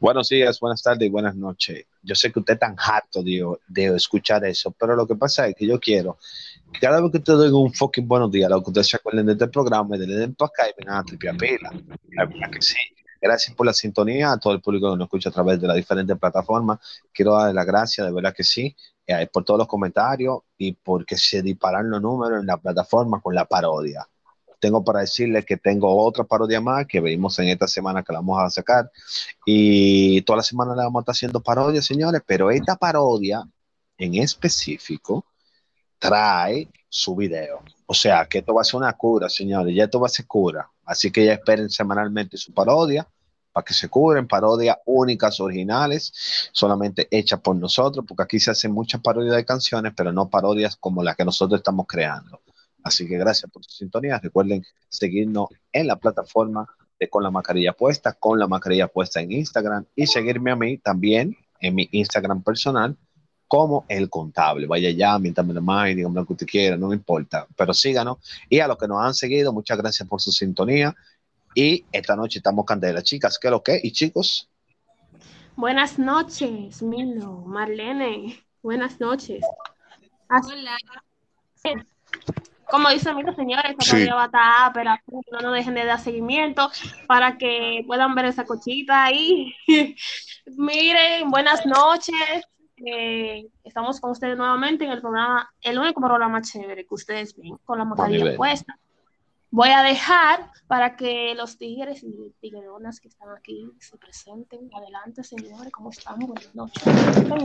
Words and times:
Buenos 0.00 0.30
días, 0.30 0.58
buenas 0.58 0.82
tardes 0.82 1.06
y 1.06 1.10
buenas 1.10 1.36
noches. 1.36 1.84
Yo 2.02 2.14
sé 2.14 2.32
que 2.32 2.38
usted 2.38 2.54
es 2.54 2.60
tan 2.60 2.74
harto 2.78 3.22
de, 3.22 3.46
de 3.68 3.94
escuchar 3.94 4.42
eso, 4.46 4.70
pero 4.70 4.96
lo 4.96 5.06
que 5.06 5.14
pasa 5.14 5.46
es 5.46 5.54
que 5.54 5.66
yo 5.66 5.78
quiero 5.78 6.16
que 6.72 6.80
cada 6.80 7.02
vez 7.02 7.10
que 7.10 7.18
usted 7.18 7.34
diga 7.34 7.58
un 7.58 7.70
fucking 7.70 8.08
buenos 8.08 8.30
días, 8.30 8.48
lo 8.48 8.62
que 8.62 8.70
ustedes 8.70 8.88
se 8.88 8.96
acuerden 8.96 9.26
de 9.26 9.32
este 9.32 9.48
programa, 9.48 9.96
y 9.96 9.98
den 9.98 10.34
para 10.36 10.48
acá 10.48 10.70
y 10.70 10.72
vengan 10.78 10.96
a 10.96 11.04
tripiar 11.04 11.36
pila. 11.36 11.70
La 12.12 12.24
verdad 12.24 12.50
que 12.50 12.62
sí. 12.62 12.78
Gracias 13.20 13.54
por 13.54 13.66
la 13.66 13.74
sintonía 13.74 14.32
a 14.32 14.38
todo 14.38 14.54
el 14.54 14.62
público 14.62 14.90
que 14.90 14.96
nos 14.96 15.04
escucha 15.04 15.28
a 15.28 15.32
través 15.32 15.60
de 15.60 15.66
las 15.66 15.76
diferentes 15.76 16.18
plataformas. 16.18 16.78
Quiero 17.12 17.34
darle 17.34 17.52
las 17.52 17.66
gracias, 17.66 18.06
de 18.06 18.12
verdad 18.14 18.34
que 18.34 18.42
sí, 18.42 18.74
eh, 19.06 19.28
por 19.30 19.44
todos 19.44 19.58
los 19.58 19.68
comentarios 19.68 20.38
y 20.56 20.72
porque 20.72 21.18
se 21.18 21.42
disparan 21.42 21.90
los 21.90 22.00
números 22.00 22.40
en 22.40 22.46
la 22.46 22.56
plataforma 22.56 23.20
con 23.20 23.34
la 23.34 23.44
parodia 23.44 24.08
tengo 24.60 24.84
para 24.84 25.00
decirles 25.00 25.44
que 25.44 25.56
tengo 25.56 25.94
otra 26.04 26.24
parodia 26.24 26.60
más 26.60 26.86
que 26.86 27.00
vimos 27.00 27.38
en 27.38 27.48
esta 27.48 27.66
semana 27.66 28.02
que 28.02 28.12
la 28.12 28.20
vamos 28.20 28.38
a 28.40 28.50
sacar. 28.50 28.90
Y 29.44 30.22
toda 30.22 30.38
la 30.38 30.42
semana 30.42 30.74
la 30.76 30.84
vamos 30.84 31.00
a 31.00 31.02
estar 31.02 31.12
haciendo 31.14 31.42
parodias, 31.42 31.84
señores, 31.84 32.22
pero 32.26 32.50
esta 32.50 32.76
parodia 32.76 33.42
en 33.98 34.14
específico 34.16 35.24
trae 35.98 36.68
su 36.88 37.16
video. 37.16 37.62
O 37.86 37.94
sea, 37.94 38.26
que 38.26 38.38
esto 38.38 38.54
va 38.54 38.62
a 38.62 38.64
ser 38.64 38.76
una 38.76 38.92
cura, 38.92 39.28
señores, 39.28 39.74
ya 39.74 39.84
esto 39.84 40.00
va 40.00 40.06
a 40.06 40.10
ser 40.10 40.26
cura. 40.26 40.70
Así 40.84 41.10
que 41.10 41.24
ya 41.24 41.34
esperen 41.34 41.70
semanalmente 41.70 42.36
su 42.36 42.52
parodia 42.52 43.06
para 43.52 43.64
que 43.64 43.74
se 43.74 43.88
cubren 43.88 44.28
parodias 44.28 44.76
únicas, 44.86 45.40
originales, 45.40 46.12
solamente 46.52 47.08
hechas 47.10 47.40
por 47.40 47.56
nosotros, 47.56 48.04
porque 48.06 48.22
aquí 48.22 48.40
se 48.40 48.50
hacen 48.50 48.72
muchas 48.72 49.00
parodias 49.00 49.34
de 49.36 49.44
canciones, 49.44 49.92
pero 49.96 50.12
no 50.12 50.28
parodias 50.28 50.76
como 50.76 51.02
las 51.02 51.16
que 51.16 51.24
nosotros 51.24 51.60
estamos 51.60 51.86
creando. 51.88 52.40
Así 52.82 53.06
que 53.06 53.18
gracias 53.18 53.50
por 53.50 53.64
su 53.64 53.70
sintonía. 53.70 54.18
Recuerden 54.18 54.64
seguirnos 54.88 55.48
en 55.72 55.86
la 55.86 55.96
plataforma 55.96 56.66
de 56.98 57.08
Con 57.08 57.22
la 57.22 57.30
Mascarilla 57.30 57.72
Puesta, 57.72 58.12
con 58.12 58.38
la 58.38 58.46
Mascarilla 58.46 58.88
Puesta 58.88 59.20
en 59.20 59.32
Instagram 59.32 59.86
y 59.96 60.06
seguirme 60.06 60.50
a 60.50 60.56
mí 60.56 60.78
también 60.78 61.36
en 61.60 61.74
mi 61.74 61.88
Instagram 61.92 62.42
personal 62.42 62.96
como 63.48 63.84
El 63.88 64.08
Contable. 64.08 64.66
Vaya 64.66 64.90
ya, 64.90 65.18
miéntame 65.18 65.54
más 65.60 65.90
y 65.90 65.94
díganme 65.94 66.20
lo 66.20 66.26
que 66.26 66.34
usted 66.34 66.46
quiera, 66.46 66.76
no 66.76 66.88
me 66.88 66.94
importa, 66.94 67.46
pero 67.56 67.74
síganos. 67.74 68.18
Y 68.48 68.60
a 68.60 68.68
los 68.68 68.78
que 68.78 68.86
nos 68.86 69.02
han 69.02 69.14
seguido, 69.14 69.52
muchas 69.52 69.76
gracias 69.76 70.08
por 70.08 70.20
su 70.20 70.30
sintonía. 70.30 70.94
Y 71.54 71.84
esta 71.90 72.14
noche 72.14 72.38
estamos 72.38 72.64
candela, 72.64 73.02
chicas. 73.02 73.38
¿Qué 73.40 73.48
es 73.48 73.50
lo 73.50 73.62
que? 73.62 73.80
¿Y 73.82 73.90
chicos? 73.90 74.48
Buenas 75.56 75.98
noches, 75.98 76.80
Milo, 76.80 77.42
Marlene. 77.44 78.40
Buenas 78.62 79.00
noches. 79.00 79.44
Hola 80.30 80.76
como 82.70 82.88
dicen 82.90 83.16
mis 83.16 83.34
señores, 83.34 83.72
esta 83.78 83.84
sí. 83.84 84.06
va 84.06 84.22
a 84.22 84.26
estar, 84.26 84.72
pero 84.72 84.90
no 85.32 85.40
nos 85.40 85.54
dejen 85.54 85.74
de 85.74 85.84
dar 85.84 86.00
seguimiento 86.00 86.70
para 87.06 87.36
que 87.38 87.84
puedan 87.86 88.14
ver 88.14 88.26
esa 88.26 88.44
cochita 88.44 89.04
ahí. 89.04 89.54
Miren, 90.56 91.30
buenas 91.30 91.64
noches. 91.66 92.44
Eh, 92.84 93.46
estamos 93.62 94.00
con 94.00 94.12
ustedes 94.12 94.38
nuevamente 94.38 94.84
en 94.84 94.90
el 94.90 95.00
programa, 95.00 95.50
el 95.60 95.78
único 95.78 96.00
programa 96.00 96.40
chévere 96.40 96.86
que 96.86 96.94
ustedes 96.94 97.36
ven 97.36 97.56
con 97.64 97.78
la 97.78 97.84
mascarilla 97.84 98.36
puesta. 98.36 98.78
Voy 99.52 99.70
a 99.70 99.82
dejar 99.82 100.48
para 100.68 100.96
que 100.96 101.34
los 101.34 101.58
tigres 101.58 102.04
y 102.04 102.32
tigueronas 102.40 103.00
que 103.00 103.08
están 103.08 103.30
aquí 103.36 103.68
se 103.80 103.96
presenten. 103.96 104.70
Adelante, 104.72 105.24
señores, 105.24 105.72
¿cómo 105.72 105.90
están? 105.90 106.20
Buenas 106.20 106.54
noches. 106.54 106.82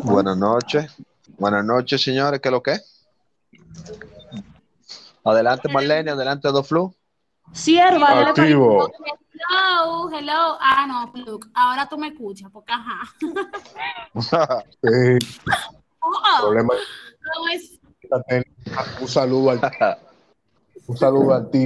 Buenas 0.03 0.37
noches. 0.37 0.95
Buenas 1.37 1.65
noches, 1.65 2.01
señores. 2.03 2.39
¿Qué 2.39 2.49
es 2.49 2.51
lo 2.51 2.61
que? 2.61 2.77
Adelante, 5.25 5.67
Marlene, 5.69 6.11
adelante, 6.11 6.47
Doflu. 6.49 6.95
Sierva, 7.51 8.29
Activo. 8.29 8.87
Hello, 9.49 10.09
hello. 10.11 10.57
Ah, 10.61 10.85
no, 10.87 11.11
Luke. 11.25 11.47
Ahora 11.55 11.89
tú 11.89 11.97
me 11.97 12.09
escuchas, 12.09 12.51
porque 12.51 12.71
ajá. 12.73 13.01
sí. 14.81 15.17
Oh, 16.07 16.41
Problema. 16.41 16.75
Es... 17.51 17.79
Un 19.01 19.07
saludo 19.07 19.49
al 19.49 19.59
un 20.87 20.97
saludo 20.97 21.33
al 21.33 21.49
ti. 21.49 21.65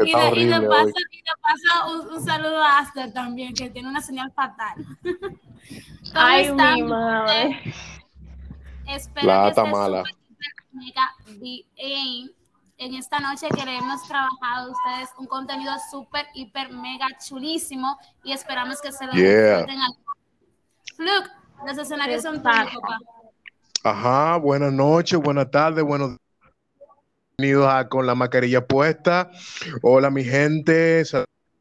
y, 0.00 0.12
le, 0.12 0.40
y, 0.40 0.46
le 0.46 0.60
pasa, 0.62 0.90
y, 1.12 1.18
le, 1.18 1.32
pasa, 1.40 1.86
un, 1.92 2.08
un, 2.12 2.24
saludo 2.24 2.60
a 2.60 2.78
Aster 2.80 3.12
también, 3.12 3.54
que 3.54 3.70
tiene 3.70 3.88
una 3.88 4.00
señal 4.00 4.32
fatal. 4.32 4.84
Ay, 6.12 6.46
están? 6.46 6.74
mi 6.74 6.82
madre. 6.82 7.62
Espero 8.88 9.54
que 9.54 9.70
mala. 9.70 10.02
Mega 10.72 11.14
bien. 11.38 12.30
En 12.78 12.94
esta 12.94 13.20
noche 13.20 13.46
queremos 13.54 14.02
trabajar 14.08 14.68
ustedes 14.68 15.10
un 15.18 15.26
contenido 15.26 15.72
súper, 15.90 16.26
hiper, 16.34 16.70
mega 16.70 17.06
chulísimo 17.24 17.96
y 18.24 18.32
esperamos 18.32 18.80
que 18.80 18.90
se 18.90 19.06
lo 19.06 19.12
yeah. 19.12 19.58
disfruten. 19.58 19.78
Fluke, 20.96 21.30
los 21.66 21.78
escenarios 21.78 22.22
son 22.22 22.42
tuyos, 22.42 22.72
papá. 22.80 22.98
Ajá, 23.84 24.36
buenas 24.38 24.72
noches, 24.72 25.18
buenas 25.20 25.50
tardes, 25.50 25.84
buenos 25.84 26.16
Bienvenidos 27.38 27.72
a 27.72 27.88
Con 27.88 28.06
la 28.06 28.14
Mascarilla 28.14 28.66
Puesta. 28.66 29.30
Hola, 29.80 30.10
mi 30.10 30.22
gente, 30.22 31.02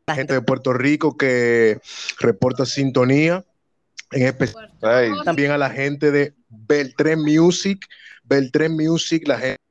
la 0.05 0.15
gente 0.15 0.33
de 0.33 0.41
Puerto 0.41 0.73
Rico 0.73 1.17
que 1.17 1.79
reporta 2.19 2.65
sintonía. 2.65 3.45
En 4.11 4.27
especial 4.27 4.69
también 5.23 5.51
a 5.51 5.57
la 5.57 5.69
gente 5.69 6.11
de 6.11 6.35
Beltrán 6.51 7.21
Music, 7.21 7.87
Beltrán 8.23 8.73
Music, 8.73 9.27
la 9.27 9.39
gente 9.39 9.61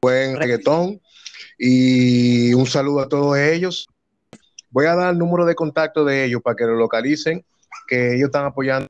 buen 0.00 0.36
reggaetón 0.36 1.00
y 1.58 2.54
un 2.54 2.66
saludo 2.66 3.00
a 3.00 3.08
todos 3.08 3.36
ellos. 3.38 3.88
Voy 4.70 4.86
a 4.86 4.94
dar 4.94 5.12
el 5.12 5.18
número 5.18 5.44
de 5.44 5.54
contacto 5.54 6.04
de 6.04 6.24
ellos 6.24 6.40
para 6.42 6.56
que 6.56 6.64
lo 6.64 6.74
localicen, 6.74 7.44
que 7.88 8.14
ellos 8.14 8.26
están 8.26 8.44
apoyando 8.44 8.88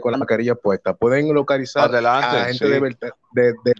con 0.00 0.12
la 0.12 0.18
mascarilla 0.18 0.54
puesta. 0.54 0.94
Pueden 0.94 1.34
localizar 1.34 1.92
a 1.94 2.00
la 2.00 2.46
gente 2.46 2.68
de, 2.68 2.80
Beltrán, 2.80 3.12
de, 3.32 3.52
de 3.64 3.74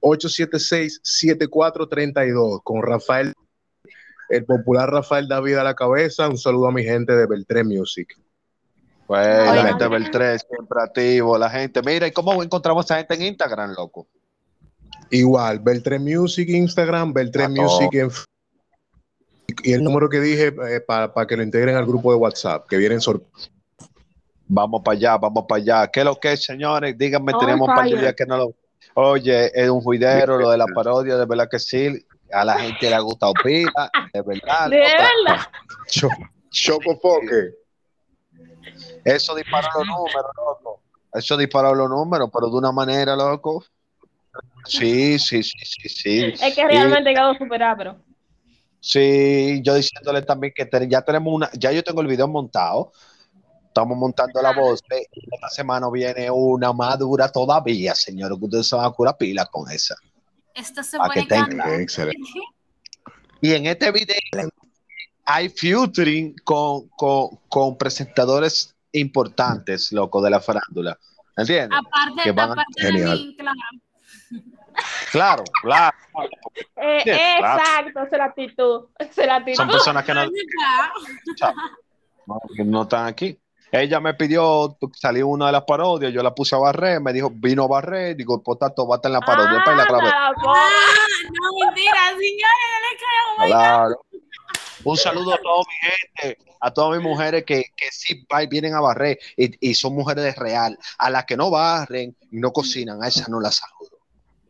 876-7432 0.00 2.62
con 2.62 2.82
Rafael, 2.82 3.34
el 4.28 4.44
popular 4.44 4.90
Rafael 4.90 5.26
David 5.28 5.56
a 5.56 5.64
la 5.64 5.74
cabeza. 5.74 6.28
Un 6.28 6.38
saludo 6.38 6.68
a 6.68 6.72
mi 6.72 6.84
gente 6.84 7.14
de 7.14 7.26
Beltrán 7.26 7.66
Music. 7.68 8.16
Pues 9.12 9.44
la 9.44 9.66
gente 9.66 9.88
Beltré 9.88 10.38
siempre 10.38 10.78
activo, 10.82 11.36
la 11.36 11.50
gente. 11.50 11.82
Mira, 11.84 12.06
¿y 12.06 12.12
cómo 12.12 12.42
encontramos 12.42 12.90
a 12.90 12.94
esa 12.94 12.96
gente 12.96 13.14
en 13.16 13.32
Instagram, 13.32 13.74
loco? 13.76 14.06
Igual, 15.10 15.58
Beltré 15.58 15.98
Music 15.98 16.48
Instagram, 16.48 17.12
Beltré 17.12 17.46
Music 17.46 17.90
en 17.92 18.10
y 19.64 19.74
el 19.74 19.84
número 19.84 20.08
que 20.08 20.18
dije 20.18 20.54
eh, 20.66 20.80
para 20.80 21.26
que 21.28 21.36
lo 21.36 21.42
integren 21.42 21.76
al 21.76 21.84
grupo 21.84 22.10
de 22.10 22.16
WhatsApp, 22.16 22.66
que 22.66 22.78
vienen 22.78 23.02
sorpresas. 23.02 23.50
Vamos 24.46 24.80
para 24.82 24.96
allá, 24.96 25.18
vamos 25.18 25.44
para 25.46 25.60
allá. 25.60 25.88
¿Qué 25.88 26.00
es 26.00 26.06
lo 26.06 26.18
que 26.18 26.32
es, 26.32 26.44
señores? 26.46 26.96
Díganme, 26.96 27.34
tenemos 27.38 27.68
un 27.68 27.74
par 27.74 27.86
de 27.86 28.00
días 28.00 28.14
que 28.16 28.24
no 28.24 28.38
lo. 28.38 28.54
Oye, 28.94 29.50
es 29.54 29.68
un 29.68 29.82
juidero 29.82 30.38
lo 30.38 30.48
de 30.48 30.56
la 30.56 30.66
parodia, 30.68 31.18
de 31.18 31.26
verdad 31.26 31.50
que 31.50 31.58
sí. 31.58 32.02
A 32.32 32.46
la 32.46 32.58
gente 32.58 32.88
le 32.88 32.94
ha 32.94 33.00
gustado 33.00 33.34
pila, 33.44 33.90
de 34.14 34.22
verdad. 34.22 34.70
De 34.70 34.78
verdad. 34.78 35.46
Choco 36.50 36.98
Foque. 36.98 37.61
Eso 39.04 39.34
dispara 39.34 39.68
los 39.76 39.86
números, 39.86 40.32
loco. 40.36 40.80
Eso 41.12 41.36
dispara 41.36 41.72
los 41.72 41.88
números, 41.88 42.30
pero 42.32 42.48
de 42.48 42.56
una 42.56 42.72
manera, 42.72 43.14
loco. 43.16 43.64
Sí, 44.64 45.18
sí, 45.18 45.42
sí, 45.42 45.58
sí, 45.64 45.88
sí. 45.88 46.34
Es 46.40 46.54
que 46.54 46.66
realmente 46.66 47.10
he 47.10 47.12
llegado 47.12 47.32
a 47.32 47.38
superar, 47.38 47.76
pero. 47.76 47.96
Sí, 48.80 49.60
yo 49.62 49.74
diciéndole 49.74 50.22
también 50.22 50.52
que 50.56 50.68
ya 50.88 51.02
tenemos 51.02 51.32
una, 51.32 51.50
ya 51.52 51.70
yo 51.70 51.84
tengo 51.84 52.00
el 52.00 52.06
video 52.06 52.28
montado. 52.28 52.92
Estamos 53.66 53.96
montando 53.96 54.42
la 54.42 54.52
voz. 54.52 54.82
Y 54.90 55.34
esta 55.34 55.48
semana 55.48 55.88
viene 55.90 56.30
una 56.30 56.72
madura 56.72 57.30
todavía, 57.30 57.94
señor. 57.94 58.38
Que 58.38 58.44
ustedes 58.44 58.66
se 58.66 58.76
van 58.76 58.86
a 58.86 58.90
curar 58.90 59.16
pila 59.16 59.46
con 59.46 59.70
esa. 59.70 59.94
Esto 60.54 60.82
se 60.82 60.98
puede 60.98 61.26
Excelente. 61.80 62.20
Y 63.40 63.54
en 63.54 63.66
este 63.66 63.90
video 63.90 64.16
hay 65.24 65.48
featuring 65.48 66.34
con, 66.44 66.88
con, 66.88 67.38
con 67.48 67.76
presentadores 67.78 68.74
importantes, 68.92 69.92
loco, 69.92 70.22
de 70.22 70.30
la 70.30 70.40
farándula. 70.40 70.98
¿Entiendes? 71.36 71.78
Aparte, 71.78 72.22
que 72.22 72.32
van 72.32 72.52
aparte 72.52 72.86
de 72.86 72.92
mí, 72.92 73.36
claro. 73.36 73.58
Claro, 75.10 75.44
claro. 75.62 75.96
Eh, 76.76 77.02
exacto, 77.06 77.90
esa 77.90 78.04
es 78.04 78.12
la 78.12 78.24
actitud. 78.24 78.86
Esa 78.98 79.20
es 79.22 79.26
la 79.26 79.36
actitud. 79.36 79.56
Son 79.56 79.68
personas 79.68 80.04
que 80.04 80.14
no, 80.14 80.24
no, 82.26 82.40
que 82.56 82.64
no 82.64 82.82
están 82.82 83.06
aquí. 83.06 83.38
Ella 83.70 84.00
me 84.00 84.12
pidió, 84.12 84.76
salió 84.92 85.28
una 85.28 85.46
de 85.46 85.52
las 85.52 85.64
parodias, 85.64 86.12
yo 86.12 86.22
la 86.22 86.34
puse 86.34 86.54
a 86.54 86.58
barrer, 86.58 87.00
me 87.00 87.10
dijo, 87.10 87.30
vino 87.34 87.64
a 87.64 87.68
barrer, 87.68 88.14
digo, 88.14 88.42
por 88.42 88.58
tanto, 88.58 88.86
va 88.86 88.96
a 88.96 88.98
estar 88.98 89.08
en 89.08 89.14
la 89.14 89.20
parodia. 89.20 89.60
Ah, 89.60 89.64
para 89.64 89.76
la 89.78 89.86
clave. 89.86 90.10
Ah, 90.12 90.30
no, 90.36 91.64
mentira, 91.64 92.08
señores, 92.10 92.68
no 92.68 92.78
le 92.82 92.96
creo. 92.98 93.46
Claro. 93.46 94.04
Un 94.84 94.96
saludo 94.96 95.34
a 95.34 95.38
toda 95.38 95.64
mi 95.68 95.74
gente, 95.90 96.38
a 96.60 96.72
todas 96.72 96.98
mis 96.98 97.08
mujeres 97.08 97.44
que, 97.44 97.64
que 97.76 97.90
sí 97.90 98.26
vienen 98.48 98.74
a 98.74 98.80
barrer 98.80 99.18
y, 99.36 99.70
y, 99.70 99.74
son 99.74 99.94
mujeres 99.94 100.24
de 100.24 100.32
real. 100.32 100.78
A 100.98 101.10
las 101.10 101.24
que 101.24 101.36
no 101.36 101.50
barren 101.50 102.16
y 102.30 102.38
no 102.38 102.52
cocinan, 102.52 103.02
a 103.02 103.08
esas 103.08 103.28
no 103.28 103.40
las 103.40 103.56
saludo. 103.56 103.98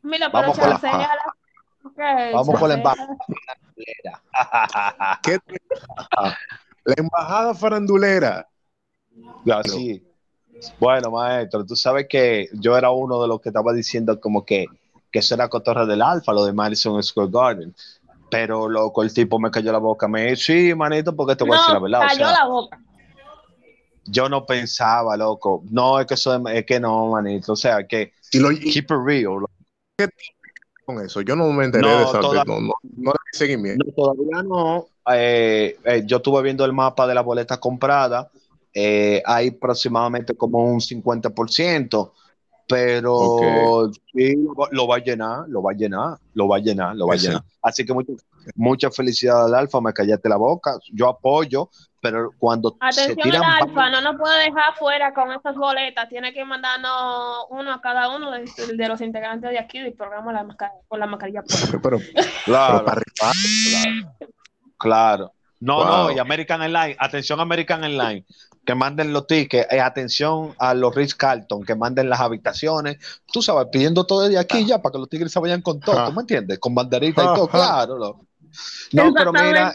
Mira, 0.03 0.29
Vamos 0.29 0.59
con 0.59 0.71
la, 0.71 0.77
okay, 1.85 2.33
Vamos 2.33 2.59
con 2.59 2.69
la 2.69 2.75
embajadora. 2.75 3.17
¿Qué 5.23 5.39
la 6.85 6.95
embajada 6.97 7.55
farandulera. 7.55 8.49
Así. 9.51 10.03
Bueno, 10.79 11.11
maestro, 11.11 11.65
tú 11.65 11.77
sabes 11.77 12.07
que 12.09 12.49
yo 12.53 12.77
era 12.77 12.91
uno 12.91 13.21
de 13.23 13.29
los 13.29 13.41
que 13.41 13.49
estaba 13.49 13.73
diciendo 13.73 14.21
como 14.21 14.45
que, 14.45 14.67
que 15.11 15.19
eso 15.19 15.35
era 15.35 15.49
cotorra 15.49 15.87
del 15.87 16.03
alfa, 16.03 16.33
lo 16.33 16.45
de 16.45 16.53
Madison 16.53 17.03
Square 17.03 17.31
Garden. 17.31 17.75
Pero 18.33 18.69
loco, 18.69 19.03
el 19.03 19.13
tipo 19.13 19.39
me 19.39 19.51
cayó 19.51 19.71
la 19.71 19.79
boca. 19.79 20.09
Me 20.09 20.25
dijo, 20.25 20.37
sí, 20.37 20.75
manito, 20.75 21.15
porque 21.15 21.37
te 21.37 21.45
voy 21.45 21.57
a 21.57 21.61
decir 21.61 21.75
la 21.75 21.81
verdad. 21.81 22.01
Cayó 22.09 22.27
la 22.27 22.47
boca. 22.47 22.81
Yo 24.07 24.29
no 24.29 24.45
pensaba, 24.45 25.17
loco. 25.17 25.63
No, 25.71 26.01
es 26.01 26.07
que 26.07 26.15
eso 26.15 26.49
es, 26.49 26.65
que 26.65 26.81
no, 26.81 27.11
manito. 27.11 27.53
O 27.53 27.57
sea, 27.57 27.87
que 27.87 28.13
y 28.33 28.39
lo, 28.39 28.49
keep 28.49 28.85
it 28.85 28.91
real. 28.91 29.45
Con 30.85 31.05
eso, 31.05 31.21
yo 31.21 31.37
no 31.37 31.53
me 31.53 31.67
enteré 31.67 31.87
de 31.87 32.03
esa. 32.03 32.21
no, 32.21 32.45
no, 32.45 32.75
no, 32.97 33.13
seguimiento. 33.31 33.85
No, 33.87 33.93
todavía 33.93 34.43
no. 34.43 34.87
Eh, 35.13 35.79
eh, 35.85 36.03
yo 36.07 36.17
estuve 36.17 36.43
viendo 36.43 36.65
el 36.65 36.73
mapa 36.73 37.07
de 37.07 37.15
la 37.15 37.21
boleta 37.21 37.61
comprada 37.61 38.31
eh, 38.75 39.23
hay 39.27 39.49
aproximadamente 39.49 40.35
como 40.35 40.65
un 40.65 40.81
50%, 40.81 42.13
pero 42.73 43.91
sí, 44.15 44.35
lo, 44.71 44.87
va 44.87 44.97
a 44.97 44.99
llenar, 44.99 45.45
lo 45.49 45.63
va 45.63 45.73
a 45.73 45.75
llenar, 45.75 46.17
lo 46.33 46.49
va 46.49 46.57
a 46.57 46.61
llenar, 46.61 46.97
lo 46.97 47.07
va 47.07 47.15
a 47.15 47.17
llenar. 47.19 47.43
Así 47.61 47.85
que 47.85 47.93
mucha, 47.93 48.13
mucha 48.55 48.91
felicidad 48.91 49.45
al 49.45 49.55
Alfa, 49.55 49.81
me 49.83 49.93
callaste 49.93 50.27
la 50.31 50.37
boca, 50.37 50.79
yo 50.91 51.11
apoyo, 51.11 51.69
pero 52.01 52.31
cuando 52.39 52.79
Atención 52.81 53.17
se 53.17 53.23
tiran... 53.23 53.45
al 53.45 53.69
Alfa, 53.69 53.91
no 53.91 54.01
nos 54.01 54.17
puede 54.17 54.45
dejar 54.45 54.75
fuera 54.79 55.13
con 55.13 55.33
estas 55.33 55.55
boletas, 55.55 56.09
tiene 56.09 56.33
que 56.33 56.47
mandarnos 56.47 57.45
uno 57.51 57.75
a 57.75 57.81
cada 57.83 58.17
uno 58.17 58.31
de, 58.31 58.89
los 58.89 59.01
integrantes 59.03 59.51
de 59.51 59.59
aquí 59.59 59.79
del 59.79 59.93
programa 59.93 60.33
la 60.33 60.47
con 60.89 60.99
la 60.99 61.07
mascarilla. 61.07 61.43
Pero, 61.83 61.99
claro, 62.47 62.85
claro, 62.87 63.35
claro. 64.79 65.33
No, 65.61 65.85
no, 65.85 66.11
y 66.11 66.19
American 66.19 66.63
Airlines, 66.63 66.97
atención 66.99 67.39
American 67.39 67.85
Airlines, 67.85 68.25
que 68.65 68.75
manden 68.75 69.13
los 69.13 69.27
tickets, 69.27 69.73
eh, 69.73 69.81
atención 69.81 70.55
a 70.59 70.75
los 70.75 70.95
Rich 70.95 71.17
Carlton, 71.17 71.65
que 71.65 71.75
manden 71.75 72.09
las 72.09 72.21
habitaciones, 72.21 72.99
tú 73.33 73.43
sabes, 73.43 73.69
pidiendo 73.73 74.05
todo 74.05 74.29
de 74.29 74.39
aquí 74.39 74.65
ya 74.65 74.81
para 74.81 74.93
que 74.93 74.99
los 74.99 75.09
tigres 75.09 75.33
se 75.33 75.41
vayan 75.41 75.63
con 75.63 75.81
todo, 75.81 76.07
¿tú 76.07 76.13
me 76.13 76.21
entiendes? 76.21 76.59
Con 76.59 76.75
banderita 76.75 77.23
y 77.23 77.27
todo, 77.27 77.49
claro. 77.49 77.99
No, 77.99 78.25
no 78.93 79.15
pero 79.15 79.33
mira, 79.33 79.75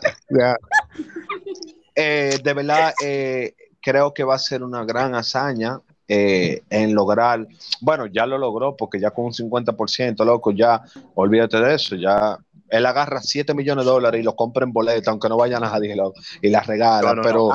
eh, 1.96 2.40
de 2.42 2.54
verdad, 2.54 2.94
eh, 3.04 3.56
creo 3.82 4.14
que 4.14 4.24
va 4.24 4.36
a 4.36 4.40
ser 4.40 4.64
una 4.64 4.86
gran 4.86 5.16
hazaña 5.16 5.82
en 6.10 6.96
lograr, 6.96 7.46
bueno, 7.82 8.06
ya 8.06 8.26
lo 8.26 8.38
logró 8.38 8.78
porque 8.78 8.98
ya 8.98 9.12
con 9.12 9.26
un 9.26 9.34
50%, 9.34 10.24
loco, 10.24 10.52
ya 10.52 10.82
olvídate 11.16 11.60
de 11.60 11.76
eso, 11.76 11.98
ya 11.98 12.38
él 12.70 12.86
agarra 12.86 13.22
7 13.22 13.54
millones 13.54 13.84
de 13.84 13.92
dólares 13.92 14.22
y 14.22 14.24
lo 14.24 14.34
compra 14.34 14.64
en 14.64 14.72
boleta, 14.72 15.12
aunque 15.12 15.28
no 15.28 15.36
vayan 15.36 15.66
a 15.66 15.72
nadie 15.72 15.98
y 16.42 16.50
la 16.50 16.62
regala, 16.62 17.14
pero 17.22 17.50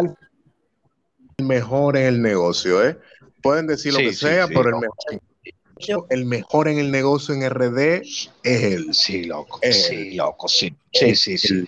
el 0.00 1.44
mejor 1.44 1.96
en 1.96 2.06
el 2.06 2.22
negocio, 2.22 2.86
¿eh? 2.86 2.98
Pueden 3.42 3.66
decir 3.66 3.92
lo 3.92 3.98
que 3.98 4.12
sea, 4.12 4.46
pero 4.46 4.68
el 4.68 4.76
mejor, 4.76 6.06
el 6.10 6.24
mejor 6.24 6.68
en 6.68 6.78
el 6.78 6.90
negocio 6.90 7.34
en 7.34 7.48
RD 7.48 7.78
es 8.02 8.32
él. 8.42 8.94
Sí, 8.94 9.24
loco. 9.24 9.60
sí, 9.62 10.14
loco, 10.14 10.48
sí. 10.48 10.74
Sí, 10.92 11.14
sí, 11.16 11.38
sí. 11.38 11.66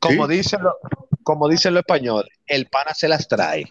como, 0.00 0.26
dicen 0.26 0.62
lo, 0.62 0.76
como 1.22 1.48
dicen 1.48 1.74
los 1.74 1.82
españoles, 1.82 2.30
el 2.46 2.66
pana 2.66 2.94
se 2.94 3.08
las 3.08 3.28
trae. 3.28 3.66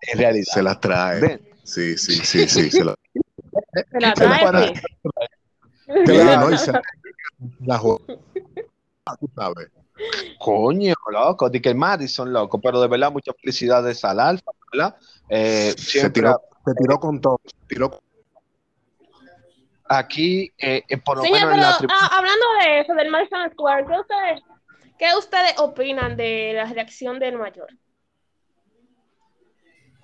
En 0.00 0.18
realidad. 0.18 0.52
Se 0.52 0.62
las 0.62 0.80
trae. 0.80 1.40
Sí, 1.64 1.96
sí, 1.98 2.16
sí, 2.16 2.48
sí. 2.48 2.70
Se, 2.70 2.84
la, 2.84 2.94
se 3.90 4.00
las 4.00 4.14
trae. 4.14 4.72
la, 7.56 8.00
tú 9.20 9.30
sabes. 9.34 9.68
Coño, 10.38 10.94
loco, 11.10 11.48
di 11.48 11.60
que 11.60 11.70
el 11.70 11.76
Madison, 11.76 12.32
loco, 12.32 12.60
pero 12.60 12.80
de 12.80 12.88
verdad 12.88 13.12
muchas 13.12 13.34
felicidades 13.40 14.04
al 14.04 14.18
Alfa, 14.18 14.50
¿verdad? 14.72 14.96
Eh, 15.28 15.74
se, 15.78 16.10
tiró, 16.10 16.40
con 17.00 17.20
todo, 17.20 17.40
Aquí, 19.86 20.52
eh, 20.58 20.82
eh, 20.88 20.96
por 20.98 21.18
lo 21.18 21.22
menos 21.24 21.52
en 21.52 21.60
la 21.60 21.78
ah, 21.90 22.10
hablando 22.12 22.46
de 22.60 22.80
eso, 22.80 22.94
del 22.94 23.10
Madison 23.10 23.50
Square, 23.52 23.84
¿qué 23.86 24.00
ustedes, 24.00 24.42
¿qué 24.98 25.06
ustedes 25.16 25.54
opinan 25.58 26.16
de 26.16 26.52
la 26.54 26.64
reacción 26.64 27.18
del 27.18 27.38
mayor? 27.38 27.68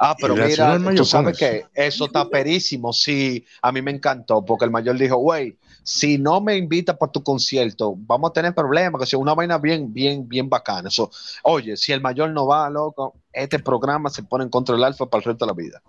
Ah, 0.02 0.16
pero 0.18 0.34
mira, 0.34 0.78
tú 0.96 1.04
sabes 1.04 1.36
que 1.36 1.66
eso 1.74 2.06
está 2.06 2.26
perísimo. 2.26 2.90
Sí, 2.90 3.44
a 3.60 3.70
mí 3.70 3.82
me 3.82 3.90
encantó 3.90 4.42
porque 4.42 4.64
el 4.64 4.70
mayor 4.70 4.96
dijo, 4.96 5.16
güey, 5.16 5.58
si 5.82 6.18
no 6.18 6.40
me 6.40 6.56
invitas 6.56 6.96
para 6.96 7.12
tu 7.12 7.22
concierto, 7.22 7.94
vamos 7.96 8.30
a 8.30 8.32
tener 8.32 8.54
problemas, 8.54 9.00
que 9.00 9.06
sea 9.06 9.18
una 9.18 9.34
vaina 9.34 9.58
bien, 9.58 9.92
bien, 9.92 10.28
bien 10.28 10.48
bacana. 10.48 10.88
Eso, 10.88 11.10
oye, 11.42 11.76
si 11.76 11.92
el 11.92 12.00
mayor 12.00 12.30
no 12.30 12.46
va, 12.46 12.68
loco, 12.70 13.14
este 13.32 13.58
programa 13.58 14.10
se 14.10 14.22
pone 14.22 14.44
en 14.44 14.50
contra 14.50 14.74
del 14.74 14.84
alfa 14.84 15.06
para 15.06 15.20
el 15.20 15.24
resto 15.24 15.44
de 15.44 15.50
la 15.50 15.56
vida. 15.56 15.82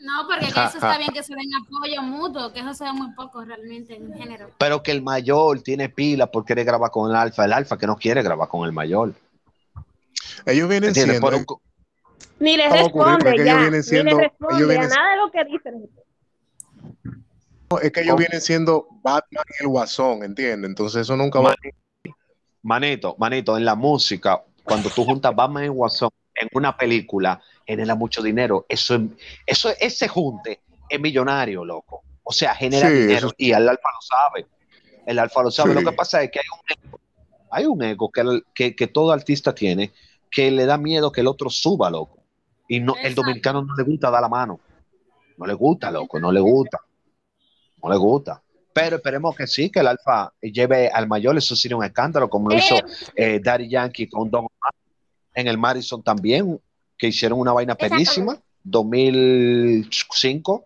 No, 0.00 0.28
porque 0.28 0.46
eso 0.46 0.60
está 0.60 0.98
bien 0.98 1.10
que 1.12 1.22
se 1.22 1.34
den 1.34 1.48
apoyo 1.54 2.02
mutuo, 2.02 2.52
que 2.52 2.60
eso 2.60 2.74
se 2.74 2.84
ve 2.84 2.92
muy 2.92 3.10
poco 3.14 3.42
realmente 3.42 3.96
en 3.96 4.12
género. 4.12 4.50
Pero 4.58 4.82
que 4.82 4.92
el 4.92 5.02
mayor 5.02 5.62
tiene 5.62 5.88
pila 5.88 6.30
por 6.30 6.44
querer 6.44 6.66
grabar 6.66 6.90
con 6.90 7.10
el 7.10 7.16
alfa, 7.16 7.46
el 7.46 7.54
alfa 7.54 7.78
que 7.78 7.86
no 7.86 7.96
quiere 7.96 8.22
grabar 8.22 8.48
con 8.48 8.66
el 8.66 8.72
mayor. 8.72 9.14
Ellos 10.44 10.68
vienen 10.68 10.94
siendo... 10.94 11.30
Ni 12.38 12.56
les 12.56 12.70
responde 12.70 13.44
ya. 13.44 13.60
Ni 13.62 13.70
les 13.70 13.90
responde 13.90 14.78
a 14.78 14.88
nada 14.88 15.10
de 15.10 15.16
lo 15.16 15.30
que 15.30 15.44
dicen. 15.44 15.88
Es 17.80 17.92
que 17.92 18.00
ellos 18.00 18.16
vienen 18.16 18.40
siendo 18.40 18.86
Batman 19.02 19.44
y 19.58 19.62
el 19.62 19.68
Guasón, 19.68 20.22
¿entiendes? 20.22 20.68
Entonces 20.68 21.02
eso 21.02 21.16
nunca 21.16 21.40
va. 21.40 21.54
Manito, 22.62 23.14
manito, 23.18 23.56
en 23.56 23.64
la 23.64 23.74
música, 23.74 24.42
cuando 24.64 24.88
tú 24.90 25.04
juntas 25.04 25.34
Batman 25.34 25.64
y 25.64 25.68
Guasón 25.68 26.10
en 26.34 26.48
una 26.52 26.76
película, 26.76 27.40
genera 27.66 27.94
mucho 27.94 28.22
dinero. 28.22 28.66
Eso, 28.68 28.98
eso 29.46 29.70
ese 29.78 30.08
junte 30.08 30.60
es 30.88 31.00
millonario, 31.00 31.64
loco. 31.64 32.02
O 32.22 32.32
sea, 32.32 32.54
genera 32.54 32.88
dinero 32.88 33.30
y 33.36 33.52
el 33.52 33.68
alfa 33.68 33.88
lo 33.92 34.00
sabe. 34.00 34.46
El 35.06 35.18
alfa 35.18 35.42
lo 35.42 35.50
sabe. 35.50 35.74
Lo 35.74 35.82
que 35.82 35.92
pasa 35.92 36.22
es 36.22 36.30
que 36.30 36.40
hay 36.40 36.46
un 36.50 36.88
ego, 36.88 37.00
hay 37.50 37.66
un 37.66 37.82
ego 37.82 38.10
que, 38.10 38.42
que, 38.54 38.74
que 38.74 38.86
todo 38.86 39.12
artista 39.12 39.54
tiene 39.54 39.92
que 40.30 40.50
le 40.50 40.66
da 40.66 40.76
miedo 40.78 41.12
que 41.12 41.20
el 41.20 41.28
otro 41.28 41.48
suba, 41.48 41.90
loco. 41.90 42.18
Y 42.68 42.80
no, 42.80 42.94
el 43.02 43.14
dominicano 43.14 43.62
no 43.62 43.74
le 43.76 43.84
gusta 43.84 44.10
dar 44.10 44.20
la 44.20 44.28
mano. 44.28 44.58
No 45.36 45.46
le 45.46 45.54
gusta, 45.54 45.90
loco, 45.90 46.18
no 46.18 46.32
le 46.32 46.40
gusta. 46.40 46.80
No 47.84 47.90
le 47.90 47.98
gusta. 47.98 48.42
Pero 48.72 48.96
esperemos 48.96 49.36
que 49.36 49.46
sí, 49.46 49.70
que 49.70 49.80
el 49.80 49.86
Alfa 49.86 50.32
lleve 50.40 50.88
al 50.88 51.06
mayor. 51.06 51.36
Eso 51.36 51.54
sería 51.54 51.76
un 51.76 51.84
escándalo, 51.84 52.28
como 52.28 52.48
lo 52.48 52.56
hizo 52.56 52.76
eh, 53.14 53.40
Daddy 53.42 53.68
Yankee 53.68 54.08
con 54.08 54.30
Don 54.30 54.46
En 55.32 55.46
el 55.46 55.58
Madison 55.58 56.02
también, 56.02 56.60
que 56.98 57.08
hicieron 57.08 57.38
una 57.38 57.52
vaina 57.52 57.76
perísima. 57.76 58.36
2005. 58.64 60.52
O 60.52 60.64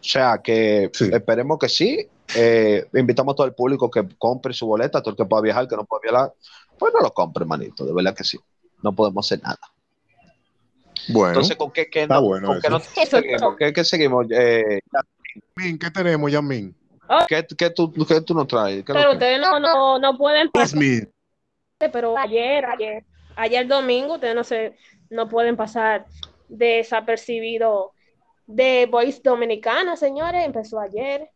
sea 0.00 0.40
que 0.42 0.90
esperemos 1.12 1.58
que 1.58 1.68
sí. 1.68 2.08
Eh, 2.36 2.86
invitamos 2.94 3.34
a 3.34 3.36
todo 3.36 3.46
el 3.46 3.54
público 3.54 3.90
que 3.90 4.06
compre 4.18 4.54
su 4.54 4.66
boleta, 4.66 5.02
todo 5.02 5.10
el 5.10 5.16
que 5.16 5.26
pueda 5.26 5.42
viajar, 5.42 5.68
que 5.68 5.76
no 5.76 5.84
pueda 5.84 6.00
viajar, 6.02 6.32
pues 6.78 6.92
no 6.94 7.00
lo 7.00 7.12
compre, 7.12 7.44
manito, 7.44 7.84
de 7.84 7.92
verdad 7.92 8.14
que 8.14 8.24
sí. 8.24 8.38
No 8.82 8.94
podemos 8.94 9.26
hacer 9.26 9.42
nada. 9.42 9.58
Bueno, 11.08 11.28
entonces, 11.32 11.56
¿con 11.56 11.70
qué, 11.70 11.90
qué, 11.90 12.06
no, 12.06 12.22
bueno 12.22 12.48
¿con 12.48 12.60
qué, 12.60 12.70
no 12.70 12.80
seguimos? 12.80 13.56
¿Qué, 13.58 13.72
qué 13.74 13.84
seguimos? 13.84 14.26
Eh, 14.30 14.80
¿qué 15.56 15.90
tenemos, 15.90 16.30
Yamin? 16.30 16.74
Oh. 17.08 17.24
¿Qué, 17.28 17.46
qué, 17.56 17.70
tú, 17.70 17.92
¿Qué 17.92 18.20
tú 18.20 18.34
nos 18.34 18.46
traes? 18.46 18.82
Pero 18.86 19.12
ustedes 19.12 19.40
no, 19.40 19.60
no, 19.60 19.98
no 19.98 20.16
pueden 20.16 20.50
pasar. 20.50 20.80
Pero 21.78 22.16
ayer, 22.16 22.64
ayer, 22.64 23.04
ayer 23.36 23.66
domingo, 23.66 24.14
ustedes 24.14 24.34
no 24.34 24.44
se, 24.44 24.76
no 25.10 25.28
pueden 25.28 25.56
pasar 25.56 26.06
desapercibido 26.48 27.92
de 28.46 28.86
Voice 28.90 29.20
Dominicana, 29.22 29.96
señores. 29.96 30.44
Empezó 30.44 30.80
ayer. 30.80 31.30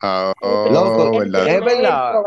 Ah, 0.00 0.32
oh, 0.40 0.68
Loco, 0.70 1.22
es 1.22 1.30
verdad. 1.30 2.24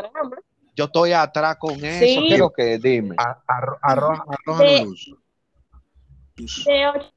Yo 0.76 0.86
estoy 0.86 1.14
atrás 1.14 1.58
con 1.58 1.74
eso. 1.84 2.06
Sí. 2.06 2.26
¿Qué 2.28 2.34
es 2.34 2.40
lo 2.40 2.52
que? 2.52 2.78
Dime. 2.78 3.16
Arroja 3.82 4.26
luz 4.46 4.58
de 4.60 4.88
8, 6.36 7.15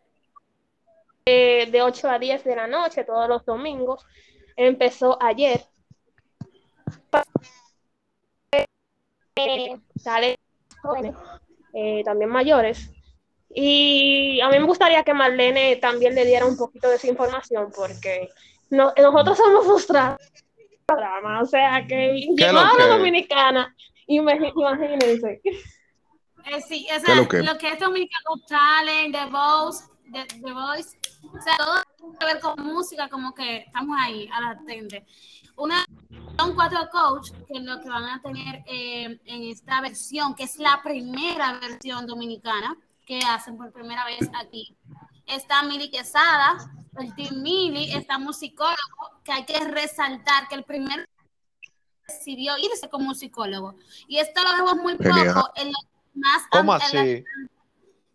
eh, 1.31 1.67
de 1.71 1.83
8 1.83 2.09
a 2.09 2.19
10 2.19 2.43
de 2.43 2.57
la 2.57 2.67
noche 2.67 3.05
todos 3.05 3.29
los 3.29 3.45
domingos. 3.45 4.07
Empezó 4.57 5.23
ayer. 5.23 5.63
Eh, 9.37 9.77
jóvenes, 10.83 11.15
eh, 11.75 12.03
también 12.03 12.31
mayores. 12.31 12.91
Y 13.51 14.41
a 14.41 14.49
mí 14.49 14.59
me 14.59 14.65
gustaría 14.65 15.05
que 15.05 15.13
Marlene 15.13 15.77
también 15.77 16.15
le 16.15 16.25
diera 16.25 16.47
un 16.47 16.57
poquito 16.57 16.89
de 16.89 16.97
esa 16.97 17.09
información 17.09 17.71
porque 17.77 18.31
no, 18.71 18.95
nosotros 18.97 19.37
somos 19.37 19.67
frustrados. 19.67 20.23
O 21.43 21.47
sea, 21.47 21.87
que 21.87 22.15
llegó 22.15 22.59
a 22.59 22.75
la 22.75 22.87
dominicana, 22.87 23.77
imagínense. 24.07 25.43
Eh, 25.45 26.61
sí, 26.67 26.87
o 26.97 27.01
sea, 27.01 27.15
lo, 27.17 27.29
que? 27.29 27.43
lo 27.43 27.59
que 27.59 27.69
es 27.69 27.79
Dominicano 27.79 28.41
Talent, 28.49 29.15
The 29.15 29.27
Voice, 29.27 29.85
The, 30.13 30.41
The 30.41 30.53
Voice, 30.53 30.99
o 31.23 31.41
sea, 31.43 31.57
todo 31.57 31.75
tiene 31.97 32.19
que 32.19 32.25
ver 32.27 32.41
con 32.41 32.65
música, 32.65 33.09
como 33.09 33.35
que 33.35 33.59
estamos 33.59 33.97
ahí 34.01 34.29
a 34.33 34.41
la 34.41 34.59
tende. 34.65 35.07
Una 35.57 35.85
son 36.39 36.55
cuatro 36.55 36.89
coaches 36.91 37.35
que 37.47 37.61
lo 37.61 37.81
que 37.81 37.89
van 37.89 38.05
a 38.05 38.23
tener 38.23 38.63
eh, 38.67 39.21
en 39.25 39.43
esta 39.45 39.81
versión, 39.81 40.35
que 40.35 40.45
es 40.45 40.59
la 40.59 40.81
primera 40.83 41.59
versión 41.59 42.07
dominicana 42.07 42.77
que 43.07 43.21
hacen 43.21 43.57
por 43.57 43.73
primera 43.73 44.05
vez 44.05 44.29
aquí. 44.41 44.77
Está 45.27 45.63
Mili 45.63 45.91
Quesada, 45.91 46.71
el 46.99 47.15
Team 47.15 47.43
Mili, 47.43 47.93
está 47.93 48.19
musicólogo, 48.19 48.77
que 49.25 49.33
hay 49.33 49.45
que 49.45 49.59
resaltar 49.65 50.49
que 50.49 50.55
el 50.55 50.65
primer 50.65 51.09
decidió 52.07 52.57
irse 52.59 52.89
como 52.89 53.07
musicólogo. 53.07 53.75
Y 54.07 54.19
esto 54.19 54.43
lo 54.43 54.53
vemos 54.53 54.77
muy 54.77 54.97
poco 54.97 55.51
en 55.57 55.69
los 55.69 55.87
más... 56.15 56.43
¿Cómo 56.51 56.73
así? 56.73 57.25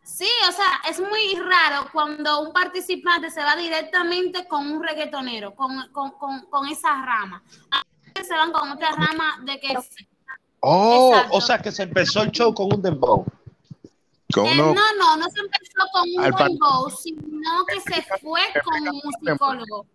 Sí, 0.04 0.28
o 0.48 0.52
sea, 0.52 0.82
es 0.90 1.00
muy 1.00 1.36
raro 1.36 1.88
cuando 1.92 2.42
un 2.42 2.52
participante 2.52 3.30
se 3.32 3.42
va 3.42 3.56
directamente 3.56 4.48
con 4.48 4.70
un 4.70 4.84
reggaetonero, 4.84 5.56
con, 5.56 5.72
con, 5.92 6.12
con, 6.50 6.68
esa 6.68 6.90
rama. 7.06 7.42
Se 8.22 8.34
van 8.34 8.52
con 8.52 8.70
otra 8.72 8.92
rama 8.92 9.40
de 9.44 9.60
que... 9.60 9.74
Oh, 10.60 11.16
o 11.32 11.42
sea 11.42 11.58
que 11.58 11.72
se 11.72 11.84
empezó 11.84 12.22
el 12.22 12.32
show 12.32 12.54
con 12.54 12.74
un 12.74 12.82
dembow. 12.82 13.26
Eh, 14.36 14.56
no, 14.56 14.74
no, 14.74 15.18
no 15.18 15.30
se 15.30 15.40
empezó 15.40 15.88
con 15.92 16.04
un 16.04 16.50
dembow, 16.50 16.90
sino 16.90 17.66
que 17.66 17.80
se 17.82 18.02
fue 18.20 18.42
con 18.64 18.88
un 18.88 19.02
musicólogo. 19.04 19.86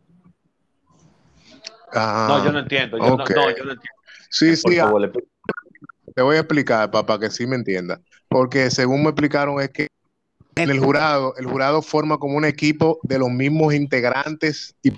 Ah, 1.93 2.27
no, 2.29 2.45
yo 2.45 2.53
no 2.53 2.59
entiendo. 2.61 2.99
Yo 2.99 3.17
no, 3.17 3.27
yo 3.27 3.35
no 3.35 3.49
entiendo. 3.49 3.83
Sí, 4.31 4.57
sí. 4.57 4.79
Te 6.15 6.23
voy 6.23 6.37
a 6.37 6.41
explicar, 6.41 6.91
papá, 6.91 7.19
que 7.19 7.31
sí 7.31 7.47
me 7.47 7.57
entienda. 7.57 8.01
Porque 8.29 8.71
según 8.71 9.03
me 9.03 9.11
explicaron 9.11 9.61
es 9.61 9.71
que 9.71 9.89
el 10.59 10.81
jurado, 10.81 11.35
el 11.37 11.47
jurado 11.47 11.83
forma 11.83 12.19
como 12.19 12.37
un 12.37 12.45
equipo 12.45 12.99
de 13.03 13.19
los 13.19 13.31
mismos 13.31 13.75
integrantes 13.75 14.75
y 14.83 14.93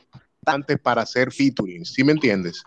para 0.83 1.03
hacer 1.03 1.33
featuring, 1.33 1.85
¿sí 1.85 2.03
me 2.03 2.13
entiendes? 2.13 2.63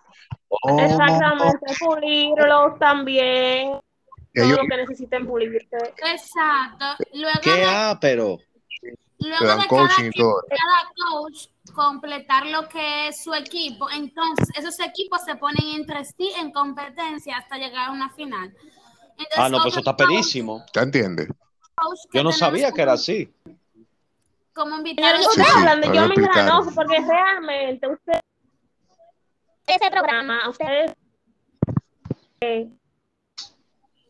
Exactamente, 0.80 1.74
pulirlos 1.80 2.80
también. 2.80 3.80
Todo 4.34 4.50
lo 4.50 4.68
que 4.68 4.78
necesiten 4.78 5.28
pulirse. 5.28 5.78
Exacto. 5.98 6.86
Luego 7.14 7.40
¿Qué? 7.42 7.64
Ah, 7.68 7.98
pero. 8.00 8.38
Luego 9.20 9.46
de 9.46 9.68
cada, 9.68 9.68
cada 9.68 10.92
coach 10.96 11.48
completar 11.74 12.46
lo 12.48 12.68
que 12.68 13.08
es 13.08 13.24
su 13.24 13.34
equipo, 13.34 13.90
entonces 13.90 14.50
esos 14.58 14.78
equipos 14.82 15.22
se 15.24 15.36
ponen 15.36 15.76
entre 15.76 16.04
sí 16.04 16.30
en 16.38 16.52
competencia 16.52 17.38
hasta 17.38 17.58
llegar 17.58 17.90
a 17.90 17.92
una 17.92 18.10
final. 18.10 18.54
ah, 19.38 19.48
no, 19.48 19.60
pues 19.62 19.74
eso 19.74 19.80
está 19.80 19.96
perísimo. 19.96 20.66
¿Te 20.74 20.82
entiendes? 20.82 21.30
Yo 22.13 22.24
no 22.24 22.32
sabía 22.32 22.72
que 22.72 22.82
era 22.82 22.94
así. 22.94 23.32
Como 24.54 24.78
invitado. 24.78 25.18
Sí, 25.18 25.28
ustedes 25.28 25.56
hablan 25.56 25.82
yo 25.94 26.08
me 26.08 26.16
porque 26.75 27.00
realmente 27.00 27.88
usted 27.88 28.20
ese 29.66 29.90
programa, 29.90 30.50
ustedes 30.50 30.94
eh, 32.42 32.70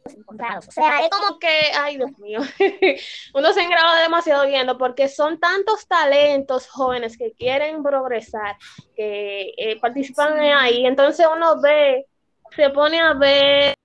o 0.06 0.72
sea, 0.72 1.00
es 1.02 1.10
como 1.10 1.40
que, 1.40 1.72
ay 1.78 1.98
Dios 1.98 2.18
mío, 2.18 2.42
uno 3.34 3.54
se 3.54 3.62
engrava 3.62 4.02
demasiado 4.02 4.46
viendo 4.48 4.78
porque 4.78 5.08
son 5.08 5.40
tantos 5.40 5.88
talentos 5.88 6.68
jóvenes 6.68 7.18
que 7.18 7.32
quieren 7.34 7.84
progresar, 7.84 8.58
que 8.96 9.54
eh, 9.58 9.80
participan 9.80 10.40
ahí, 10.40 10.86
entonces 10.86 11.26
uno 11.34 11.62
ve, 11.62 12.08
se 12.56 12.70
pone 12.72 13.00
a 13.00 13.14
ver 13.14 13.76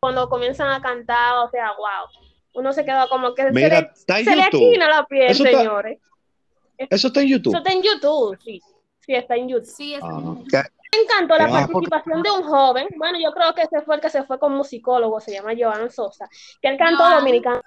cuando 0.00 0.28
comienzan 0.28 0.70
a 0.70 0.80
cantar, 0.80 1.38
o 1.38 1.50
sea, 1.50 1.72
wow 1.72 2.23
uno 2.54 2.72
se 2.72 2.84
queda 2.84 3.08
como 3.08 3.34
que 3.34 3.50
Mira, 3.50 3.92
se, 3.94 4.12
le, 4.12 4.24
se 4.24 4.36
le 4.36 4.78
la 4.78 5.04
piel, 5.06 5.30
eso 5.30 5.44
señores. 5.44 6.00
eso 6.78 7.08
está 7.08 7.20
en 7.20 7.28
YouTube. 7.28 7.52
Eso 7.52 7.58
está 7.58 7.72
en 7.72 7.82
YouTube, 7.82 8.38
sí. 8.42 8.60
Sí, 9.00 9.14
está 9.14 9.36
en 9.36 9.48
YouTube. 9.48 9.66
Sí, 9.66 9.94
está 9.94 10.08
en 10.08 10.24
YouTube. 10.24 10.48
Me 10.52 11.02
encantó 11.02 11.36
la 11.36 11.48
participación 11.48 12.22
de 12.22 12.30
un 12.30 12.42
joven. 12.44 12.88
Bueno, 12.96 13.18
yo 13.20 13.32
creo 13.32 13.54
que 13.54 13.62
ese 13.62 13.82
fue 13.82 13.96
el 13.96 14.00
que 14.00 14.08
se 14.08 14.22
fue 14.22 14.38
con 14.38 14.54
musicólogo, 14.54 15.20
se 15.20 15.32
llama 15.32 15.52
Joan 15.58 15.90
Sosa, 15.90 16.28
que 16.62 16.68
él 16.68 16.78
cantó 16.78 17.08
dominicano. 17.10 17.60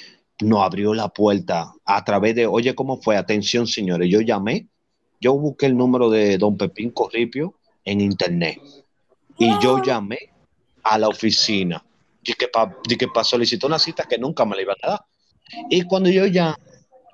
nos 0.42 0.62
abrió 0.62 0.92
la 0.92 1.08
puerta 1.08 1.72
a 1.86 2.04
través 2.04 2.34
de, 2.34 2.46
oye, 2.46 2.74
¿cómo 2.74 3.00
fue? 3.00 3.16
Atención, 3.16 3.66
señores, 3.66 4.10
yo 4.10 4.20
llamé, 4.20 4.68
yo 5.18 5.32
busqué 5.38 5.64
el 5.64 5.78
número 5.78 6.10
de 6.10 6.36
don 6.36 6.58
Pepín 6.58 6.90
Corripio 6.90 7.54
en 7.86 8.02
internet 8.02 8.60
y 9.38 9.48
yo 9.62 9.82
llamé 9.82 10.18
a 10.82 10.98
la 10.98 11.08
oficina 11.08 11.82
y 12.22 12.34
que 12.34 12.48
para 12.48 12.76
pa 13.14 13.24
solicitar 13.24 13.68
una 13.68 13.78
cita 13.78 14.04
que 14.06 14.18
nunca 14.18 14.44
me 14.44 14.56
la 14.56 14.60
iban 14.60 14.76
a 14.82 14.88
dar. 14.90 15.00
Y 15.70 15.84
cuando 15.84 16.10
yo 16.10 16.26
ya 16.26 16.54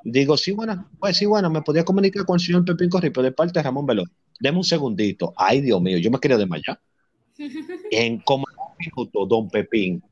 digo, 0.03 0.37
sí, 0.37 0.51
bueno, 0.51 0.91
pues 0.99 1.17
sí, 1.17 1.27
bueno, 1.27 1.49
me 1.49 1.63
podía 1.63 1.85
comunicar 1.85 2.25
con 2.25 2.41
el 2.41 2.45
señor 2.45 2.65
Pepín 2.65 2.91
Corripio 2.91 3.23
de 3.23 3.31
parte 3.31 3.53
de 3.53 3.63
Ramón 3.63 3.87
Veloz. 3.87 4.09
Deme 4.41 4.59
un 4.59 4.65
segundito. 4.65 5.33
Ay, 5.37 5.61
Dios 5.61 5.81
mío, 5.81 5.99
yo 5.99 6.11
me 6.11 6.19
quería 6.19 6.37
desmayar. 6.39 6.81
En 7.91 8.19
como 8.21 8.45
minuto, 8.79 9.27
don 9.27 9.49
Pepín. 9.49 10.03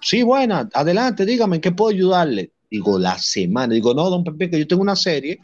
Sí, 0.00 0.22
buena, 0.22 0.68
adelante, 0.72 1.26
dígame, 1.26 1.56
¿en 1.56 1.62
qué 1.62 1.72
puedo 1.72 1.90
ayudarle? 1.90 2.52
Digo, 2.70 2.98
la 2.98 3.18
semana. 3.18 3.74
Digo, 3.74 3.94
no, 3.94 4.10
don 4.10 4.22
Pepín, 4.22 4.50
que 4.50 4.58
yo 4.58 4.66
tengo 4.66 4.82
una 4.82 4.96
serie 4.96 5.40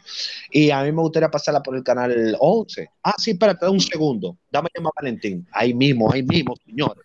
y 0.51 0.69
a 0.69 0.83
mí 0.83 0.91
me 0.91 1.01
gustaría 1.01 1.29
pasarla 1.29 1.61
por 1.61 1.75
el 1.75 1.83
canal 1.83 2.35
11. 2.39 2.89
Ah, 3.03 3.15
sí, 3.17 3.31
espérate 3.31 3.67
un 3.67 3.79
segundo. 3.79 4.37
Dame 4.51 4.69
llamar 4.75 4.93
a 4.95 5.01
Valentín. 5.01 5.47
Ahí 5.51 5.73
mismo, 5.73 6.11
ahí 6.11 6.23
mismo, 6.23 6.55
señor. 6.65 6.95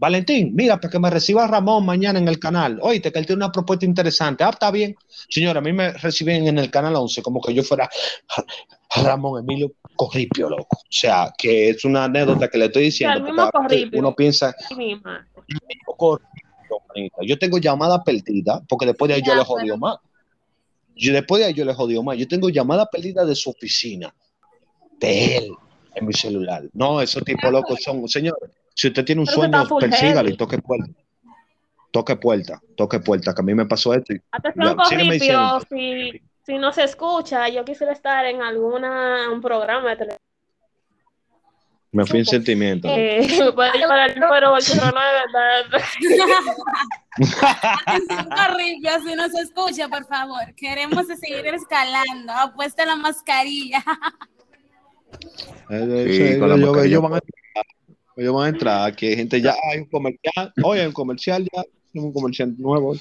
Valentín, 0.00 0.54
mira, 0.54 0.80
para 0.80 0.90
que 0.90 0.98
me 0.98 1.10
reciba 1.10 1.46
Ramón 1.46 1.84
mañana 1.84 2.18
en 2.18 2.26
el 2.26 2.38
canal. 2.38 2.78
Oíste, 2.80 3.12
que 3.12 3.18
él 3.18 3.26
tiene 3.26 3.44
una 3.44 3.52
propuesta 3.52 3.84
interesante. 3.84 4.42
Ah, 4.42 4.48
está 4.48 4.70
bien. 4.70 4.96
Señora, 5.28 5.58
a 5.58 5.62
mí 5.62 5.74
me 5.74 5.92
reciben 5.92 6.48
en 6.48 6.58
el 6.58 6.70
canal 6.70 6.96
11 6.96 7.20
como 7.20 7.38
que 7.38 7.52
yo 7.52 7.62
fuera 7.62 7.86
Ramón 9.04 9.44
Emilio 9.44 9.74
Corripio, 9.94 10.48
loco. 10.48 10.78
O 10.78 10.86
sea, 10.88 11.30
que 11.36 11.68
es 11.68 11.84
una 11.84 12.04
anécdota 12.04 12.48
que 12.48 12.56
le 12.56 12.64
estoy 12.64 12.84
diciendo. 12.84 13.22
uno 13.92 14.14
piensa. 14.16 14.54
Yo 17.20 17.38
tengo 17.38 17.58
llamada 17.58 18.02
perdida, 18.02 18.62
porque 18.66 18.86
después 18.86 19.10
de 19.10 19.16
ahí 19.16 19.22
yo 19.22 19.34
le 19.34 19.44
jodió 19.44 19.76
más. 19.76 19.98
Yo 20.96 21.12
después 21.12 21.40
de 21.40 21.48
ahí 21.48 21.52
yo 21.52 21.66
le 21.66 21.74
jodió 21.74 22.02
más. 22.02 22.16
Yo 22.16 22.26
tengo 22.26 22.48
llamada 22.48 22.86
perdida 22.86 23.26
de 23.26 23.34
su 23.34 23.50
oficina, 23.50 24.14
de 24.98 25.36
él, 25.36 25.50
en 25.94 26.06
mi 26.06 26.14
celular. 26.14 26.62
No, 26.72 27.02
esos 27.02 27.22
tipos 27.22 27.52
locos 27.52 27.82
son, 27.82 28.08
señores 28.08 28.50
si 28.74 28.88
usted 28.88 29.04
tiene 29.04 29.20
un 29.20 29.26
sueño, 29.26 29.66
persígalo 29.78 30.28
y 30.28 30.36
toque 30.36 30.58
puerta. 30.58 30.90
Toque 31.90 32.16
puerta, 32.16 32.60
toque 32.76 33.00
puerta, 33.00 33.34
que 33.34 33.40
a 33.40 33.44
mí 33.44 33.54
me 33.54 33.66
pasó 33.66 33.94
esto. 33.94 34.14
Atención, 34.30 35.60
si, 35.68 36.22
si 36.46 36.58
no 36.58 36.72
se 36.72 36.84
escucha, 36.84 37.48
yo 37.48 37.64
quisiera 37.64 37.92
estar 37.92 38.24
en 38.26 38.42
alguna 38.42 39.30
un 39.32 39.40
programa 39.40 39.90
de 39.90 39.96
televisión. 39.96 40.30
Me 41.92 42.06
fui 42.06 42.20
en 42.20 42.26
sentimiento. 42.26 42.86
Eh, 42.88 43.26
me 43.40 43.52
puede 43.52 43.76
llevar 43.76 43.98
al 43.98 44.20
número 44.20 44.52
809, 44.52 45.08
¿verdad? 45.32 45.82
Atención, 48.30 49.02
si 49.04 49.14
no 49.16 49.28
se 49.28 49.42
escucha, 49.42 49.88
por 49.88 50.06
favor. 50.06 50.54
Queremos 50.56 51.06
seguir 51.08 51.46
escalando. 51.48 52.32
Apuesta 52.32 52.84
la 52.84 52.96
mascarilla. 52.96 53.82
Sí, 55.68 56.38
con 56.38 56.48
la 56.48 56.56
mascarilla. 56.56 56.84
Ellos 56.84 57.02
van 57.02 57.14
a 57.14 57.20
Ellos 58.20 58.34
van 58.34 58.44
a 58.44 58.48
entrar, 58.50 58.86
aquí 58.86 59.06
hay 59.06 59.16
gente 59.16 59.40
ya, 59.40 59.56
hay 59.72 59.78
un 59.78 59.86
comercial, 59.86 60.52
hoy 60.62 60.78
hay 60.78 60.86
un 60.86 60.92
comercial 60.92 61.48
ya, 61.54 61.64
un 61.94 62.12
comercial 62.12 62.54
nuevo. 62.58 62.94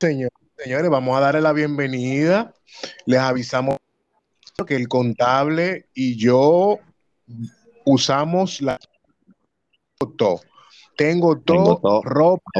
Señor, 0.00 0.32
señores, 0.56 0.90
vamos 0.90 1.16
a 1.16 1.20
darle 1.20 1.40
la 1.42 1.52
bienvenida. 1.52 2.52
Les 3.06 3.20
avisamos 3.20 3.76
que 4.66 4.74
el 4.74 4.88
contable 4.88 5.86
y 5.94 6.16
yo 6.16 6.80
usamos 7.84 8.60
la 8.62 8.80
todo. 10.16 10.40
Tengo 10.96 11.38
todo, 11.38 12.02
ropa, 12.02 12.50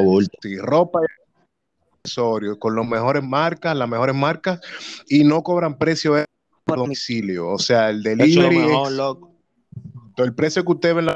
sí, 0.41 0.57
ropa 0.59 1.01
y 1.01 1.07
accesorios 1.97 2.59
con 2.59 2.77
las 2.77 2.87
mejores 2.87 3.25
marcas, 3.25 3.77
las 3.77 3.89
mejores 3.89 4.15
marcas 4.15 4.61
y 5.09 5.25
no 5.25 5.43
cobran 5.43 5.79
precio 5.79 6.15
de 6.15 6.27
domicilio. 6.65 7.49
O 7.49 7.59
sea, 7.59 7.91
el 7.91 8.05
delivery 8.05 8.69
el 10.25 10.35
precio 10.35 10.65
que 10.65 10.73
usted 10.73 10.95
ve 10.95 11.01
en 11.01 11.07
la 11.07 11.15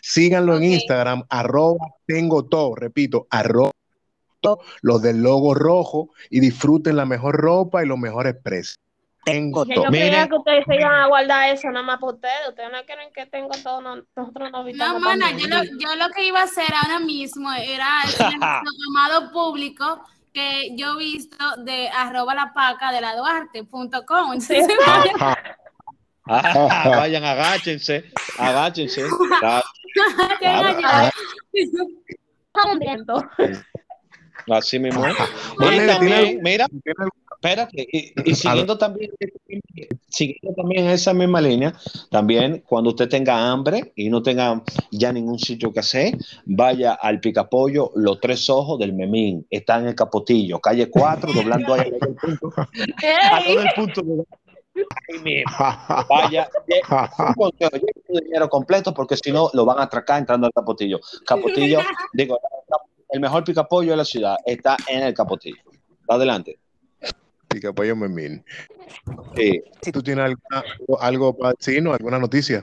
síganlo 0.00 0.56
en 0.56 0.64
Instagram, 0.64 1.24
arroba 1.28 1.94
tengo 2.06 2.46
todo, 2.46 2.74
repito, 2.76 3.26
arroba 3.30 3.72
los 4.82 5.02
del 5.02 5.22
logo 5.22 5.54
rojo 5.54 6.10
y 6.30 6.40
disfruten 6.40 6.96
la 6.96 7.04
mejor 7.04 7.36
ropa 7.36 7.82
y 7.82 7.86
los 7.86 7.98
mejores 7.98 8.36
precios. 8.42 8.78
Tengo 9.24 9.66
todo. 9.66 9.84
Yo 9.84 9.90
creía 9.90 10.26
que 10.26 10.36
ustedes 10.36 10.64
se 10.66 10.76
iban 10.76 10.94
a 10.94 11.06
guardar 11.06 11.50
eso 11.50 11.68
nada 11.68 11.84
más 11.84 11.98
para 11.98 12.14
ustedes. 12.14 12.48
Ustedes 12.48 12.70
no 12.72 12.78
quieren 12.86 13.12
que 13.12 13.26
tengo 13.26 13.50
todo, 13.62 13.80
nosotros 13.80 14.50
no 14.52 14.64
No, 14.64 15.00
mana, 15.00 15.32
yo 15.32 15.48
lo, 15.48 15.64
yo 15.64 15.96
lo, 15.96 16.08
que 16.14 16.26
iba 16.26 16.40
a 16.40 16.44
hacer 16.44 16.72
ahora 16.82 16.98
mismo 17.00 17.52
era 17.52 18.02
el 18.04 18.10
llamado 18.38 19.32
público 19.32 20.00
que 20.32 20.74
yo 20.76 20.94
he 20.94 20.98
visto 20.98 21.36
de 21.58 21.88
arroba 21.88 22.34
la 22.34 22.52
paca 22.54 22.92
de 22.92 23.00
la 23.00 23.16
Duarte.com. 23.16 24.38
Ah, 26.28 26.88
vayan, 26.88 27.24
agáchense, 27.24 28.04
agáchense. 28.38 29.04
Así 34.50 34.78
mismo. 34.78 35.04
Y 35.06 35.86
también, 35.86 36.40
mira, 36.42 36.66
espérate, 37.32 37.86
y, 37.92 38.34
siguiendo 38.34 38.78
también, 38.78 39.10
siguiendo 40.08 40.54
también 40.56 40.86
esa 40.86 41.12
misma 41.12 41.40
línea, 41.40 41.74
también 42.10 42.62
cuando 42.66 42.90
usted 42.90 43.08
tenga 43.08 43.50
hambre 43.50 43.92
y 43.94 44.08
no 44.08 44.22
tenga 44.22 44.62
ya 44.90 45.12
ningún 45.12 45.38
sitio 45.38 45.72
que 45.72 45.80
hacer, 45.80 46.16
vaya 46.46 46.94
al 46.94 47.20
picapollo 47.20 47.92
Los 47.94 48.20
Tres 48.20 48.48
Ojos 48.48 48.78
del 48.78 48.92
Memín. 48.92 49.46
Está 49.50 49.78
en 49.78 49.88
el 49.88 49.94
Capotillo, 49.94 50.60
calle 50.60 50.88
4, 50.88 51.32
doblando 51.32 51.74
ahí 51.74 51.90
el 51.90 53.68
punto. 53.74 54.26
el 55.08 55.44
punto 55.44 56.06
Vaya, 56.08 56.48
un 58.08 58.20
dinero 58.20 58.48
completo 58.48 58.94
porque 58.94 59.16
si 59.16 59.32
no 59.32 59.50
lo 59.52 59.64
van 59.64 59.78
a 59.78 59.84
atracar 59.84 60.18
entrando 60.18 60.46
al 60.46 60.52
Capotillo. 60.52 61.00
Capotillo, 61.26 61.80
digo, 62.12 62.38
el 63.10 63.20
mejor 63.20 63.44
picapollo 63.44 63.92
de 63.92 63.96
la 63.96 64.04
ciudad 64.04 64.36
está 64.44 64.76
en 64.88 65.02
el 65.02 65.14
Capotillo. 65.14 65.62
Adelante. 66.08 66.58
Picapollo 67.48 67.96
Memín. 67.96 68.44
Sí. 69.36 69.62
¿Tú 69.92 70.02
tienes 70.02 70.34
algo 71.00 71.36
para 71.36 71.54
decirnos, 71.58 71.94
alguna 71.94 72.18
noticia? 72.18 72.60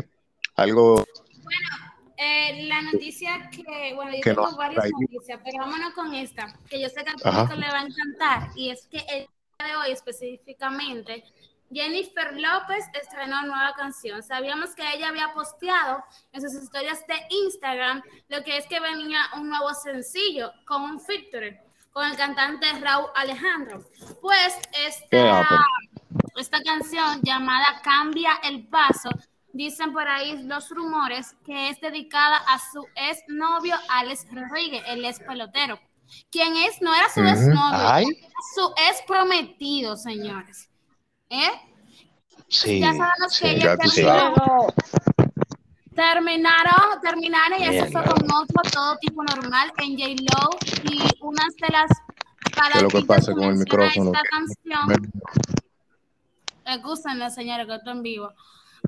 Algo. 0.55 0.95
Bueno, 1.43 1.85
eh, 2.17 2.65
la 2.67 2.81
noticia 2.81 3.49
que, 3.51 3.93
bueno, 3.93 4.11
yo 4.15 4.21
tengo 4.21 4.55
varias 4.55 4.89
noticias, 4.99 5.39
pero 5.43 5.57
vámonos 5.59 5.93
con 5.93 6.13
esta, 6.13 6.57
que 6.69 6.79
yo 6.79 6.89
sé 6.89 7.03
que 7.03 7.09
al 7.09 7.15
público 7.15 7.59
le 7.59 7.67
va 7.67 7.79
a 7.79 7.85
encantar, 7.85 8.49
y 8.55 8.69
es 8.69 8.87
que 8.87 8.97
el 8.97 9.27
día 9.59 9.67
de 9.67 9.75
hoy 9.75 9.91
específicamente 9.91 11.23
Jennifer 11.71 12.33
López 12.33 12.85
estrenó 12.93 13.41
nueva 13.43 13.73
canción. 13.75 14.21
Sabíamos 14.23 14.75
que 14.75 14.83
ella 14.93 15.09
había 15.09 15.33
posteado 15.33 16.03
en 16.31 16.41
sus 16.41 16.53
historias 16.53 17.05
de 17.07 17.15
Instagram 17.29 18.01
lo 18.29 18.43
que 18.43 18.57
es 18.57 18.67
que 18.67 18.79
venía 18.79 19.19
un 19.35 19.49
nuevo 19.49 19.73
sencillo 19.73 20.51
con 20.65 20.83
un 20.83 20.99
feature 20.99 21.61
con 21.95 22.05
el 22.05 22.17
cantante 22.17 22.67
Raúl 22.81 23.07
Alejandro. 23.15 23.81
Pues 24.21 24.59
esta, 24.85 25.65
esta 26.35 26.61
canción 26.61 27.21
llamada 27.23 27.79
Cambia 27.83 28.31
el 28.43 28.67
Paso, 28.67 29.09
dicen 29.53 29.93
por 29.93 30.05
ahí 30.05 30.43
los 30.43 30.69
rumores 30.71 31.33
que 31.45 31.69
es 31.69 31.79
dedicada 31.79 32.35
a 32.35 32.59
su 32.59 32.85
ex 32.95 33.23
novio 33.29 33.75
Alex 33.87 34.27
Rodríguez, 34.29 34.83
el 34.87 35.05
ex 35.05 35.19
pelotero. 35.19 35.79
Quien 36.29 36.57
es, 36.57 36.81
no 36.81 36.93
era 36.93 37.07
su 37.07 37.21
ex 37.21 37.47
novio, 37.47 38.07
su 38.53 38.73
ex 38.89 39.01
prometido, 39.07 39.95
señores. 39.95 40.69
¿Eh? 41.29 41.51
Sí. 42.47 42.79
Ya 42.79 42.93
sabemos 42.93 43.39
que 43.39 43.51
ella 43.51 43.77
terminaron, 45.95 47.01
terminaron 47.01 47.59
y 47.59 47.63
eso 47.63 47.85
fue 47.91 48.03
con 48.03 48.23
otro 48.31 48.61
todo 48.71 48.97
tipo 48.97 49.23
normal 49.23 49.71
en 49.77 49.97
J-Lo 49.97 50.49
y 50.83 51.01
unas 51.21 51.55
de 51.55 51.67
las 51.69 51.89
¿Qué 52.55 52.77
es 52.77 52.81
lo 52.83 52.89
que 52.89 53.01
pasa 53.03 53.33
con 53.33 53.43
el 53.43 53.57
micrófono? 53.57 54.11
Esta 54.11 54.23
canción, 54.29 55.11
Escúchenme, 56.65 57.29
señores, 57.29 57.67
que 57.67 57.75
estoy 57.75 57.93
en 57.93 58.03
vivo. 58.03 58.33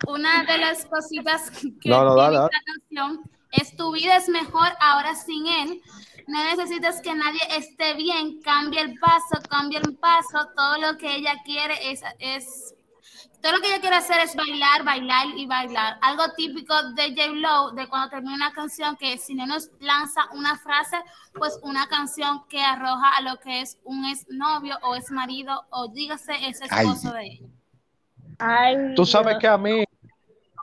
Una 0.08 0.44
de 0.44 0.58
las 0.58 0.86
cositas 0.86 1.52
que 1.82 1.90
no, 1.90 2.04
no, 2.04 2.16
dale, 2.16 2.38
esta 2.38 2.62
canción 2.66 3.30
es 3.62 3.76
tu 3.76 3.92
vida 3.92 4.18
es 4.18 4.30
mejor 4.30 4.70
ahora 4.80 5.16
sin 5.16 5.48
él. 5.48 5.82
No 6.28 6.44
necesitas 6.44 7.02
que 7.02 7.16
nadie 7.16 7.40
esté 7.52 7.94
bien, 7.94 8.42
cambia 8.42 8.82
el 8.82 9.00
paso, 9.00 9.42
cambia 9.50 9.80
el 9.80 9.96
paso. 9.96 10.50
Todo 10.56 10.78
lo 10.78 10.98
que 10.98 11.16
ella 11.16 11.36
quiere 11.46 11.92
es, 11.92 12.02
es 12.20 12.76
todo 13.42 13.52
lo 13.54 13.62
que 13.62 13.68
ella 13.68 13.80
quiere 13.80 13.96
hacer 13.96 14.20
es 14.20 14.36
bailar, 14.36 14.84
bailar 14.84 15.28
y 15.36 15.46
bailar. 15.46 15.98
Algo 16.02 16.24
típico 16.36 16.74
de 16.96 17.10
J. 17.16 17.28
Lo, 17.34 17.72
de 17.72 17.88
cuando 17.88 18.10
termina 18.10 18.36
una 18.36 18.52
canción, 18.52 18.98
que 18.98 19.18
si 19.18 19.36
no 19.36 19.46
nos 19.46 19.70
lanza 19.80 20.28
una 20.34 20.58
frase, 20.58 20.98
pues 21.34 21.60
una 21.62 21.88
canción 21.88 22.44
que 22.50 22.62
arroja 22.62 23.12
a 23.16 23.22
lo 23.22 23.40
que 23.40 23.62
es 23.62 23.78
un 23.84 24.06
ex 24.06 24.26
novio 24.30 24.78
o 24.82 24.96
ex 24.96 25.12
marido 25.12 25.66
o 25.70 25.88
dígase 25.88 26.34
ese 26.48 26.66
esposo 26.66 27.14
de 27.14 27.26
ella. 27.26 27.48
Tú 28.96 29.06
sabes 29.06 29.38
que 29.40 29.48
a 29.48 29.58
mí, 29.58 29.84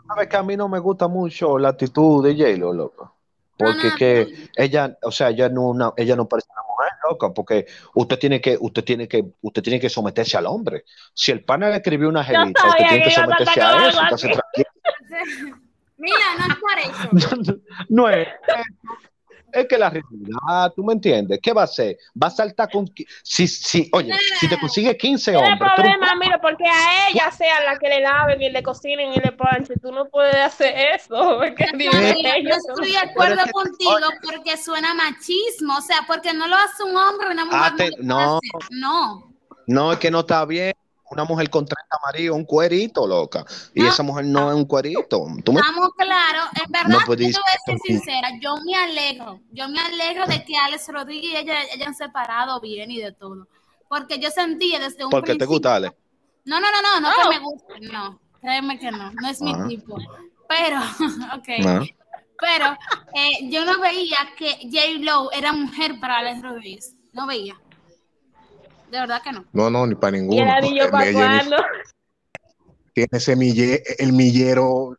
sabes 0.07 0.29
que 0.29 0.37
a 0.37 0.43
mí 0.43 0.57
no 0.57 0.69
me 0.69 0.79
gusta 0.79 1.09
mucho 1.09 1.59
la 1.59 1.71
actitud 1.71 2.25
de 2.25 2.37
J. 2.37 2.57
Lo, 2.59 2.73
loco. 2.73 3.15
Porque 3.57 3.91
que 3.97 4.49
ella, 4.57 4.99
o 5.03 5.13
sea, 5.13 5.31
ella 5.31 5.49
no, 5.49 5.95
ella 5.97 6.17
no 6.17 6.29
parece 6.29 6.49
una 6.51 6.63
mujer 6.69 6.93
loca, 7.09 7.33
porque 7.33 7.67
usted 7.95 8.19
tiene 8.19 8.41
que, 8.41 8.59
usted 8.61 8.83
tiene 8.83 9.07
que, 9.07 9.25
usted 9.43 9.63
tiene 9.63 9.79
que 9.79 9.89
someterse 9.89 10.37
al 10.37 10.47
hombre. 10.47 10.85
Si 11.13 11.31
el 11.31 11.45
pana 11.45 11.69
le 11.69 11.77
escribió 11.77 12.09
una 12.09 12.25
gelita, 12.25 12.67
usted 12.67 12.85
tiene 12.89 13.05
que 13.05 13.11
someterse 13.11 13.61
a 13.61 13.89
eso, 13.89 14.01
Mira, 15.97 16.19
no 16.37 16.47
es 16.47 16.59
por 16.59 17.23
eso. 17.23 17.37
no, 17.89 18.07
no 18.07 18.11
es 18.11 18.29
es 19.55 19.69
que 19.69 19.79
la 19.79 19.91
realidad, 19.91 20.73
tú 20.75 20.85
me 20.85 20.93
entiendes, 20.95 21.39
¿qué 21.43 21.53
va 21.53 21.63
a 21.63 21.65
hacer? 21.65 21.97
Va 22.21 22.27
a 22.27 22.31
saltar 22.31 22.69
con. 22.71 22.91
Si, 23.23 23.47
si, 23.47 23.89
oye, 23.93 24.13
si 24.41 24.49
te 24.49 24.59
consigue 24.59 24.97
15 24.97 25.37
hombres. 25.37 25.59
No 25.59 25.67
hay 25.67 25.75
problema, 25.75 26.13
mira, 26.21 26.41
porque 26.41 26.65
a 26.65 27.09
ella 27.09 27.31
sea 27.31 27.63
la 27.65 27.79
que 27.79 27.89
le 27.89 28.01
laven 28.01 28.43
y 28.43 28.51
le 28.51 28.63
cocinen 28.63 29.13
y 29.13 29.17
le 29.17 29.33
planchen, 29.33 29.79
tú 29.81 29.93
no 29.93 30.09
puedes 30.09 30.37
hacer 30.37 30.75
eso. 30.95 31.15
Porque 31.39 31.67
no, 31.73 31.93
yo 31.93 32.55
estoy 32.55 32.93
de 32.93 32.99
acuerdo 32.99 33.43
contigo 33.53 33.95
porque 34.23 34.57
suena 34.57 34.95
machismo, 34.95 35.77
o 35.77 35.81
sea, 35.81 35.99
porque 36.07 36.33
no 36.33 36.47
lo 36.47 36.57
hace 36.57 36.83
un 36.83 36.97
hombre, 36.97 37.31
una 37.31 37.45
mujer. 37.45 37.61
Ah, 37.61 37.97
no, 38.01 38.41
no. 38.71 39.35
No, 39.67 39.93
es 39.93 39.99
que 39.99 40.11
no 40.11 40.21
está 40.21 40.45
bien 40.45 40.75
una 41.11 41.25
mujer 41.25 41.51
con 41.51 41.67
30 41.67 41.99
maridos, 42.05 42.37
un 42.37 42.45
cuerito, 42.45 43.07
loca. 43.07 43.45
Y 43.75 43.85
esa 43.85 44.03
mujer 44.03 44.25
no 44.25 44.51
es 44.51 44.57
un 44.57 44.65
cuerito. 44.65 45.27
Estamos 45.37 45.91
claros, 45.97 46.49
en 46.65 46.73
verdad, 46.73 46.89
no 46.89 47.01
yo 47.01 47.17
voy 47.17 47.27
a 47.27 47.65
ser 47.65 47.79
sincera, 47.85 48.29
yo 48.41 48.57
me 48.65 48.75
alegro, 48.75 49.41
yo 49.53 49.69
me 49.69 49.81
alegro 49.81 50.27
de 50.27 50.45
que 50.45 50.57
Alex 50.57 50.89
Rodríguez 50.89 51.33
y 51.33 51.37
ella 51.37 51.55
hayan 51.73 51.95
separado 51.95 52.61
bien 52.61 52.91
y 52.91 53.01
de 53.01 53.13
todo. 53.13 53.47
Porque 53.89 54.19
yo 54.19 54.31
sentía 54.31 54.81
desde 54.81 55.05
un 55.05 55.11
Porque 55.11 55.37
te 55.37 55.45
gusta, 55.45 55.77
Alex. 55.77 55.95
No, 56.45 56.61
no, 56.61 56.67
no, 56.71 56.83
no, 56.83 57.01
no, 57.01 57.11
que 57.23 57.39
me 57.39 57.45
guste, 57.45 57.81
no. 57.93 58.21
Créeme 58.41 58.79
que 58.79 58.91
no, 58.91 59.11
no 59.13 59.29
es 59.29 59.41
mi 59.41 59.53
ah. 59.55 59.67
tipo. 59.69 59.97
Pero, 60.49 60.79
ok. 61.37 61.89
Pero 62.39 62.77
eh, 63.15 63.49
yo 63.51 63.65
no 63.65 63.81
veía 63.81 64.19
que 64.37 64.51
J. 64.71 64.99
Lowe 65.01 65.31
era 65.33 65.53
mujer 65.53 65.99
para 66.01 66.19
Alex 66.19 66.43
Rodríguez. 66.43 66.95
No 67.13 67.27
veía. 67.27 67.55
De 68.95 69.01
verdad 69.01 69.23
que 69.25 69.33
no. 69.33 69.45
No, 69.53 69.69
no, 69.71 69.89
ni 69.89 69.97
para 69.97 70.13
ninguno. 70.13 70.37
¿Y 70.37 70.79
el 70.79 70.89
para 70.89 71.13
cuándo? 71.13 71.57
Tiene 72.93 73.09
ese 73.11 73.35
el 73.99 74.13
millero 74.13 74.97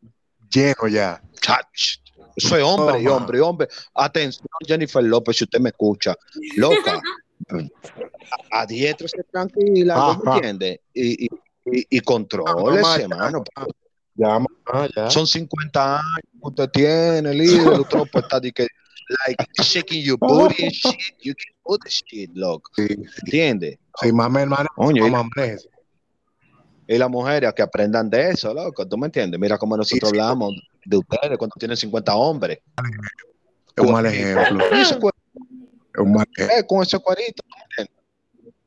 lleno 0.49 0.89
ya. 0.89 1.21
Chach. 1.39 1.99
Soy 2.35 2.61
hombre 2.61 3.01
y 3.01 3.07
hombre 3.07 3.37
y 3.37 3.41
hombre. 3.41 3.69
Atención, 3.93 4.49
Jennifer 4.67 5.01
López, 5.01 5.37
si 5.37 5.45
usted 5.45 5.61
me 5.61 5.69
escucha. 5.69 6.13
Loca. 6.57 7.01
a, 8.51 8.65
tranquila, 9.31 10.19
¿me 10.25 10.35
entiende? 10.35 10.81
Y, 10.93 11.27
y, 11.27 11.29
y, 11.63 11.87
y 11.89 12.01
hermano. 12.99 13.45
Ya, 14.15 14.39
ya. 14.93 15.09
Son 15.09 15.25
50 15.25 15.99
años 15.99 16.03
que 16.33 16.39
usted 16.41 16.69
tiene, 16.71 17.33
líder. 17.33 17.79
Usted 17.79 17.97
no 17.97 18.05
puede 18.07 18.25
estar 18.25 18.41
que 18.41 18.67
like 19.27 19.37
shaking 19.61 20.03
your 20.03 20.17
booty 20.17 20.65
and 20.65 20.73
shit. 20.73 21.15
You 21.19 21.33
can 21.35 21.53
do 21.67 21.77
the 21.83 21.89
shit, 21.89 22.29
loco. 22.35 22.71
¿Entiendes? 22.77 23.77
Sí, 24.01 24.11
mami, 24.11 24.41
hermano. 24.41 24.69
Oye, 24.77 25.01
y 26.87 26.97
las 26.99 27.09
mujeres 27.09 27.51
que 27.55 27.63
aprendan 27.63 28.09
de 28.09 28.29
eso, 28.29 28.53
loco, 28.53 28.87
¿tú 28.87 28.97
me 28.97 29.07
entiendes? 29.07 29.39
Mira 29.39 29.57
cómo 29.57 29.75
nosotros 29.75 30.11
hablamos. 30.11 30.53
de 30.85 30.97
ustedes 30.97 31.37
cuando 31.37 31.55
tienen 31.57 31.75
50 31.75 32.15
hombres. 32.15 32.59
Es 33.75 33.83
un 33.83 33.91
mal 33.91 34.05
ejemplo. 34.05 34.65
Es 34.71 34.91
un 35.97 36.13
mal 36.13 36.27
ejemplo. 36.37 36.57
Eh, 36.57 36.65
con 36.67 36.83
ese 36.83 36.99
cuarito. 36.99 37.43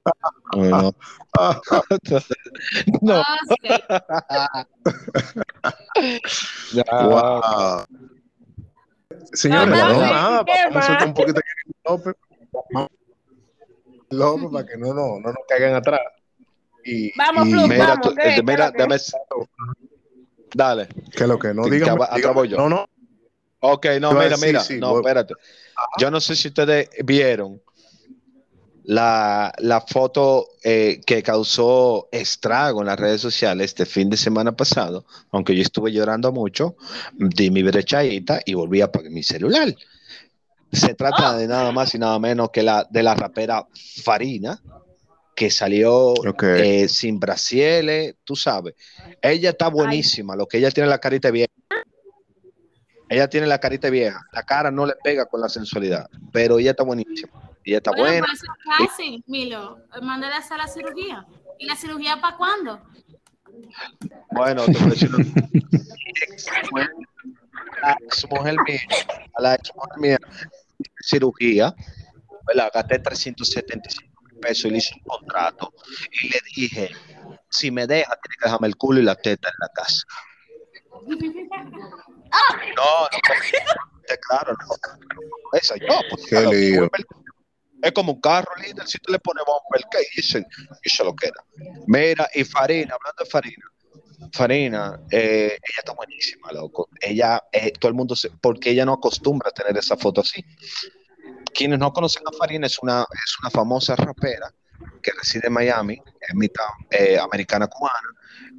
no. 0.54 0.92
no. 3.02 3.22
wow. 7.08 7.84
Señores, 9.32 9.68
no, 9.68 9.92
no, 9.92 10.00
nada, 10.00 10.44
vamos 10.72 10.88
a 10.88 11.04
un 11.04 11.14
poquito 11.14 11.38
aquí 11.40 11.72
López. 11.84 12.14
López 14.10 14.48
para 14.52 14.66
que 14.66 14.76
no, 14.78 14.94
no, 14.94 15.20
no 15.20 15.32
nos 15.32 15.36
caigan 15.48 15.74
atrás. 15.74 16.00
Y, 16.84 17.12
vamos, 17.18 17.46
y, 17.46 17.52
mira, 17.52 17.86
vamos, 17.88 18.08
tú, 18.08 18.14
¿qué? 18.14 18.42
mira, 18.42 18.70
dame, 18.70 18.96
dale. 20.54 20.88
Que 21.14 21.26
lo 21.26 21.38
que 21.38 21.52
no 21.52 21.64
acabo 22.04 22.44
yo. 22.44 22.56
No, 22.56 22.68
no. 22.68 22.88
Ok, 23.60 23.86
no, 24.00 24.12
mira, 24.12 24.36
mira, 24.36 24.60
sí, 24.60 24.78
no, 24.78 24.90
voy- 24.90 25.00
espérate. 25.00 25.34
Yo 25.98 26.10
no 26.10 26.20
sé 26.20 26.36
si 26.36 26.48
ustedes 26.48 26.88
vieron 27.04 27.60
la, 28.88 29.52
la 29.58 29.82
foto 29.82 30.48
eh, 30.64 31.02
que 31.04 31.22
causó 31.22 32.08
estrago 32.10 32.80
en 32.80 32.86
las 32.86 32.98
redes 32.98 33.20
sociales 33.20 33.66
este 33.66 33.84
fin 33.84 34.08
de 34.08 34.16
semana 34.16 34.52
pasado, 34.52 35.04
aunque 35.30 35.54
yo 35.54 35.60
estuve 35.60 35.92
llorando 35.92 36.32
mucho, 36.32 36.74
di 37.12 37.50
mi 37.50 37.62
brechadita 37.62 38.40
y 38.46 38.54
volví 38.54 38.80
a 38.80 38.86
apagar 38.86 39.10
mi 39.10 39.22
celular. 39.22 39.74
Se 40.72 40.94
trata 40.94 41.36
de 41.36 41.46
nada 41.46 41.70
más 41.70 41.94
y 41.94 41.98
nada 41.98 42.18
menos 42.18 42.48
que 42.50 42.62
la 42.62 42.86
de 42.88 43.02
la 43.02 43.14
rapera 43.14 43.66
Farina, 44.02 44.58
que 45.36 45.50
salió 45.50 46.14
eh, 46.56 46.88
sin 46.88 47.20
brasieles, 47.20 48.14
tú 48.24 48.36
sabes. 48.36 48.74
Ella 49.20 49.50
está 49.50 49.68
buenísima, 49.68 50.34
lo 50.34 50.46
que 50.46 50.56
ella 50.56 50.70
tiene 50.70 50.88
la 50.88 50.98
carita 50.98 51.30
vieja. 51.30 51.52
Ella 53.10 53.28
tiene 53.28 53.46
la 53.46 53.60
carita 53.60 53.90
vieja, 53.90 54.22
la 54.32 54.44
cara 54.44 54.70
no 54.70 54.86
le 54.86 54.94
pega 55.04 55.26
con 55.26 55.42
la 55.42 55.50
sensualidad, 55.50 56.08
pero 56.32 56.58
ella 56.58 56.70
está 56.70 56.84
buenísima. 56.84 57.47
Ella 57.68 57.76
está 57.78 57.90
Bueno, 57.90 58.04
buena. 58.04 58.26
pues 58.26 58.42
eso 58.42 58.52
es 58.52 58.88
fácil, 58.88 59.24
Milo. 59.26 59.78
Mándale 60.00 60.34
a 60.34 60.38
hacer 60.38 60.56
la 60.56 60.66
cirugía. 60.68 61.26
¿Y 61.58 61.66
la 61.66 61.76
cirugía 61.76 62.18
para 62.18 62.36
cuándo? 62.38 62.80
Bueno, 64.30 64.64
te 64.64 64.72
voy 64.72 64.82
a 64.82 64.86
decir 64.86 65.10
la 67.82 67.92
ex 68.00 68.26
mujer 68.30 68.56
mía, 68.66 68.80
a 69.34 69.42
la 69.42 69.54
ex 69.54 69.70
mujer 69.74 69.98
mía, 69.98 70.18
cirugía, 71.02 71.74
¿verdad? 72.46 72.70
Gasté 72.72 72.98
375 73.00 74.12
mil 74.24 74.40
pesos 74.40 74.64
y 74.66 74.70
le 74.70 74.78
hice 74.78 74.94
un 74.94 75.02
contrato 75.02 75.72
y 76.22 76.28
le 76.30 76.38
dije, 76.56 76.90
si 77.50 77.70
me 77.70 77.86
deja, 77.86 78.16
tiene 78.22 78.36
que 78.38 78.44
dejarme 78.46 78.68
el 78.68 78.76
culo 78.76 79.00
y 79.00 79.04
la 79.04 79.14
teta 79.14 79.48
en 79.48 79.54
la 79.60 79.68
casa. 79.74 80.02
No, 81.02 81.16
no, 83.02 83.08
pues, 83.26 83.52
claro, 84.26 84.52
no. 84.52 85.58
Esa 85.58 85.74
yo, 85.76 85.86
pues, 86.10 86.22
Qué 86.24 86.28
claro, 86.30 86.52
lío. 86.52 86.88
Es 87.82 87.92
como 87.92 88.12
un 88.14 88.20
carro, 88.20 88.50
líder, 88.56 88.86
si 88.86 88.98
tú 88.98 89.12
le 89.12 89.18
pones 89.18 89.44
bumper, 89.46 89.88
¿qué 89.90 89.98
dicen? 90.16 90.46
Y 90.82 90.90
se 90.90 91.04
lo 91.04 91.14
queda. 91.14 91.44
Mira, 91.86 92.28
y 92.34 92.44
Farina, 92.44 92.94
hablando 92.94 93.24
de 93.24 93.30
Farina, 93.30 93.66
Farina, 94.32 95.00
eh, 95.10 95.52
ella 95.52 95.78
está 95.78 95.92
buenísima, 95.92 96.50
loco. 96.52 96.88
Ella, 97.00 97.42
eh, 97.52 97.72
todo 97.78 97.88
el 97.88 97.94
mundo, 97.94 98.14
porque 98.40 98.70
ella 98.70 98.84
no 98.84 98.94
acostumbra 98.94 99.50
a 99.50 99.52
tener 99.52 99.76
esa 99.76 99.96
foto 99.96 100.20
así. 100.22 100.44
Quienes 101.54 101.78
no 101.78 101.92
conocen 101.92 102.22
a 102.26 102.36
Farina, 102.36 102.66
es 102.66 102.78
una, 102.80 103.02
es 103.02 103.36
una 103.42 103.50
famosa 103.50 103.94
rapera 103.96 104.52
que 105.02 105.12
reside 105.12 105.46
en 105.46 105.52
Miami, 105.52 106.00
es 106.20 106.34
mitad 106.34 106.66
eh, 106.90 107.18
americana 107.18 107.68
cubana, 107.68 108.08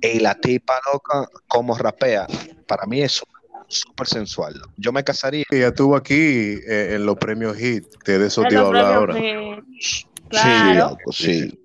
y 0.02 0.20
la 0.20 0.36
tipa 0.36 0.80
loca, 0.92 1.28
como 1.48 1.78
rapea, 1.78 2.26
para 2.68 2.86
mí 2.86 3.02
es 3.02 3.12
súper- 3.14 3.39
súper 3.70 4.08
sensual. 4.08 4.54
Yo 4.78 4.92
me 4.92 5.04
casaría. 5.04 5.46
Ella 5.50 5.68
estuvo 5.68 5.96
aquí 5.96 6.14
eh, 6.16 6.96
en 6.96 7.06
los 7.06 7.16
premios 7.18 7.58
HIT. 7.58 7.86
De 8.06 8.26
eso 8.28 8.44
te 8.44 8.54
iba 8.56 8.64
a 8.64 8.68
hablar 8.68 8.94
ahora. 8.94 9.14
premios, 9.14 9.64
sí. 9.80 9.82
Sí, 9.82 10.06
Claro. 10.30 10.98
sí. 11.12 11.50
Que 11.52 11.60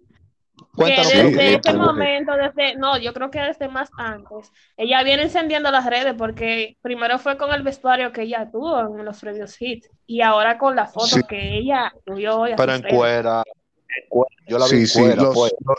Cuéntanos 0.77 1.13
Sí, 1.13 1.19
un 1.21 1.37
desde 1.37 1.61
sí. 1.71 1.77
momento, 1.77 2.33
desde, 2.37 2.75
no, 2.77 2.99
yo 2.99 3.13
creo 3.15 3.31
que 3.31 3.39
desde 3.41 3.69
más 3.69 3.89
antes, 3.97 4.51
ella 4.77 5.05
viene 5.05 5.23
encendiendo 5.25 5.71
las 5.71 5.87
redes 5.87 6.15
porque 6.19 6.77
primero 6.83 7.19
fue 7.21 7.37
con 7.37 7.53
el 7.53 7.63
vestuario 7.63 8.11
que 8.13 8.23
ella 8.23 8.51
tuvo 8.51 8.81
en 8.99 9.05
los 9.05 9.21
previos 9.21 9.55
hits 9.61 9.89
y 10.07 10.21
ahora 10.23 10.59
con 10.59 10.75
la 10.75 10.87
foto 10.87 11.07
Sí. 11.07 11.21
que 11.29 11.59
ella 11.59 11.93
subió 12.05 12.41
hoy 12.41 12.55
Pero 12.57 12.75
en 12.75 12.83
cuera, 12.83 13.43
en 13.47 14.09
cuera. 14.09 14.31
Yo 14.49 14.59
la 14.59 14.65
vi 14.65 14.71
Sí, 14.71 14.77
en 14.79 14.87
sí, 14.89 15.01
cuera, 15.01 15.23
los, 15.23 15.35
pues. 15.35 15.55
los 15.65 15.77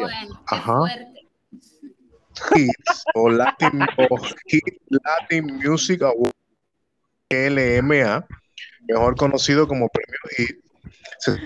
Bueno, 0.00 0.40
qué 0.48 0.54
Ajá. 0.56 0.78
Hits 2.54 3.04
o 3.14 3.28
Latin, 3.30 3.80
o 4.10 4.16
Hit 4.46 4.64
Latin 4.88 5.46
Music 5.64 6.02
Award, 6.02 6.32
LMA, 7.30 8.26
mejor 8.88 9.16
conocido 9.16 9.66
como 9.68 9.88
Premio 9.88 10.18
Hit. 10.36 10.58
Se- 11.18 11.38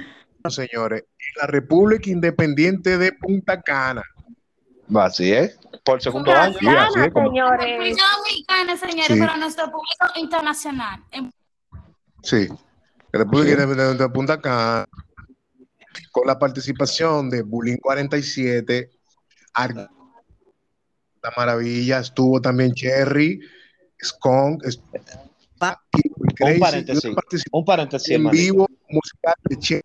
Señores, 0.48 1.00
en 1.02 1.40
la 1.40 1.46
República 1.48 2.08
Independiente 2.08 2.98
de 2.98 3.12
Punta 3.12 3.60
Cana. 3.62 4.04
Así 4.94 5.32
es. 5.32 5.58
Por 5.84 6.00
segundo 6.00 6.26
Punta 6.30 6.42
año. 6.44 6.58
Sí, 6.60 6.66
así 6.68 6.94
Cana, 6.94 7.06
es 7.06 7.12
como- 7.12 7.28
señores. 7.30 7.66
República 7.66 8.02
Dominicana, 8.16 8.76
señores, 8.76 9.06
Sí. 9.08 9.18
pero 9.18 9.36
nuestro 9.38 9.64
público 9.64 10.06
internacional. 10.20 11.02
En- 11.10 11.32
Sí, 12.22 12.48
República 13.12 13.56
Sí. 13.56 13.62
Independiente 13.62 14.02
de 14.04 14.08
Punta 14.10 14.40
Cana, 14.40 14.86
con 16.12 16.26
la 16.28 16.38
participación 16.38 17.28
de 17.30 17.42
Bulín 17.42 17.78
47, 17.78 18.90
Ar- 19.54 19.90
La 21.26 21.32
Maravilla, 21.36 21.98
estuvo 21.98 22.40
también 22.40 22.72
Cherry, 22.72 23.40
Skunk, 24.00 24.62
Crazy, 24.62 26.54
Un 26.54 26.60
paréntesis. 26.60 27.10
Un 27.50 27.64
paréntesis, 27.64 28.10
en 28.10 28.30
vivo 28.30 28.68
musical 28.90 29.34
de 29.48 29.58
Cherry. 29.58 29.82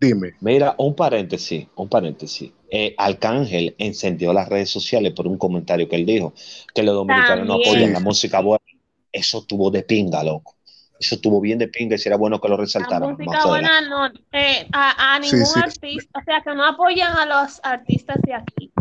Dime. 0.00 0.32
Mira, 0.40 0.74
un 0.78 0.94
paréntesis, 0.96 1.68
un 1.76 1.88
paréntesis. 1.88 2.50
Eh, 2.70 2.94
Arcángel 2.98 3.74
encendió 3.78 4.32
las 4.32 4.48
redes 4.48 4.68
sociales 4.70 5.12
por 5.12 5.26
un 5.28 5.38
comentario 5.38 5.88
que 5.88 5.94
él 5.96 6.04
dijo, 6.04 6.34
que 6.74 6.82
los 6.82 6.94
dominicanos 6.94 7.46
no 7.46 7.54
apoyan 7.54 7.86
Sí. 7.88 7.92
la 7.92 8.00
música 8.00 8.40
buena. 8.40 8.64
Eso 9.12 9.44
tuvo 9.46 9.70
de 9.70 9.82
pinga, 9.84 10.24
loco. 10.24 10.56
Eso 10.98 11.20
tuvo 11.20 11.40
bien 11.40 11.58
de 11.58 11.68
pinga 11.68 11.94
y 11.94 11.98
sería 11.98 12.16
bueno 12.16 12.40
que 12.40 12.48
lo 12.48 12.56
La 12.56 12.62
resaltaran. 12.62 13.10
música 13.12 13.24
más 13.30 13.44
adelante. 13.46 13.88
buena 13.88 14.08
no, 14.08 14.14
eh, 14.32 14.66
a, 14.72 15.14
a 15.16 15.22
Sí, 15.22 15.30
ningún 15.32 15.46
sí. 15.46 15.60
artista, 15.62 16.18
o 16.18 16.24
sea, 16.24 16.42
que 16.42 16.54
no 16.54 16.64
apoyan 16.66 17.16
a 17.16 17.26
los 17.26 17.60
artistas 17.62 18.16
de 18.22 18.34
aquí. 18.34 18.72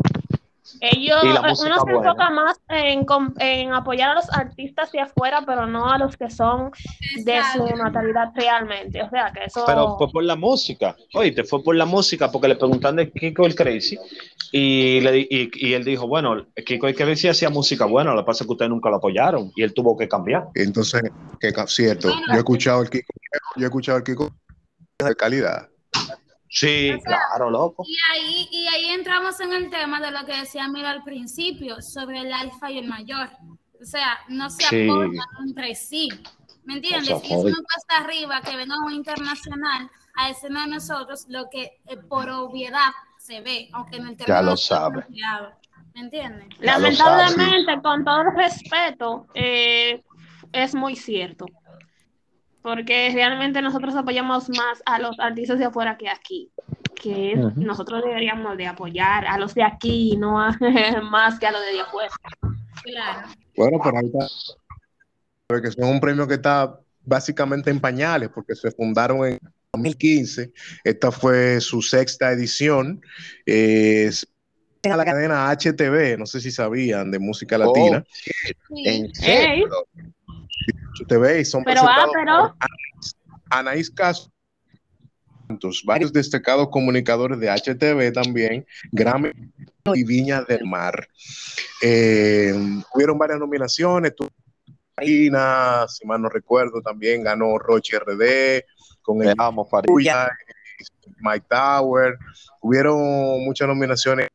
Ellos, 0.81 1.23
Y 1.23 1.27
la 1.29 1.39
eh, 1.39 1.49
música 1.49 1.67
uno 1.67 1.75
se 1.75 1.91
buena. 1.93 2.09
enfoca 2.09 2.29
más 2.29 2.59
en, 2.69 3.05
en 3.39 3.73
apoyar 3.73 4.09
a 4.11 4.15
los 4.15 4.29
artistas 4.29 4.91
de 4.91 4.99
afuera, 4.99 5.41
pero 5.45 5.65
no 5.65 5.89
a 5.89 5.97
los 5.97 6.17
que 6.17 6.29
son 6.29 6.71
de 7.23 7.39
su 7.53 7.65
natalidad 7.75 8.29
realmente. 8.35 9.01
O 9.01 9.09
sea, 9.09 9.31
que 9.33 9.45
eso... 9.45 9.63
Pero 9.65 9.97
fue 9.97 10.11
por 10.11 10.23
la 10.23 10.35
música. 10.35 10.95
Oíste, 11.13 11.43
fue 11.43 11.63
por 11.63 11.75
la 11.75 11.85
música 11.85 12.31
porque 12.31 12.47
le 12.49 12.55
preguntan 12.55 12.95
de 12.97 13.11
Kiko 13.11 13.45
el 13.45 13.55
Crazy 13.55 13.97
y, 14.51 14.99
le, 15.01 15.11
di- 15.11 15.27
y, 15.29 15.67
y 15.69 15.73
él 15.73 15.83
dijo, 15.83 16.07
bueno, 16.07 16.45
Kiko 16.65 16.87
el 16.87 16.95
Crazy 16.95 17.27
hacía 17.29 17.49
música 17.49 17.85
buena, 17.85 18.13
lo 18.13 18.21
que 18.21 18.25
pasa 18.25 18.43
es 18.43 18.47
que 18.47 18.53
ustedes 18.53 18.69
nunca 18.69 18.89
lo 18.89 18.97
apoyaron 18.97 19.51
y 19.55 19.63
él 19.63 19.73
tuvo 19.73 19.97
que 19.97 20.07
cambiar. 20.07 20.47
Entonces, 20.55 21.01
que 21.39 21.51
cierto, 21.67 22.09
Bueno. 22.09 22.23
yo 22.27 22.33
he 22.33 22.37
escuchado 22.37 22.81
el 22.81 22.89
Kiko, 22.89 23.13
yo 23.55 23.63
he 23.63 23.65
escuchado 23.65 23.97
el 23.97 24.03
Kiko 24.03 24.29
de 25.03 25.15
calidad. 25.15 25.69
Sí, 26.55 26.91
O 26.93 27.01
sea, 27.01 27.19
claro, 27.29 27.49
loco. 27.51 27.83
Y 27.85 27.97
ahí, 28.13 28.47
y 28.49 28.67
ahí 28.67 28.85
entramos 28.91 29.39
en 29.41 29.51
el 29.51 29.69
tema 29.69 29.99
de 29.99 30.09
lo 30.11 30.25
que 30.25 30.37
decía 30.37 30.67
Mira 30.69 30.91
al 30.91 31.03
principio, 31.03 31.81
sobre 31.81 32.19
el 32.21 32.31
alfa 32.31 32.71
y 32.71 32.77
el 32.79 32.87
mayor. 32.87 33.29
O 33.81 33.85
sea, 33.85 34.19
no 34.29 34.49
se 34.49 34.63
Sí. 34.63 34.87
apoyan 34.89 35.13
entre 35.45 35.75
sí. 35.75 36.07
¿Me 36.63 36.75
entiendes? 36.75 37.09
No 37.09 37.19
se 37.19 37.27
Y 37.27 37.33
es 37.33 37.43
una 37.43 37.55
cuesta 37.57 37.97
arriba 37.97 38.41
que 38.41 38.55
venga 38.55 38.75
un 38.85 38.93
internacional 38.93 39.91
a 40.15 40.27
decirnos 40.29 40.63
a 40.63 40.67
nosotros 40.67 41.25
lo 41.27 41.49
que 41.51 41.81
eh, 41.87 41.97
por 42.09 42.29
obviedad 42.29 42.89
se 43.19 43.41
ve, 43.41 43.69
aunque 43.73 43.97
en 43.97 44.07
el 44.07 44.17
Ya 44.17 44.41
lo 44.41 44.55
sabe. 44.55 45.01
planteado. 45.01 45.51
¿Me 45.93 46.01
entiendes? 46.01 46.47
Ya 46.61 46.77
lo 46.79 46.83
Lamentablemente, 46.89 47.81
con 47.81 48.05
todo 48.05 48.21
el 48.21 48.35
respeto, 48.35 49.27
eh, 49.33 50.01
es 50.53 50.73
muy 50.73 50.95
cierto. 50.95 51.45
Porque 52.65 53.11
realmente 53.13 53.61
nosotros 53.61 53.95
apoyamos 53.95 54.49
más 54.49 54.81
a 54.87 54.97
los 54.97 55.19
artistas 55.19 55.59
de 55.59 55.65
afuera 55.65 55.97
que 55.99 56.09
aquí. 56.09 56.49
Que 56.99 57.35
nosotros 57.55 58.01
deberíamos 58.03 58.57
de 58.57 58.65
apoyar 58.65 59.27
a 59.27 59.37
los 59.37 59.53
de 59.53 59.61
aquí, 59.61 60.17
no 60.17 60.41
a- 60.41 60.57
más 61.11 61.37
que 61.37 61.45
a 61.45 61.51
los 61.51 61.61
de 61.61 61.79
afuera. 61.79 62.09
Claro. 62.83 63.27
Bueno, 63.55 63.79
pero 63.83 63.97
ahí 63.99 64.05
está. 64.07 64.25
Porque 65.45 65.69
son 65.69 65.83
un 65.89 65.99
premio 65.99 66.27
que 66.27 66.33
está 66.33 66.79
básicamente 67.03 67.69
en 67.69 67.79
pañales, 67.79 68.29
porque 68.33 68.55
se 68.55 68.71
fundaron 68.71 69.23
en 69.27 69.37
2015. 69.73 70.51
Esta 70.83 71.11
fue 71.11 71.61
su 71.61 71.83
sexta 71.83 72.31
edición. 72.31 72.99
Es 73.45 74.27
a 74.89 74.97
la 74.97 75.05
cadena 75.05 75.51
HTV, 75.51 76.17
no 76.17 76.25
sé 76.25 76.41
si 76.41 76.49
sabían, 76.49 77.11
de 77.11 77.19
música 77.19 77.59
latina. 77.59 78.03
Sí. 78.69 78.83
En 78.87 79.13
serio. 79.13 79.67
Y 80.99 81.45
son 81.45 81.63
Pero, 81.63 81.81
ah, 81.81 81.83
presentados 81.85 82.11
pero- 82.13 82.37
por 82.37 82.55
Anaís, 82.59 83.15
Anaís 83.49 83.91
Castro, 83.91 84.31
varios 85.83 86.11
destacados 86.11 86.69
comunicadores 86.69 87.39
de 87.39 87.49
HTV 87.49 88.11
también, 88.11 88.65
Grammy 88.91 89.31
y 89.93 90.03
Viña 90.03 90.41
del 90.43 90.65
Mar. 90.65 91.07
Eh, 91.81 92.53
hubieron 92.93 93.17
varias 93.17 93.39
nominaciones, 93.39 94.13
Marina, 94.97 95.85
si 95.89 96.05
mal 96.07 96.21
no 96.21 96.29
recuerdo, 96.29 96.81
también 96.81 97.23
ganó 97.23 97.57
Roche 97.57 97.97
RD 97.97 98.63
con 99.01 99.21
el 99.21 99.35
Amo, 99.37 99.67
Mike 101.19 101.45
Tower. 101.49 102.17
Hubieron 102.61 102.97
muchas 103.43 103.67
nominaciones. 103.67 104.29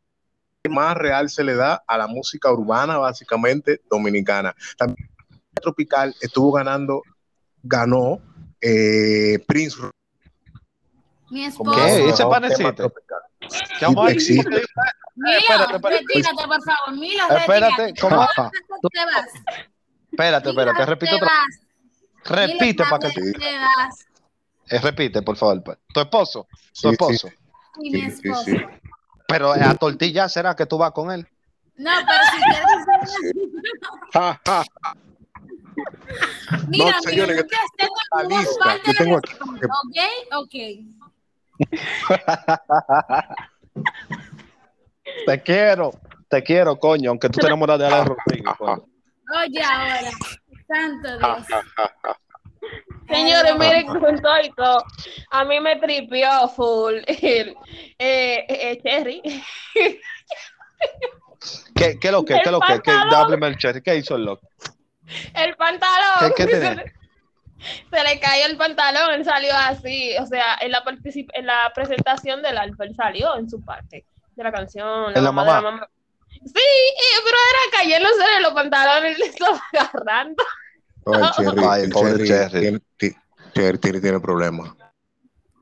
Más 0.69 0.95
real 0.97 1.31
se 1.31 1.43
le 1.43 1.55
da 1.55 1.83
a 1.87 1.97
la 1.97 2.07
música 2.07 2.53
urbana, 2.53 2.99
básicamente 2.99 3.81
dominicana. 3.91 4.55
También 4.77 5.10
Tropical 5.55 6.15
estuvo 6.21 6.53
ganando, 6.53 7.03
ganó 7.63 8.21
eh, 8.61 9.39
Prince. 9.47 9.77
Mi 11.31 11.45
esposo. 11.45 11.79
¿Qué? 11.79 12.09
¿Ese 12.09 12.27
panecito? 12.27 12.93
¿Qué 13.79 13.85
amor? 13.85 14.13
Mira, 14.13 15.67
retírate, 15.67 16.47
por 16.47 16.63
favor. 16.63 16.99
Mira, 16.99 17.27
espérate, 17.37 17.95
¿cómo? 18.01 18.27
te 18.93 19.05
vas? 19.05 19.27
Espérate, 20.11 20.51
espérate, 20.51 20.87
repite 20.87 21.15
otra 21.15 21.29
Repite 22.25 22.85
para 22.85 23.11
que 23.11 23.33
te 23.33 23.59
vas. 23.59 24.07
Eh, 24.69 24.79
repite, 24.79 25.23
por 25.23 25.37
favor. 25.37 25.63
Pues. 25.63 25.79
¿Tu 25.93 26.01
esposo? 26.01 26.47
¿Tu 26.81 26.91
esposo? 26.91 27.29
Sí, 27.29 27.35
sí. 27.83 27.91
mi 27.91 28.01
esposo. 28.03 28.45
Sí, 28.45 28.57
pero 29.27 29.53
a 29.53 29.75
tortilla 29.75 30.29
será 30.29 30.55
que 30.55 30.67
tú 30.67 30.79
vas 30.79 30.93
con 30.93 31.11
él. 31.11 31.27
No, 31.77 31.91
pero 32.07 32.23
si 32.31 32.39
quieres. 34.13 35.01
Mira, 36.69 36.93
no, 36.93 37.03
señores, 37.03 37.45
que 37.45 37.57
la 38.17 38.23
lista 38.25 38.79
que 38.85 38.95
tengo 38.95 39.19
aquí. 39.19 39.33
Ok, 39.63 39.97
ok. 40.33 40.55
te 45.27 45.43
quiero, 45.43 45.93
te 46.29 46.43
quiero, 46.43 46.79
coño, 46.79 47.11
aunque 47.11 47.29
tú 47.29 47.41
te 47.41 47.47
enamoras 47.47 47.79
de 47.79 47.87
Alex 47.87 48.07
Rodríguez. 48.07 48.55
Oye, 48.61 49.63
ahora, 49.63 50.11
santo 50.67 51.19
Dios. 51.19 51.47
Señores, 53.09 53.57
miren 53.59 53.87
con 53.87 54.21
todo 54.21 54.85
A 55.31 55.45
mí 55.45 55.61
me 55.61 55.77
tripió 55.77 56.49
full 56.49 56.95
el, 57.07 57.55
eh, 57.99 58.45
eh, 58.49 58.81
Cherry. 58.83 59.23
¿Qué, 61.75 61.99
qué 61.99 62.13
lo 62.13 62.25
que? 62.25 62.41
¿Qué 62.43 62.51
lo 62.51 62.61
que? 62.61 62.81
¿Qué, 62.81 62.93
el 62.93 63.59
Cherry. 63.59 63.83
¿Qué 63.83 63.97
hizo 63.97 64.17
el 64.17 64.25
loco? 64.25 64.49
El 65.35 65.57
pantalón. 65.57 66.33
¿Qué, 66.37 66.47
qué 66.47 66.57
tiene? 66.61 66.93
Se 67.91 68.03
le 68.03 68.21
cayó 68.21 68.47
el 68.47 68.57
pantalón, 68.57 69.13
él 69.13 69.25
salió 69.25 69.55
así, 69.55 70.17
o 70.19 70.27
sea, 70.27 70.57
en 70.61 70.73
la, 70.73 70.83
en 70.85 71.47
la 71.47 71.73
presentación 71.75 72.41
del 72.41 72.57
alfa, 72.57 72.85
él 72.85 72.95
salió 72.97 73.37
en 73.37 73.51
su 73.51 73.63
parte 73.63 74.07
de 74.35 74.45
la 74.45 74.51
canción. 74.51 75.15
¿En 75.15 75.23
la 75.23 75.33
mamá? 75.33 75.55
La 75.55 75.61
mamá. 75.61 75.89
Sí, 76.31 76.53
pero 77.25 77.37
era 77.37 77.79
cayéndose 77.79 78.35
de 78.35 78.41
los 78.41 78.53
pantalones, 78.53 79.19
le 79.19 79.27
estaba 79.27 79.61
agarrando. 79.73 80.43
Oh, 81.05 81.15
el 81.15 81.59
Ay, 81.69 82.27
Cherry. 82.27 82.81
Tiene, 82.97 83.79
tiene, 83.79 84.01
tiene 84.01 84.21
problemas. 84.21 84.73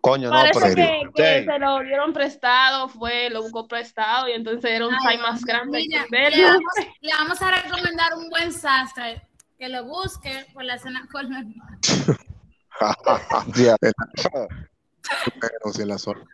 Coño, 0.01 0.31
no, 0.31 0.41
pero 0.53 0.75
que, 0.75 1.11
que 1.15 1.45
se 1.45 1.59
lo 1.59 1.81
dieron 1.81 2.13
prestado, 2.13 2.89
fue, 2.89 3.29
lo 3.31 3.43
buscó 3.43 3.67
prestado 3.67 4.29
y 4.29 4.33
entonces 4.33 4.71
era 4.71 4.87
un 4.87 4.95
size 5.01 5.19
más 5.19 5.45
grande. 5.45 5.85
Mira, 5.89 6.07
le, 6.31 6.45
vamos, 6.45 6.63
le, 7.01 7.13
vamos, 7.13 7.43
a 7.43 7.51
recomendar 7.51 8.15
un 8.15 8.31
buen 8.31 8.53
sastre 8.53 9.28
que 9.59 9.69
lo 9.69 9.85
busque 9.85 10.47
por 10.55 10.65
la 10.65 10.79
zona 10.79 11.07
colonial. 11.13 11.79
yeah. 13.55 13.77
en 13.83 13.93
la 15.89 15.99
zona. 15.99 16.25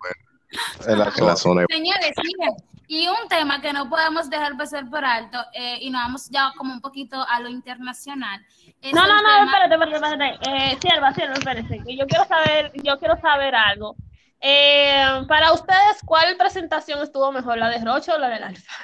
En 0.86 0.98
la, 0.98 1.12
en 1.16 1.26
la 1.26 1.36
zona. 1.36 1.64
Señores, 1.68 2.12
miren, 2.22 2.54
y 2.86 3.08
un 3.08 3.28
tema 3.28 3.60
que 3.60 3.72
no 3.72 3.88
podemos 3.88 4.28
dejar 4.28 4.56
pasar 4.56 4.88
por 4.90 5.04
alto, 5.04 5.38
eh, 5.54 5.78
y 5.80 5.90
nos 5.90 6.02
vamos 6.02 6.28
ya 6.30 6.52
como 6.56 6.74
un 6.74 6.80
poquito 6.80 7.24
a 7.28 7.40
lo 7.40 7.48
internacional. 7.48 8.44
No, 8.92 9.06
no, 9.06 9.22
no, 9.22 9.44
espérate, 9.44 9.74
espérate, 9.74 9.94
espérate. 9.94 10.38
Eh, 10.50 10.76
sierva, 10.80 11.14
sierva, 11.14 11.34
espérate, 11.34 11.82
que 11.84 11.96
yo 11.96 12.06
quiero 12.06 12.24
saber, 12.26 12.72
yo 12.82 12.98
quiero 12.98 13.16
saber 13.20 13.54
algo. 13.54 13.96
Eh, 14.40 15.24
para 15.26 15.52
ustedes, 15.52 16.02
¿cuál 16.04 16.36
presentación 16.36 17.02
estuvo 17.02 17.32
mejor, 17.32 17.56
la 17.56 17.70
de 17.70 17.82
Roche 17.82 18.12
o 18.12 18.18
la 18.18 18.28
del 18.28 18.44
Alfa? 18.44 18.74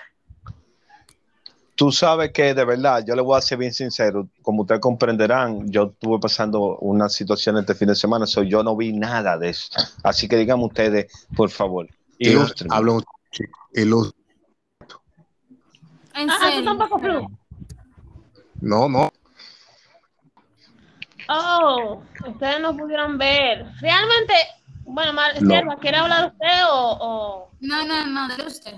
Tú 1.80 1.90
sabes 1.90 2.30
que 2.30 2.52
de 2.52 2.62
verdad, 2.66 3.02
yo 3.06 3.16
le 3.16 3.22
voy 3.22 3.38
a 3.38 3.40
ser 3.40 3.56
bien 3.56 3.72
sincero, 3.72 4.28
como 4.42 4.60
ustedes 4.60 4.82
comprenderán, 4.82 5.66
yo 5.72 5.84
estuve 5.84 6.18
pasando 6.18 6.76
una 6.80 7.08
situación 7.08 7.56
este 7.56 7.74
fin 7.74 7.88
de 7.88 7.94
semana, 7.94 8.26
so 8.26 8.42
yo 8.42 8.62
no 8.62 8.76
vi 8.76 8.92
nada 8.92 9.38
de 9.38 9.48
eso. 9.48 9.70
Así 10.02 10.28
que 10.28 10.36
díganme 10.36 10.66
ustedes, 10.66 11.10
por 11.34 11.48
favor, 11.48 11.88
ilustren. 12.18 12.70
Hablo 12.70 13.00
ilustren. 13.72 14.26
¿En 16.16 16.30
ah, 16.30 16.50
¿tú 16.54 16.64
tampoco 16.66 16.98
flu? 16.98 17.26
No, 18.60 18.86
no. 18.86 19.10
Oh, 21.30 22.02
ustedes 22.28 22.60
no 22.60 22.76
pudieron 22.76 23.16
ver. 23.16 23.64
Realmente, 23.80 24.34
bueno, 24.84 25.14
Mar 25.14 25.32
no. 25.40 25.78
¿quiere 25.78 25.96
hablar 25.96 26.26
usted 26.26 26.62
o, 26.70 26.98
o, 27.00 27.50
No, 27.60 27.86
no, 27.86 28.06
no, 28.06 28.36
de 28.36 28.46
usted. 28.46 28.74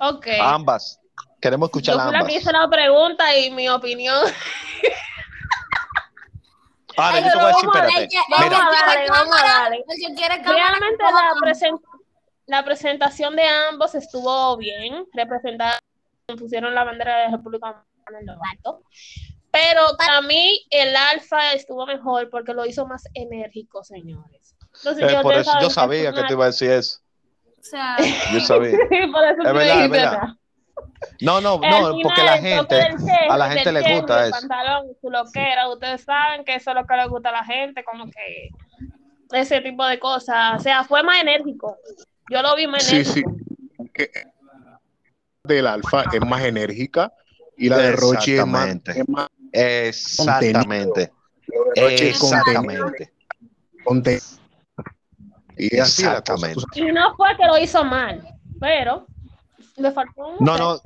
Ok. 0.00 0.28
Ambas. 0.40 0.99
Queremos 1.40 1.68
escuchar 1.68 1.94
Yo 1.96 2.02
fui 2.02 2.12
la 2.12 2.26
que 2.26 2.34
hice 2.34 2.52
la 2.52 2.68
pregunta 2.68 3.36
y 3.36 3.50
mi 3.50 3.68
opinión. 3.68 4.26
Ahora, 6.96 7.20
yo 7.20 7.30
te 7.30 7.38
voy 7.38 7.44
a 7.44 7.48
decir, 7.48 7.68
espérate. 7.68 8.08
Vamos 8.28 8.52
a 8.52 8.86
darle, 8.86 9.10
vamos 9.10 9.36
a 9.36 9.44
darle. 9.46 9.84
Realmente 10.44 11.04
la, 11.04 11.32
present 11.40 11.80
la 12.46 12.64
presentación 12.64 13.36
de 13.36 13.44
ambos 13.44 13.94
estuvo 13.94 14.56
bien. 14.56 15.06
Representaron, 15.14 15.80
pusieron 16.38 16.74
la 16.74 16.84
bandera 16.84 17.16
de 17.16 17.24
la 17.26 17.36
República 17.36 17.66
Dominicana 17.68 18.18
en 18.20 18.26
lo 18.26 18.32
alto. 18.52 18.82
Pero 19.50 19.80
para 19.96 20.20
mí 20.20 20.66
el 20.70 20.94
alfa 20.94 21.52
estuvo 21.52 21.86
mejor 21.86 22.28
porque 22.28 22.52
lo 22.52 22.66
hizo 22.66 22.86
más 22.86 23.04
enérgico, 23.14 23.82
señores. 23.82 24.56
Entonces, 24.76 25.10
eh, 25.10 25.12
yo, 25.14 25.22
por 25.22 25.34
eso 25.34 25.52
yo 25.60 25.70
sabía 25.70 26.12
que 26.12 26.22
te 26.24 26.32
iba 26.32 26.44
a 26.44 26.48
decir 26.48 26.70
eso. 26.70 27.00
O 27.58 27.62
sea, 27.62 27.96
yo 28.32 28.40
sabía. 28.40 28.72
por 29.12 29.24
eso 29.24 29.42
es 29.42 29.52
verdad, 29.52 29.84
es 29.84 29.90
verdad. 29.90 30.28
No, 31.20 31.40
no, 31.40 31.58
no, 31.58 31.92
porque 32.02 32.22
la 32.22 32.38
gente, 32.38 32.80
a 33.28 33.36
la 33.36 33.50
gente 33.50 33.72
le 33.72 33.94
gusta 33.94 34.26
eso. 34.26 34.40
Pantalón, 34.40 34.86
su 35.00 35.10
loquera, 35.10 35.68
ustedes 35.68 36.02
saben 36.02 36.44
que 36.44 36.54
eso 36.54 36.70
es 36.70 36.76
lo 36.76 36.86
que 36.86 36.96
le 36.96 37.06
gusta 37.08 37.28
a 37.30 37.32
la 37.32 37.44
gente, 37.44 37.84
como 37.84 38.06
que 38.06 38.50
ese 39.32 39.60
tipo 39.60 39.86
de 39.86 39.98
cosas. 39.98 40.58
O 40.58 40.62
sea, 40.62 40.84
fue 40.84 41.02
más 41.02 41.20
enérgico. 41.20 41.78
Yo 42.30 42.42
lo 42.42 42.54
vi 42.56 42.66
más 42.66 42.90
enérgico. 42.90 43.30
Sí, 43.30 44.04
sí. 44.04 44.06
Del 45.44 45.66
alfa 45.66 46.04
es 46.12 46.20
más 46.20 46.42
enérgica 46.42 47.12
y 47.56 47.68
la 47.68 47.78
de 47.78 47.92
Rochi 47.92 48.36
es 48.36 48.46
más, 48.46 48.76
es 48.86 49.08
más 49.08 49.28
Exactamente. 49.52 51.12
Exactamente. 51.74 53.12
Contenido. 53.84 54.22
Y 55.56 55.76
Exactamente. 55.76 56.62
Y 56.74 56.92
no 56.92 57.14
fue 57.16 57.36
que 57.36 57.46
lo 57.46 57.58
hizo 57.58 57.84
mal, 57.84 58.22
pero 58.60 59.06
le 59.80 59.92
faltó 59.92 60.28
un 60.28 60.44
No, 60.44 60.56
no. 60.56 60.80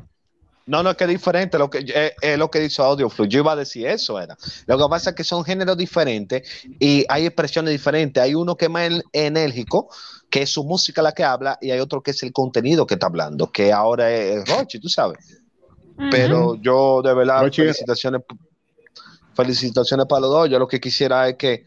No, 0.66 0.82
no, 0.82 0.90
es 0.90 0.96
que 0.96 1.04
es 1.04 1.10
diferente, 1.10 1.58
lo 1.58 1.68
que, 1.68 1.78
es, 1.80 2.12
es 2.22 2.38
lo 2.38 2.50
que 2.50 2.64
hizo 2.64 2.82
Audioflu. 2.82 3.26
Yo 3.26 3.40
iba 3.40 3.52
a 3.52 3.56
decir 3.56 3.86
eso, 3.86 4.18
era. 4.18 4.34
Lo 4.66 4.78
que 4.78 4.84
pasa 4.88 5.10
es 5.10 5.16
que 5.16 5.24
son 5.24 5.44
géneros 5.44 5.76
diferentes 5.76 6.48
y 6.80 7.04
hay 7.08 7.26
expresiones 7.26 7.72
diferentes. 7.72 8.22
Hay 8.22 8.34
uno 8.34 8.56
que 8.56 8.66
es 8.66 8.70
más 8.70 8.90
enérgico, 9.12 9.90
que 10.30 10.42
es 10.42 10.50
su 10.50 10.64
música 10.64 11.02
la 11.02 11.12
que 11.12 11.22
habla, 11.22 11.58
y 11.60 11.70
hay 11.70 11.80
otro 11.80 12.02
que 12.02 12.12
es 12.12 12.22
el 12.22 12.32
contenido 12.32 12.86
que 12.86 12.94
está 12.94 13.08
hablando, 13.08 13.52
que 13.52 13.72
ahora 13.72 14.10
es 14.10 14.48
Rochi, 14.48 14.80
tú 14.80 14.88
sabes. 14.88 15.42
Pero 16.10 16.56
yo, 16.56 17.02
de 17.02 17.14
verdad, 17.14 17.42
felicitaciones, 17.52 18.22
felicitaciones 19.34 20.06
para 20.06 20.22
los 20.22 20.30
dos. 20.30 20.50
Yo 20.50 20.58
lo 20.58 20.66
que 20.66 20.80
quisiera 20.80 21.28
es 21.28 21.36
que, 21.36 21.64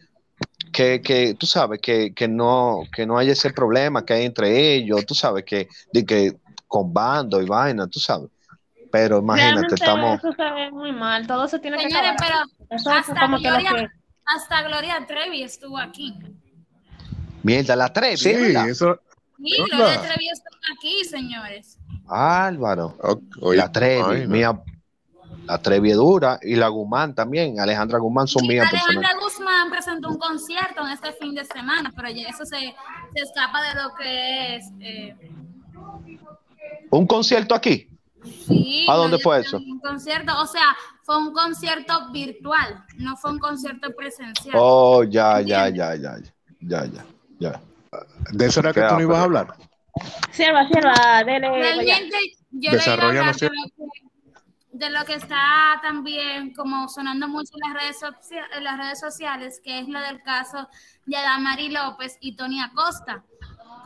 que, 0.72 1.00
que 1.00 1.34
tú 1.34 1.46
sabes, 1.46 1.80
que, 1.80 2.12
que, 2.14 2.26
no, 2.26 2.80
que 2.94 3.06
no 3.06 3.16
haya 3.16 3.32
ese 3.32 3.50
problema 3.50 4.04
que 4.04 4.14
hay 4.14 4.24
entre 4.24 4.74
ellos, 4.74 5.06
tú 5.06 5.14
sabes, 5.14 5.44
que, 5.44 5.68
de 5.92 6.04
que 6.04 6.32
con 6.68 6.92
bando 6.92 7.40
y 7.42 7.46
vaina, 7.46 7.88
tú 7.88 7.98
sabes. 7.98 8.30
Pero 8.92 9.18
imagínate, 9.18 9.74
estamos. 9.74 10.18
Eso 10.18 10.32
se 10.32 10.50
ve 10.50 10.70
muy 10.70 10.92
mal, 10.92 11.26
todo 11.26 11.48
se 11.48 11.58
tiene 11.58 11.78
Señores, 11.78 12.10
que 12.12 12.16
pero 12.18 12.94
hasta, 12.94 13.26
Gloria, 13.26 13.70
que... 13.74 13.88
hasta 14.24 14.62
Gloria 14.62 15.06
Trevi 15.06 15.42
estuvo 15.42 15.78
aquí. 15.78 16.14
Mierda, 17.42 17.76
la 17.76 17.92
Trevi. 17.92 18.16
Sí, 18.16 18.30
eso. 18.30 19.00
Sí, 19.36 19.56
Gloria 19.70 20.00
Trevi 20.00 20.28
estuvo 20.28 20.58
aquí, 20.76 21.04
señores. 21.04 21.78
Álvaro. 22.06 22.96
la 23.42 23.72
Trevi, 23.72 24.26
mía. 24.26 24.58
La 25.44 25.58
Trevi 25.58 25.92
dura 25.92 26.38
y 26.42 26.56
la 26.56 26.68
Guzmán 26.68 27.14
también. 27.14 27.58
Alejandra 27.58 27.98
Guzmán 27.98 28.26
son 28.26 28.46
mías. 28.46 28.68
Alejandra 28.70 29.10
Guzmán 29.20 29.70
presentó 29.70 30.08
un 30.10 30.18
concierto 30.18 30.86
en 30.86 30.92
este 30.92 31.12
fin 31.12 31.34
de 31.34 31.44
semana, 31.44 31.90
pero 31.96 32.10
ya 32.10 32.28
eso 32.28 32.44
se, 32.44 32.58
se 32.58 33.22
escapa 33.22 33.62
de 33.62 33.82
lo 33.82 33.94
que 33.94 34.56
es. 34.56 34.64
Eh... 34.80 35.16
¿Un 36.90 37.06
concierto 37.06 37.54
aquí? 37.54 37.88
Sí. 38.46 38.86
¿A 38.88 38.94
dónde 38.94 39.18
fue 39.18 39.40
eso? 39.40 39.58
Un 39.58 39.80
concierto, 39.80 40.32
o 40.40 40.46
sea, 40.46 40.76
fue 41.02 41.18
un 41.18 41.32
concierto 41.32 42.10
virtual, 42.12 42.84
no 42.96 43.16
fue 43.16 43.32
un 43.32 43.38
concierto 43.38 43.94
presencial. 43.96 44.54
Oh, 44.58 45.04
ya, 45.04 45.40
ya, 45.40 45.68
ya, 45.68 45.94
ya, 45.94 46.18
ya, 46.60 46.84
ya, 46.84 47.04
ya. 47.38 47.60
¿De 48.32 48.46
eso 48.46 48.60
era 48.60 48.72
que 48.72 48.82
tú 48.82 48.94
no 48.94 49.00
ibas 49.00 49.18
a 49.18 49.22
hablar? 49.22 49.54
Sierva, 50.30 50.66
sierva, 50.68 51.24
dele. 51.24 51.48
Realmente 51.48 52.16
yo 52.50 52.72
le 52.72 52.76
iba 52.76 52.92
a 52.92 53.08
hablar 53.08 53.12
de 53.12 53.24
lo, 53.24 53.38
que, 53.38 53.48
de 54.72 54.90
lo 54.90 55.04
que 55.04 55.14
está 55.14 55.80
también 55.82 56.52
como 56.54 56.88
sonando 56.88 57.28
mucho 57.28 57.52
en 57.54 57.72
las 57.72 57.82
redes, 57.82 58.00
en 58.56 58.64
las 58.64 58.78
redes 58.78 59.00
sociales, 59.00 59.60
que 59.64 59.80
es 59.80 59.88
lo 59.88 60.00
del 60.00 60.22
caso 60.22 60.68
de 61.06 61.16
Adamari 61.16 61.70
López 61.70 62.18
y 62.20 62.36
Tony 62.36 62.60
Acosta. 62.60 63.24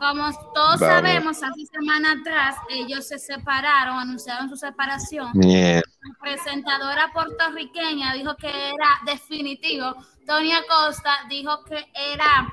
Como 0.03 0.29
todos 0.53 0.81
sabemos, 0.81 1.41
hace 1.41 1.65
semana 1.71 2.11
atrás 2.19 2.57
ellos 2.69 3.07
se 3.07 3.17
separaron, 3.17 3.99
anunciaron 3.99 4.49
su 4.49 4.57
separación. 4.57 5.31
La 5.33 5.81
presentadora 6.19 7.09
puertorriqueña 7.13 8.13
dijo 8.13 8.35
que 8.35 8.49
era 8.49 8.99
definitivo. 9.05 9.95
Tony 10.27 10.51
Acosta 10.51 11.09
dijo 11.29 11.63
que 11.63 11.89
era 11.95 12.51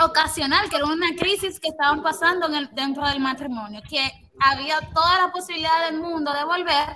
ocasional, 0.00 0.70
que 0.70 0.76
era 0.76 0.84
una 0.84 1.08
crisis 1.18 1.58
que 1.58 1.70
estaban 1.70 2.04
pasando 2.04 2.46
en 2.46 2.54
el, 2.54 2.70
dentro 2.72 3.04
del 3.04 3.18
matrimonio, 3.18 3.82
que 3.90 4.08
había 4.38 4.78
toda 4.94 5.26
la 5.26 5.32
posibilidad 5.32 5.86
del 5.86 6.00
mundo 6.00 6.32
de 6.32 6.44
volver, 6.44 6.86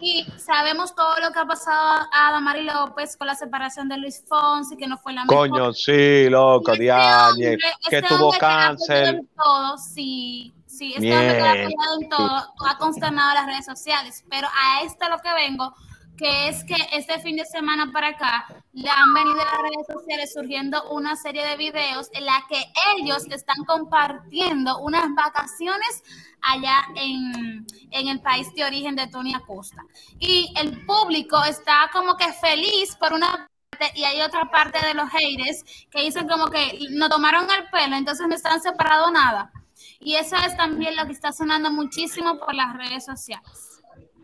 y 0.00 0.26
sabemos 0.38 0.94
todo 0.94 1.18
lo 1.20 1.32
que 1.32 1.38
ha 1.38 1.46
pasado 1.46 2.06
a 2.12 2.32
Damari 2.32 2.62
López 2.62 3.16
con 3.16 3.26
la 3.26 3.34
separación 3.34 3.88
de 3.88 3.96
Luis 3.98 4.22
Fonsi, 4.26 4.76
que 4.76 4.86
no 4.86 4.98
fue 4.98 5.12
la 5.12 5.24
mejor. 5.24 5.50
Coño, 5.50 5.72
sí, 5.72 6.28
loco, 6.28 6.72
este 6.72 6.84
Diane, 6.84 7.56
que 7.88 7.98
este 7.98 8.02
tuvo 8.02 8.32
cáncer. 8.38 9.22
Todo, 9.36 9.78
sí, 9.78 10.52
sí, 10.66 10.94
este 10.96 11.12
hombre 11.12 11.36
que 11.36 11.42
ha 11.42 11.50
apoyado 11.50 12.00
en 12.00 12.08
todo, 12.08 12.54
ha 12.66 12.78
consternado 12.78 13.34
las 13.34 13.46
redes 13.46 13.64
sociales. 13.64 14.24
Pero 14.30 14.46
a 14.48 14.82
esto 14.82 15.08
lo 15.08 15.18
que 15.18 15.32
vengo, 15.34 15.74
que 16.18 16.48
es 16.48 16.64
que 16.64 16.74
este 16.92 17.18
fin 17.20 17.36
de 17.36 17.44
semana 17.44 17.90
para 17.92 18.08
acá 18.08 18.46
le 18.72 18.90
han 18.90 19.14
venido 19.14 19.40
a 19.40 19.44
las 19.44 19.62
redes 19.62 19.86
sociales 19.86 20.32
surgiendo 20.34 20.90
una 20.90 21.14
serie 21.14 21.46
de 21.46 21.56
videos 21.56 22.08
en 22.12 22.26
la 22.26 22.44
que 22.48 22.60
ellos 22.96 23.24
están 23.30 23.64
compartiendo 23.64 24.78
unas 24.78 25.14
vacaciones 25.14 26.02
allá 26.42 26.84
en, 26.96 27.64
el 27.90 28.20
país 28.20 28.52
de 28.54 28.64
origen 28.64 28.96
de 28.96 29.06
Tony 29.06 29.34
Acosta. 29.34 29.84
Y 30.18 30.52
el 30.58 30.84
público 30.84 31.42
está 31.44 31.88
como 31.92 32.16
que 32.16 32.32
feliz 32.32 32.96
por 32.96 33.12
una 33.12 33.48
parte 33.70 33.92
y 33.94 34.04
hay 34.04 34.20
otra 34.20 34.50
parte 34.50 34.84
de 34.84 34.94
los 34.94 35.08
haters 35.10 35.64
que 35.90 36.02
dicen 36.02 36.28
como 36.28 36.48
que 36.48 36.78
no 36.90 37.08
tomaron 37.08 37.46
el 37.50 37.68
pelo, 37.70 37.96
entonces 37.96 38.26
no 38.26 38.34
están 38.34 38.60
separados 38.60 39.12
nada. 39.12 39.52
Y 40.00 40.16
eso 40.16 40.36
es 40.36 40.56
también 40.56 40.96
lo 40.96 41.06
que 41.06 41.12
está 41.12 41.32
sonando 41.32 41.70
muchísimo 41.70 42.38
por 42.38 42.54
las 42.54 42.76
redes 42.76 43.04
sociales. 43.04 43.80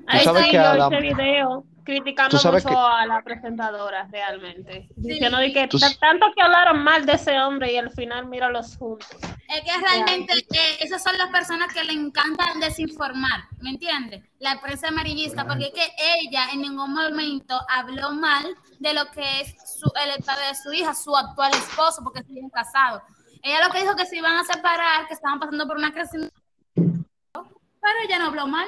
Ahí 0.07 0.25
está 0.25 0.41
ese 0.41 1.01
video 1.01 1.65
criticando 1.85 2.37
mucho 2.37 2.87
a 2.87 3.07
la 3.07 3.23
presentadora 3.23 4.09
realmente. 4.11 4.89
Diciendo 4.97 5.39
que 5.39 5.69
tanto 6.01 6.27
que 6.35 6.43
hablaron 6.43 6.83
mal 6.83 7.05
de 7.07 7.13
ese 7.13 7.39
hombre 7.39 7.73
y 7.73 7.77
al 7.77 7.91
final 7.91 8.29
los 8.53 8.77
juntos. 8.77 9.09
Es 9.49 9.61
que 9.61 9.79
realmente 9.79 10.33
eh, 10.33 10.77
esas 10.81 11.03
son 11.03 11.17
las 11.19 11.29
personas 11.29 11.73
que 11.73 11.85
le 11.85 11.93
encantan 11.93 12.61
desinformar, 12.61 13.45
¿me 13.61 13.71
entiendes? 13.71 14.23
La 14.39 14.61
prensa 14.61 14.89
amarillista, 14.89 15.47
porque 15.47 15.67
es 15.67 15.73
que 15.73 15.87
ella 16.21 16.49
en 16.53 16.63
ningún 16.63 16.93
momento 16.93 17.61
habló 17.69 18.13
mal 18.13 18.45
de 18.79 18.95
lo 18.95 19.11
que 19.11 19.41
es 19.41 19.55
su, 19.79 19.91
el 20.03 20.23
padre 20.25 20.49
de 20.49 20.55
su 20.55 20.73
hija, 20.73 20.95
su 20.95 21.15
actual 21.15 21.53
esposo, 21.53 22.03
porque 22.03 22.23
siguen 22.23 22.49
casados. 22.51 23.03
Ella 23.43 23.67
lo 23.67 23.73
que 23.73 23.83
dijo 23.83 23.95
que 23.95 24.07
se 24.07 24.17
iban 24.17 24.37
a 24.37 24.45
separar, 24.45 25.07
que 25.07 25.15
estaban 25.15 25.39
pasando 25.39 25.67
por 25.67 25.77
una 25.77 25.93
crisis, 25.93 26.31
pero 26.75 27.99
ella 28.07 28.19
no 28.19 28.27
habló 28.27 28.47
mal. 28.47 28.67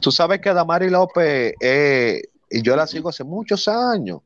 Tú 0.00 0.10
sabes 0.12 0.40
que 0.40 0.52
Damari 0.52 0.90
López, 0.90 1.54
eh, 1.60 2.22
y 2.50 2.62
yo 2.62 2.76
la 2.76 2.86
sigo 2.86 3.08
hace 3.08 3.24
muchos 3.24 3.68
años, 3.68 4.20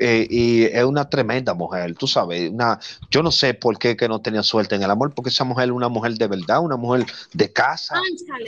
eh, 0.00 0.26
y 0.28 0.64
es 0.64 0.84
una 0.84 1.08
tremenda 1.08 1.54
mujer, 1.54 1.94
tú 1.94 2.06
sabes, 2.06 2.50
una, 2.50 2.78
yo 3.10 3.22
no 3.22 3.30
sé 3.30 3.54
por 3.54 3.78
qué 3.78 3.96
que 3.96 4.08
no 4.08 4.20
tenía 4.20 4.42
suerte 4.42 4.74
en 4.74 4.82
el 4.82 4.90
amor, 4.90 5.14
porque 5.14 5.30
esa 5.30 5.44
mujer 5.44 5.66
es 5.66 5.72
una 5.72 5.88
mujer 5.88 6.14
de 6.14 6.26
verdad, 6.26 6.60
una 6.60 6.76
mujer 6.76 7.06
de 7.32 7.52
casa, 7.52 7.94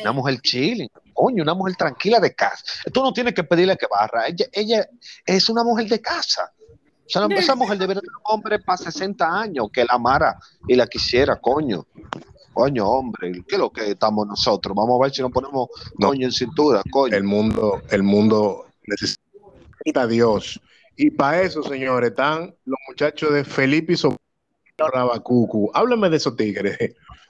una 0.00 0.12
mujer 0.12 0.40
chilling, 0.40 0.90
coño, 1.14 1.42
una 1.42 1.54
mujer 1.54 1.76
tranquila 1.76 2.18
de 2.20 2.34
casa. 2.34 2.64
Tú 2.92 3.02
no 3.02 3.12
tienes 3.12 3.34
que 3.34 3.44
pedirle 3.44 3.76
que 3.76 3.86
barra, 3.88 4.26
ella, 4.26 4.46
ella 4.52 4.88
es 5.24 5.48
una 5.48 5.62
mujer 5.62 5.88
de 5.88 6.00
casa. 6.00 6.52
O 7.06 7.10
sea, 7.10 7.26
esa 7.30 7.54
mujer 7.54 7.78
debería 7.78 8.02
ser 8.02 8.10
un 8.10 8.34
hombre 8.34 8.58
para 8.58 8.76
60 8.76 9.40
años 9.40 9.68
que 9.72 9.82
la 9.82 9.94
amara 9.94 10.38
y 10.66 10.76
la 10.76 10.86
quisiera, 10.86 11.36
coño. 11.36 11.86
Coño, 12.58 12.88
hombre, 12.88 13.44
¿qué 13.46 13.54
es 13.54 13.58
lo 13.60 13.70
que 13.70 13.92
estamos 13.92 14.26
nosotros? 14.26 14.74
Vamos 14.74 14.98
a 14.98 15.04
ver 15.04 15.14
si 15.14 15.22
nos 15.22 15.30
ponemos 15.30 15.68
coño 15.96 16.26
en 16.26 16.32
cintura, 16.32 16.82
coño. 16.90 17.14
El 17.14 17.22
mundo, 17.22 17.80
el 17.88 18.02
mundo 18.02 18.66
necesita 18.84 20.02
a 20.02 20.06
Dios. 20.08 20.60
Y 20.96 21.12
para 21.12 21.42
eso, 21.42 21.62
señores, 21.62 22.10
están 22.10 22.52
los 22.64 22.78
muchachos 22.88 23.32
de 23.32 23.44
Felipe 23.44 23.92
y 23.92 23.96
Sobrino 23.96 24.18
Rabacucu. 24.76 25.70
Háblame 25.72 26.10
de 26.10 26.16
esos 26.16 26.34
tigres. 26.34 26.76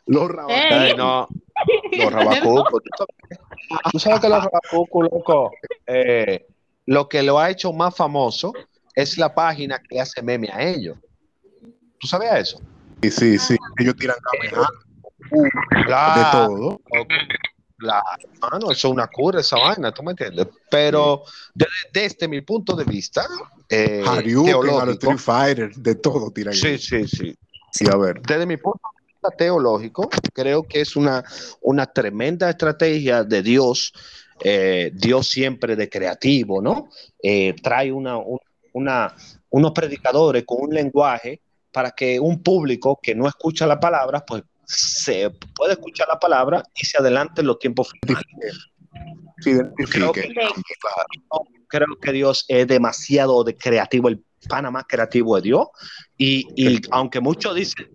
Los 0.06 0.30
Rabacucu. 0.30 0.96
no, 0.96 1.28
los 1.92 2.10
Rabacucu. 2.10 2.80
Tú 3.92 3.98
sabes 3.98 4.20
que 4.20 4.30
los 4.30 4.42
Rabacucu, 4.42 5.02
loco, 5.02 5.50
eh, 5.86 6.46
lo 6.86 7.06
que 7.06 7.22
lo 7.22 7.38
ha 7.38 7.50
hecho 7.50 7.70
más 7.74 7.94
famoso 7.94 8.54
es 8.94 9.18
la 9.18 9.34
página 9.34 9.78
que 9.78 10.00
hace 10.00 10.22
meme 10.22 10.48
a 10.50 10.62
ellos. 10.62 10.96
¿Tú 12.00 12.06
sabías 12.06 12.40
eso? 12.40 12.62
Sí, 13.02 13.10
sí, 13.10 13.38
sí. 13.38 13.56
Ellos 13.78 13.94
tiran 13.96 14.16
caminando 14.22 14.87
de 15.30 16.24
todo. 16.32 16.80
Claro, 17.78 18.70
eso 18.70 18.72
es 18.72 18.84
una 18.84 19.06
cura, 19.06 19.40
esa 19.40 19.56
vaina, 19.56 19.92
¿tú 19.92 20.02
me 20.02 20.10
entiendes? 20.10 20.48
Pero 20.68 21.22
desde, 21.54 22.26
mi 22.26 22.40
punto 22.40 22.74
de 22.74 22.84
vista, 22.84 23.24
eh, 23.68 24.02
teológico, 24.24 25.16
Fighter, 25.16 25.72
de 25.76 25.94
todo 25.94 26.30
tira 26.32 26.52
Sí, 26.52 26.76
sí, 26.76 27.06
sí. 27.06 27.36
Sí, 27.70 27.84
a 27.88 27.96
ver. 27.96 28.20
Desde 28.22 28.46
mi 28.46 28.56
punto 28.56 28.80
de 28.96 29.06
vista 29.06 29.30
teológico, 29.36 30.10
creo 30.32 30.64
que 30.64 30.80
es 30.80 30.96
una, 30.96 31.22
una 31.60 31.86
tremenda 31.86 32.50
estrategia 32.50 33.22
de 33.22 33.42
Dios, 33.42 33.92
eh, 34.40 34.90
Dios 34.92 35.28
siempre 35.28 35.76
de 35.76 35.88
creativo, 35.88 36.60
¿no? 36.60 36.88
Eh, 37.22 37.54
trae 37.62 37.92
una, 37.92 38.16
una, 38.72 39.14
unos 39.50 39.70
predicadores 39.70 40.44
con 40.44 40.62
un 40.62 40.74
lenguaje 40.74 41.42
para 41.70 41.92
que 41.92 42.18
un 42.18 42.42
público 42.42 42.98
que 43.00 43.14
no 43.14 43.28
escucha 43.28 43.68
la 43.68 43.78
palabra, 43.78 44.24
pues 44.26 44.42
se 44.68 45.30
puede 45.54 45.72
escuchar 45.72 46.08
la 46.08 46.18
palabra 46.18 46.62
y 46.74 46.84
se 46.84 46.98
adelante 46.98 47.42
los 47.42 47.58
tiempos 47.58 47.90
creo, 49.42 50.12
que, 50.12 50.34
creo 51.68 51.86
que 52.00 52.12
Dios 52.12 52.44
es 52.48 52.66
demasiado 52.66 53.44
de 53.44 53.56
creativo, 53.56 54.08
el 54.08 54.22
pana 54.48 54.70
más 54.70 54.84
creativo 54.86 55.36
de 55.36 55.42
Dios. 55.42 55.68
Y, 56.18 56.80
aunque 56.90 57.20
muchos 57.20 57.54
dicen, 57.54 57.88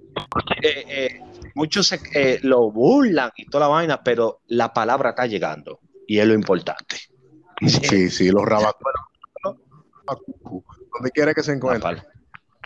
eh, 0.64 0.86
eh, 0.88 1.22
muchos 1.54 1.92
eh, 1.92 2.40
lo 2.42 2.72
burlan 2.72 3.32
y 3.38 3.46
toda 3.46 3.68
la 3.68 3.74
vaina, 3.74 4.04
pero 4.04 4.42
la 4.48 4.74
palabra 4.74 5.12
está 5.12 5.28
llegando 5.28 5.80
y 6.08 6.20
es 6.20 6.28
lo 6.28 6.34
importante. 6.34 6.98
Sí, 7.62 8.10
sí, 8.10 8.32
los 8.32 8.46
rabatos. 8.46 8.82
Donde 10.94 11.12
quiera 11.12 11.34
que 11.34 11.44
se 11.44 11.54
encuentre. 11.54 12.04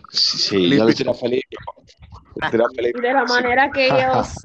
Sí, 0.09 0.69
yo 0.69 1.13
feliz 1.13 1.43
de 2.51 3.13
la 3.13 3.25
manera 3.25 3.69
que 3.71 3.87
ellos 3.87 4.35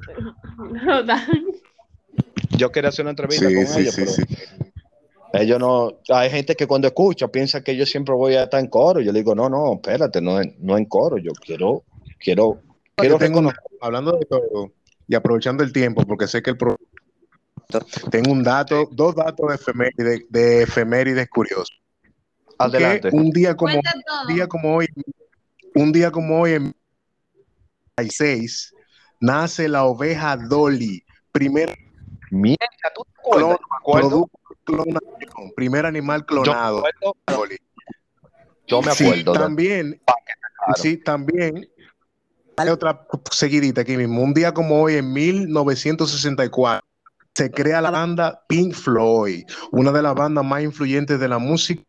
Yo 2.57 2.71
quería 2.71 2.89
hacer 2.89 3.03
una 3.05 3.11
entrevista 3.11 3.45
con 3.45 3.55
ellos, 3.55 3.95
pero 3.95 5.43
ellos 5.43 5.59
no. 5.59 5.99
Hay 6.09 6.29
gente 6.29 6.55
que 6.55 6.67
cuando 6.67 6.87
escucha 6.87 7.27
piensa 7.27 7.63
que 7.63 7.75
yo 7.75 7.85
siempre 7.85 8.13
voy 8.13 8.35
a 8.35 8.43
estar 8.43 8.59
en 8.59 8.67
coro. 8.67 9.01
Yo 9.01 9.11
le 9.11 9.19
digo, 9.19 9.33
no, 9.33 9.49
no, 9.49 9.73
espérate, 9.73 10.21
no, 10.21 10.39
no 10.59 10.77
en 10.77 10.85
coro. 10.85 11.17
Yo 11.17 11.31
quiero, 11.33 11.83
quiero, 12.19 12.61
quiero 12.95 13.17
Hablando 13.81 14.13
de 14.13 14.25
todo 14.25 14.71
y 15.07 15.15
aprovechando 15.15 15.63
el 15.63 15.73
tiempo, 15.73 16.03
porque 16.03 16.27
sé 16.27 16.41
que 16.41 16.51
el 16.51 16.57
tengo 18.11 18.31
un 18.31 18.43
dato, 18.43 18.87
dos 18.91 19.15
datos 19.15 19.49
de 19.49 19.55
efemérides, 19.55 20.21
de 20.29 20.63
efemérides 20.63 21.29
curiosos. 21.29 21.81
Adelante. 22.57 23.09
un 23.11 23.31
día 23.31 23.55
como, 23.55 23.75
un 23.75 24.33
día 24.35 24.47
como 24.47 24.75
hoy, 24.75 24.87
un 25.75 25.91
día 25.91 26.11
como 26.11 26.41
hoy 26.41 26.53
en 26.53 26.75
nace 29.19 29.67
la 29.67 29.83
oveja 29.83 30.37
Dolly, 30.37 31.03
primer 31.31 31.77
primer 35.55 35.85
animal 35.85 36.25
clonado. 36.25 36.83
Yo 38.65 38.81
me 38.81 38.91
acuerdo. 38.91 39.33
también, 39.33 40.01
sí, 40.75 40.97
también 40.97 41.69
hay 42.57 42.69
otra 42.69 43.05
seguidita 43.31 43.81
aquí 43.81 43.97
mismo. 43.97 44.23
Un 44.23 44.33
día 44.33 44.53
como 44.53 44.81
hoy, 44.81 44.95
en 44.95 45.11
1964, 45.11 46.85
se 47.35 47.51
crea 47.51 47.81
la 47.81 47.91
banda 47.91 48.43
Pink 48.47 48.73
Floyd, 48.73 49.43
una 49.71 49.91
de 49.91 50.01
las 50.01 50.15
bandas 50.15 50.45
más 50.45 50.63
influyentes 50.63 51.19
de 51.19 51.27
la 51.27 51.39
música 51.39 51.83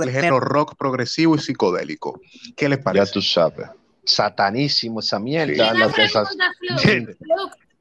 del 0.00 0.10
género 0.10 0.40
rock 0.40 0.76
progresivo 0.76 1.36
y 1.36 1.38
psicodélico. 1.38 2.20
¿Qué 2.56 2.68
les 2.68 2.78
parece? 2.78 3.06
Ya 3.06 3.12
tú 3.12 3.22
sabes 3.22 3.68
satanísimo 4.06 5.00
esa 5.00 5.18
mierda. 5.18 5.74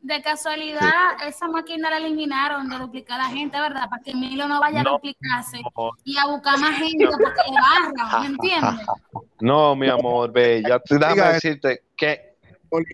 de 0.02 0.22
casualidad, 0.22 1.28
esa 1.28 1.48
máquina 1.48 1.90
la 1.90 1.98
eliminaron 1.98 2.70
de 2.70 2.78
duplicar 2.78 3.20
a 3.20 3.24
la 3.24 3.30
gente, 3.30 3.60
¿verdad? 3.60 3.90
Para 3.90 4.04
que 4.04 4.14
Milo 4.14 4.48
no 4.48 4.60
vaya 4.60 4.82
a 4.82 4.84
duplicarse 4.84 5.62
y 6.04 6.18
a 6.18 6.28
buscar 6.28 6.60
más 6.60 6.78
gente 6.78 7.08
porque 7.08 7.42
le 7.50 7.58
barra, 7.60 8.20
¿me 8.22 8.28
entiendes? 8.28 8.86
No, 9.42 9.76
mi 9.76 9.90
amor, 9.90 10.32
ve, 10.32 10.64
ya 10.66 10.80
te 10.80 10.98
déjame 10.98 11.34
decirte 11.34 11.84
que 11.98 12.36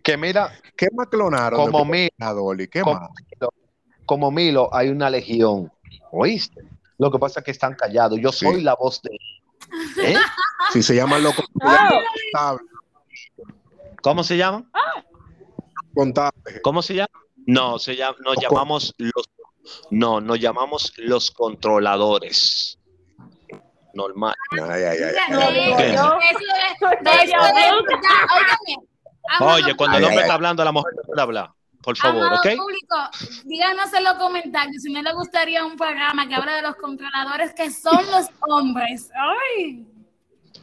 que 0.03 0.17
mira, 0.17 0.51
¿qué 0.76 0.88
más 0.93 1.07
clonaron? 1.07 1.59
Como 1.59 1.86
Milo, 1.86 2.09
¿Qué 2.72 2.82
como, 2.82 2.99
más? 2.99 3.09
Milo, 3.32 3.53
como 4.05 4.32
Milo, 4.32 4.69
hay 4.74 4.89
una 4.89 5.09
legión. 5.09 5.72
¿Oíste? 6.11 6.61
Lo 7.02 7.10
que 7.10 7.18
pasa 7.18 7.39
es 7.39 7.45
que 7.45 7.49
están 7.49 7.74
callados. 7.74 8.20
Yo 8.22 8.32
soy 8.32 8.58
Sí. 8.58 8.62
la 8.62 8.76
voz 8.76 9.02
de. 9.02 9.10
¿Eh? 10.04 10.16
Si 10.72 10.84
se 10.84 10.93
llaman 10.95 11.24
los 11.24 11.34
contables, 11.34 12.62
¿Cómo 14.04 14.24
se 14.24 14.38
llama? 14.38 14.64
contables. 15.95 16.62
¿Cómo 16.64 16.84
se 16.84 16.93
llama? 16.93 17.10
No, 17.47 17.80
se 17.80 17.95
llama, 17.95 18.18
nos 18.24 18.36
Los 18.36 18.43
llamamos 18.43 18.93
los. 18.99 19.30
No, 19.89 20.22
nos 20.22 20.39
llamamos 20.39 20.93
los 20.97 21.32
controladores. 21.32 22.78
Normal. 23.95 24.36
Ay, 24.52 24.84
ay, 24.84 24.97
ay, 25.04 25.36
Oye, 29.39 29.76
cuando 29.76 29.97
el 29.97 30.04
hombre 30.04 30.22
está 30.22 30.36
hablando, 30.36 30.64
la 30.64 30.72
mujer 30.72 30.93
no 30.95 31.02
puede 31.04 31.22
hablar. 31.22 31.49
Por 31.82 31.97
favor, 31.97 32.23
Amado 32.27 32.41
¿ok? 32.41 32.57
público, 32.57 32.95
díganos 33.45 33.91
en 33.93 34.03
los 34.03 34.13
comentarios 34.13 34.84
si 34.84 34.93
no 34.93 35.01
le 35.01 35.13
gustaría 35.13 35.65
un 35.65 35.75
programa 35.75 36.27
que 36.27 36.36
hable 36.36 36.51
de 36.51 36.61
los 36.61 36.75
controladores 36.75 37.53
que 37.53 37.71
son 37.71 37.99
los 38.11 38.27
hombres. 38.47 39.09
Ay. 39.15 39.88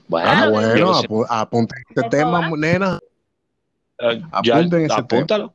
Bueno, 0.06 0.30
Ah, 0.30 0.48
bueno, 0.48 0.92
apu- 1.02 1.26
apunten 1.28 1.82
este 1.88 2.08
tema, 2.08 2.48
nena. 2.56 2.98
Eh, 3.98 4.22
ya, 4.44 4.56
Apunten 4.58 4.84
ese 4.84 4.94
apúntalo. 4.94 5.52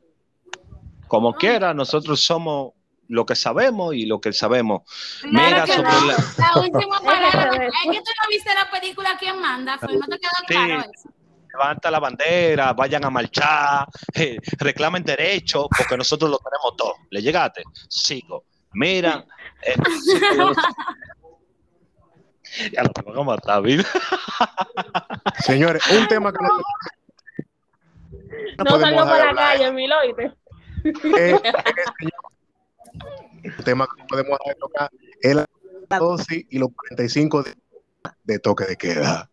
Como 1.08 1.30
Ah. 1.30 1.36
quiera, 1.38 1.72
nosotros 1.74 2.20
somos 2.24 2.72
lo 3.08 3.24
que 3.26 3.34
sabemos 3.34 3.94
y 3.94 4.06
lo 4.06 4.20
que 4.20 4.32
sabemos. 4.32 4.82
Claro 5.22 5.46
Mira, 5.46 5.64
que 5.64 5.72
sobre 5.72 5.88
no. 5.90 6.06
la- 6.06 6.16
La 6.38 6.60
última 6.60 7.00
palabra. 7.04 7.50
Es 7.66 7.72
que 7.90 7.98
tú 7.98 8.10
no 8.22 8.28
viste 8.28 8.50
la 8.54 8.70
película 8.70 9.16
¿Quién 9.18 9.40
manda? 9.40 9.78
Phil? 9.78 9.98
¿No 9.98 10.06
te 10.06 10.18
quedó 10.18 10.30
Sí. 10.40 10.44
claro 10.46 10.80
eso? 10.80 11.08
Levanta 11.54 11.90
la 11.90 12.00
bandera, 12.00 12.72
vayan 12.72 13.04
a 13.04 13.10
marchar, 13.10 13.86
eh, 14.14 14.38
reclamen 14.58 15.04
derechos, 15.04 15.66
porque 15.76 15.96
nosotros 15.96 16.30
lo 16.30 16.38
tenemos 16.38 16.76
todo. 16.76 16.94
¿Le 17.10 17.20
llegaste? 17.22 17.62
Sigo. 17.88 18.44
Mira. 18.72 19.24
eh, 19.62 19.76
ya 22.72 22.82
lo 22.82 22.90
van 23.04 23.18
a 23.18 23.22
matar, 23.22 23.62
¿viste? 23.62 23.88
Señores, 25.44 25.82
un 25.90 26.08
tema 26.08 26.32
que 26.32 26.38
no, 26.42 26.48
No 28.64 28.78
dejar 28.78 28.92
de 28.92 28.98
para 28.98 29.32
la 29.32 29.34
calle, 29.34 29.72
Miloite. 29.72 30.32
Eh, 30.84 31.40
eh, 31.42 31.52
tema 33.64 33.86
que 33.86 34.02
no 34.02 34.06
podemos 34.06 34.38
tocar 34.60 34.90
es 35.22 35.34
la 35.34 35.46
dosis 35.98 36.44
y 36.50 36.58
los 36.58 36.68
45 36.74 37.42
días 37.42 37.56
de 38.24 38.38
toque 38.38 38.64
de 38.64 38.76
queda. 38.76 39.30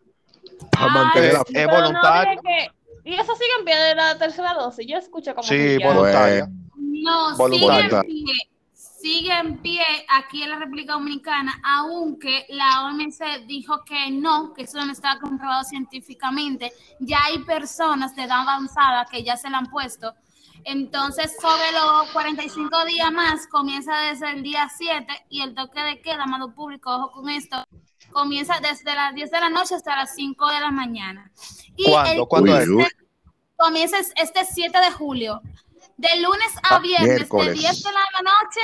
Para 0.69 0.85
Ay, 0.85 0.91
mantener 0.91 1.33
la 1.33 1.43
Es 1.47 1.67
no, 1.67 1.73
voluntario. 1.73 2.41
que- 2.41 2.71
Y 3.03 3.13
eso 3.15 3.33
sigue 3.33 3.49
en 3.59 3.65
pie 3.65 3.75
de 3.77 3.95
la 3.95 4.17
tercera 4.17 4.53
dosis. 4.53 4.85
Yo 4.87 4.97
escucho 4.97 5.33
como 5.33 5.47
Sí, 5.47 5.77
voluntaria. 5.83 6.47
No, 6.75 7.35
sigue 7.35 7.79
en 7.79 8.01
pie. 8.05 8.33
Sigue 8.73 9.33
en 9.33 9.57
pie 9.63 9.81
aquí 10.09 10.43
en 10.43 10.51
la 10.51 10.59
República 10.59 10.93
Dominicana, 10.93 11.59
aunque 11.65 12.45
la 12.49 12.83
OMS 12.85 13.19
dijo 13.47 13.83
que 13.83 14.11
no, 14.11 14.53
que 14.53 14.61
eso 14.63 14.85
no 14.85 14.91
estaba 14.91 15.19
comprobado 15.19 15.63
científicamente. 15.63 16.71
Ya 16.99 17.17
hay 17.23 17.39
personas 17.39 18.15
de 18.15 18.23
edad 18.25 18.41
avanzada 18.41 19.05
que 19.09 19.23
ya 19.23 19.37
se 19.37 19.49
la 19.49 19.57
han 19.57 19.71
puesto. 19.71 20.13
Entonces, 20.65 21.35
sobre 21.41 21.71
los 21.71 22.11
45 22.11 22.85
días 22.85 23.11
más, 23.11 23.47
comienza 23.47 23.97
desde 24.01 24.29
el 24.33 24.43
día 24.43 24.69
7 24.69 25.25
y 25.29 25.41
el 25.41 25.55
toque 25.55 25.81
de 25.81 25.99
queda, 26.01 26.23
amado 26.23 26.53
público, 26.53 26.95
ojo 26.95 27.11
con 27.11 27.29
esto, 27.29 27.65
comienza 28.11 28.59
desde 28.61 28.93
las 28.95 29.13
10 29.15 29.31
de 29.31 29.39
la 29.39 29.49
noche 29.49 29.75
hasta 29.75 29.95
las 29.95 30.13
5 30.15 30.47
de 30.49 30.59
la 30.59 30.71
mañana. 30.71 31.31
Y 31.75 31.89
¿Cuándo? 31.89 32.23
el 32.23 32.27
¿Cuándo 32.27 32.57
es? 32.57 32.67
Comienza 33.57 33.97
este 34.15 34.45
7 34.45 34.77
de 34.79 34.91
julio. 34.91 35.41
De 35.97 36.19
lunes 36.19 36.47
a 36.63 36.75
Ah, 36.75 36.79
viernes, 36.79 37.09
miércoles. 37.09 37.47
de 37.47 37.53
10 37.53 37.83
de 37.83 37.89
la 37.91 38.21
noche, 38.31 38.61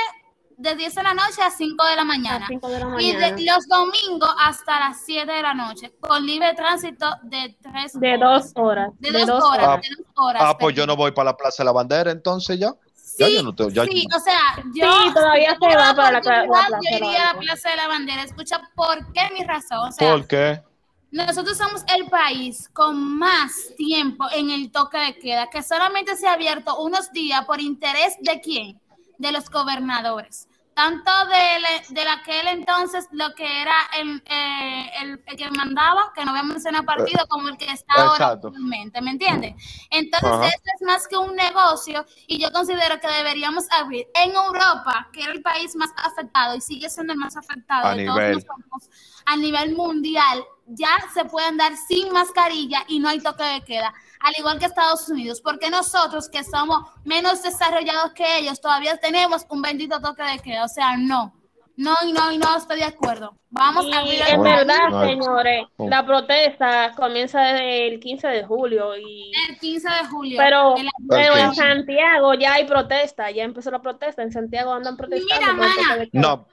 de 0.56 0.74
10 0.74 0.94
de 0.96 1.02
la 1.04 1.14
noche 1.14 1.40
a 1.42 1.50
5 1.50 1.84
de 1.86 1.94
la 1.96 2.04
mañana. 2.04 2.40
las 2.40 2.48
5 2.48 2.68
de 2.68 2.78
la 2.80 2.84
Y 2.86 3.12
mañana. 3.12 3.36
de 3.36 3.44
los 3.44 3.68
domingos 3.68 4.30
hasta 4.40 4.80
las 4.80 5.00
7 5.04 5.30
de 5.30 5.42
la 5.42 5.54
noche, 5.54 5.92
con 6.00 6.26
libre 6.26 6.52
tránsito 6.54 7.06
de 7.22 7.56
3 7.62 7.92
De 8.00 8.18
dos 8.18 8.52
horas. 8.56 8.90
De 8.98 9.12
dos 9.12 9.28
horas, 9.30 9.68
horas. 9.68 9.82
de 9.82 9.88
dos 9.96 10.06
horas. 10.16 10.42
Ah, 10.44 10.58
pues 10.58 10.74
yo 10.74 10.84
no 10.86 10.96
voy 10.96 11.12
para 11.12 11.30
la 11.30 11.36
Plaza 11.36 11.62
de 11.62 11.66
la 11.66 11.72
Bandera 11.72 12.10
entonces 12.10 12.58
ya. 12.58 12.72
Sí, 13.08 13.16
Ya 13.18 13.28
yo 13.30 13.42
no 13.42 13.54
te- 13.54 13.70
ya- 13.72 13.84
sí, 13.84 14.06
o 14.14 14.20
sea, 14.20 14.40
yo 14.74 14.84
Sí, 15.04 15.14
todavía 15.14 15.56
se 15.60 15.76
va 15.76 15.94
para 15.94 16.20
la, 16.20 16.20
la 16.20 16.44
plaza. 16.44 16.78
Yo 16.90 16.96
iría 16.96 17.30
a. 17.30 17.38
Plaza 17.38 17.70
de 17.70 17.76
la 17.76 17.88
Bandera. 17.88 18.22
Escucha, 18.22 18.60
¿por 18.74 19.12
qué 19.12 19.22
mi 19.32 19.44
razón? 19.44 19.88
O 19.88 19.92
sea, 19.92 20.12
¿Por 20.12 20.26
qué? 20.26 20.62
nosotros 21.10 21.56
somos 21.56 21.82
el 21.96 22.06
país 22.08 22.68
con 22.72 23.18
más 23.18 23.74
tiempo 23.78 24.26
en 24.34 24.50
el 24.50 24.70
toque 24.70 24.98
de 24.98 25.18
queda, 25.18 25.48
que 25.48 25.62
solamente 25.62 26.16
se 26.16 26.26
ha 26.28 26.34
abierto 26.34 26.78
unos 26.80 27.10
días 27.12 27.44
por 27.46 27.60
interés 27.60 28.14
de 28.20 28.40
quién? 28.40 28.80
De 29.16 29.32
los 29.32 29.48
gobernadores. 29.50 30.46
Tanto 30.78 31.10
de, 31.26 31.92
de 31.92 32.08
aquel 32.08 32.46
entonces, 32.46 33.08
lo 33.10 33.34
que 33.34 33.62
era 33.62 33.74
el, 33.98 34.22
eh, 34.26 34.90
el, 35.00 35.20
el 35.26 35.36
que 35.36 35.50
mandaba, 35.50 36.12
que 36.14 36.24
no 36.24 36.30
voy 36.30 36.38
a 36.38 36.44
mencionar 36.44 36.84
partido, 36.84 37.26
como 37.28 37.48
el 37.48 37.56
que 37.56 37.64
está 37.64 37.94
ahora 37.94 38.28
actualmente, 38.28 39.02
¿me 39.02 39.10
entiendes? 39.10 39.56
Entonces, 39.90 40.30
Ajá. 40.30 40.46
esto 40.46 40.70
es 40.76 40.86
más 40.86 41.08
que 41.08 41.16
un 41.16 41.34
negocio 41.34 42.06
y 42.28 42.40
yo 42.40 42.52
considero 42.52 43.00
que 43.00 43.08
deberíamos 43.08 43.64
abrir 43.72 44.06
en 44.22 44.30
Europa, 44.30 45.08
que 45.12 45.24
era 45.24 45.32
el 45.32 45.42
país 45.42 45.74
más 45.74 45.90
afectado 45.96 46.54
y 46.54 46.60
sigue 46.60 46.88
siendo 46.88 47.12
el 47.12 47.18
más 47.18 47.36
afectado 47.36 47.88
A 47.88 47.96
de 47.96 48.06
todos 48.06 48.18
nivel. 48.20 48.34
nosotros, 48.34 48.90
a 49.26 49.36
nivel 49.36 49.74
mundial, 49.74 50.44
ya 50.68 50.88
se 51.14 51.24
puede 51.24 51.46
andar 51.46 51.72
sin 51.88 52.12
mascarilla 52.12 52.84
y 52.88 52.98
no 53.00 53.08
hay 53.08 53.20
toque 53.20 53.44
de 53.44 53.60
queda, 53.62 53.92
al 54.20 54.34
igual 54.38 54.58
que 54.58 54.66
Estados 54.66 55.08
Unidos, 55.08 55.40
porque 55.40 55.70
nosotros 55.70 56.28
que 56.28 56.44
somos 56.44 56.80
menos 57.04 57.42
desarrollados 57.42 58.12
que 58.12 58.38
ellos, 58.38 58.60
todavía 58.60 58.96
tenemos 58.98 59.46
un 59.48 59.62
bendito 59.62 60.00
toque 60.00 60.22
de 60.22 60.38
queda, 60.40 60.64
o 60.64 60.68
sea, 60.68 60.96
no, 60.96 61.34
no 61.76 61.94
y 62.04 62.12
no 62.12 62.32
y 62.32 62.38
no 62.38 62.56
estoy 62.56 62.78
de 62.78 62.84
acuerdo. 62.84 63.34
Vamos 63.50 63.86
Y 63.86 63.92
a 63.94 64.00
abrir 64.00 64.20
en 64.20 64.26
el 64.28 64.36
Bueno, 64.38 64.56
verdad, 64.56 64.88
no. 64.90 65.06
señores, 65.06 65.66
Oh. 65.78 65.88
la 65.88 66.04
protesta 66.04 66.92
comienza 66.96 67.40
desde 67.40 67.86
el 67.88 68.00
15 68.00 68.28
de 68.28 68.44
julio 68.44 68.94
y 68.98 69.32
el 69.48 69.58
15 69.58 69.88
de 69.88 70.04
julio. 70.10 70.36
pero, 70.38 70.76
El- 70.76 70.88
pero 71.08 71.34
en 71.36 71.46
15. 71.52 71.62
Santiago 71.62 72.34
ya 72.34 72.54
hay 72.54 72.66
protesta, 72.66 73.30
ya 73.30 73.44
empezó 73.44 73.70
la 73.70 73.80
protesta, 73.80 74.22
en 74.22 74.32
Santiago 74.32 74.72
andan 74.74 74.96
protestando. 74.98 75.54
Mira, 75.54 75.68
mana. 75.88 76.04
No, 76.12 76.46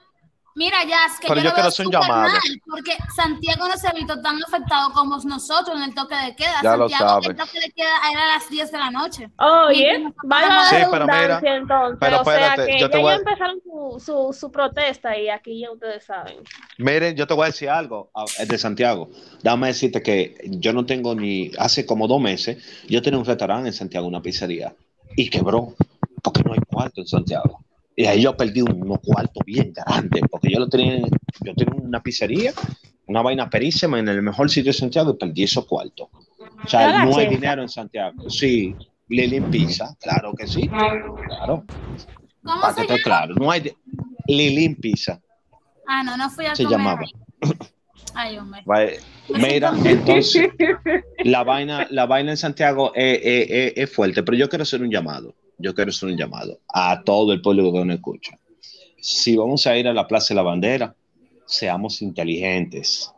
Mira, 0.56 0.78
ya 0.84 1.04
es 1.04 1.20
que 1.20 1.28
Pero 1.28 1.40
yo, 1.40 1.44
yo 1.44 1.48
lo 1.50 1.54
quiero 1.54 1.62
veo 1.64 1.68
hacer 1.68 1.86
un 1.86 1.92
llamado. 1.92 2.22
mal, 2.32 2.40
porque 2.66 2.96
Santiago 3.14 3.68
no 3.68 3.76
se 3.76 3.88
ha 3.88 3.92
visto 3.92 4.20
tan 4.22 4.42
afectado 4.42 4.90
como 4.94 5.18
nosotros 5.18 5.76
en 5.76 5.82
el 5.82 5.94
toque 5.94 6.14
de 6.16 6.34
queda. 6.34 6.62
Ya 6.62 6.76
lo 6.76 6.88
Santiago, 6.88 7.10
sabe. 7.22 7.26
el 7.26 7.36
toque 7.36 7.60
de 7.60 7.70
queda 7.72 8.10
era 8.10 8.24
a 8.24 8.26
las 8.38 8.48
10 8.48 8.72
de 8.72 8.78
la 8.78 8.90
noche. 8.90 9.30
Oye, 9.38 9.98
Mira, 9.98 10.14
vaya 10.24 10.48
la 10.48 10.64
Sí, 10.64 10.76
pero 10.90 11.06
mira, 11.06 11.40
entonces, 11.44 11.98
pero 12.00 12.20
o 12.20 12.24
sea 12.24 12.34
espérate, 12.34 12.72
que 12.72 12.80
yo 12.80 12.88
te 12.90 12.96
ya 12.96 13.02
voy 13.02 13.14
empezaron 13.14 13.60
su, 13.62 14.00
su, 14.00 14.32
su 14.32 14.50
protesta 14.50 15.16
y 15.18 15.28
aquí 15.28 15.60
ya 15.60 15.70
ustedes 15.70 16.04
saben. 16.04 16.38
Miren, 16.78 17.14
yo 17.16 17.26
te 17.26 17.34
voy 17.34 17.44
a 17.44 17.46
decir 17.46 17.68
algo 17.68 18.10
es 18.38 18.48
de 18.48 18.56
Santiago. 18.58 19.10
Dame 19.42 19.66
decirte 19.68 20.02
que 20.02 20.36
yo 20.48 20.72
no 20.72 20.86
tengo 20.86 21.14
ni. 21.14 21.50
Hace 21.58 21.84
como 21.84 22.08
dos 22.08 22.20
meses, 22.20 22.56
yo 22.88 23.02
tenía 23.02 23.18
un 23.18 23.26
restaurante 23.26 23.68
en 23.68 23.74
Santiago, 23.74 24.06
una 24.06 24.22
pizzería, 24.22 24.74
y 25.16 25.28
quebró, 25.28 25.74
porque 26.22 26.42
no 26.42 26.54
hay 26.54 26.60
cuarto 26.66 27.02
en 27.02 27.06
Santiago. 27.06 27.60
Y 27.98 28.04
ahí 28.04 28.22
yo 28.22 28.36
perdí 28.36 28.60
unos 28.60 28.98
cuartos 29.02 29.42
bien 29.46 29.72
grandes, 29.72 30.22
porque 30.30 30.50
yo 30.52 30.58
lo 30.60 30.68
tenía. 30.68 30.98
Yo 31.40 31.54
tenía 31.54 31.74
una 31.82 32.02
pizzería, 32.02 32.52
una 33.06 33.22
vaina 33.22 33.48
perísima 33.48 33.98
en 33.98 34.08
el 34.08 34.20
mejor 34.22 34.50
sitio 34.50 34.70
de 34.72 34.78
Santiago 34.78 35.12
y 35.12 35.14
perdí 35.16 35.44
esos 35.44 35.64
cuartos. 35.66 36.08
O 36.64 36.68
sea, 36.68 37.04
no 37.04 37.16
hay 37.16 37.26
dinero 37.28 37.62
en 37.62 37.68
Santiago. 37.70 38.28
Sí, 38.28 38.74
Lilin 39.08 39.44
Pizza, 39.44 39.96
claro 40.00 40.32
que 40.34 40.46
sí. 40.46 40.68
Claro, 40.68 41.64
¿Cómo 42.42 42.60
para 42.60 42.74
se 42.74 42.82
que 42.82 42.88
llama? 42.88 43.02
claro. 43.02 43.34
No 43.36 43.50
hay. 43.50 43.60
de- 43.62 43.76
Lilin 44.28 44.74
Pizza 44.76 45.20
Ah, 45.88 46.02
no, 46.02 46.16
no 46.16 46.28
fui 46.28 46.44
a 46.46 46.54
se 46.56 46.64
comer 46.64 46.78
llamaba. 46.78 47.02
Ay, 48.14 48.38
hombre. 48.38 48.62
Vale, 48.66 48.98
Mira, 49.28 49.72
entonces, 49.84 50.48
la 51.24 51.44
vaina, 51.44 51.86
la 51.90 52.06
vaina 52.06 52.32
en 52.32 52.36
Santiago 52.36 52.92
es, 52.94 53.20
es- 53.22 53.46
es- 53.50 53.72
es 53.76 53.92
fuerte, 53.94 54.22
pero 54.22 54.36
yo 54.36 54.48
quiero 54.48 54.62
hacer 54.64 54.82
un 54.82 54.90
llamado. 54.90 55.34
Yo 55.58 55.74
quiero 55.74 55.90
hacer 55.90 56.08
un 56.08 56.16
llamado 56.16 56.60
a 56.68 57.02
todo 57.02 57.32
el 57.32 57.40
pueblo 57.40 57.72
que 57.72 57.84
nos 57.84 57.96
escucha. 57.96 58.38
Si 59.00 59.36
vamos 59.36 59.66
a 59.66 59.76
ir 59.76 59.88
a 59.88 59.94
la 59.94 60.06
Plaza 60.06 60.28
de 60.28 60.36
la 60.36 60.42
Bandera, 60.42 60.94
seamos 61.46 62.02
inteligentes. 62.02 63.12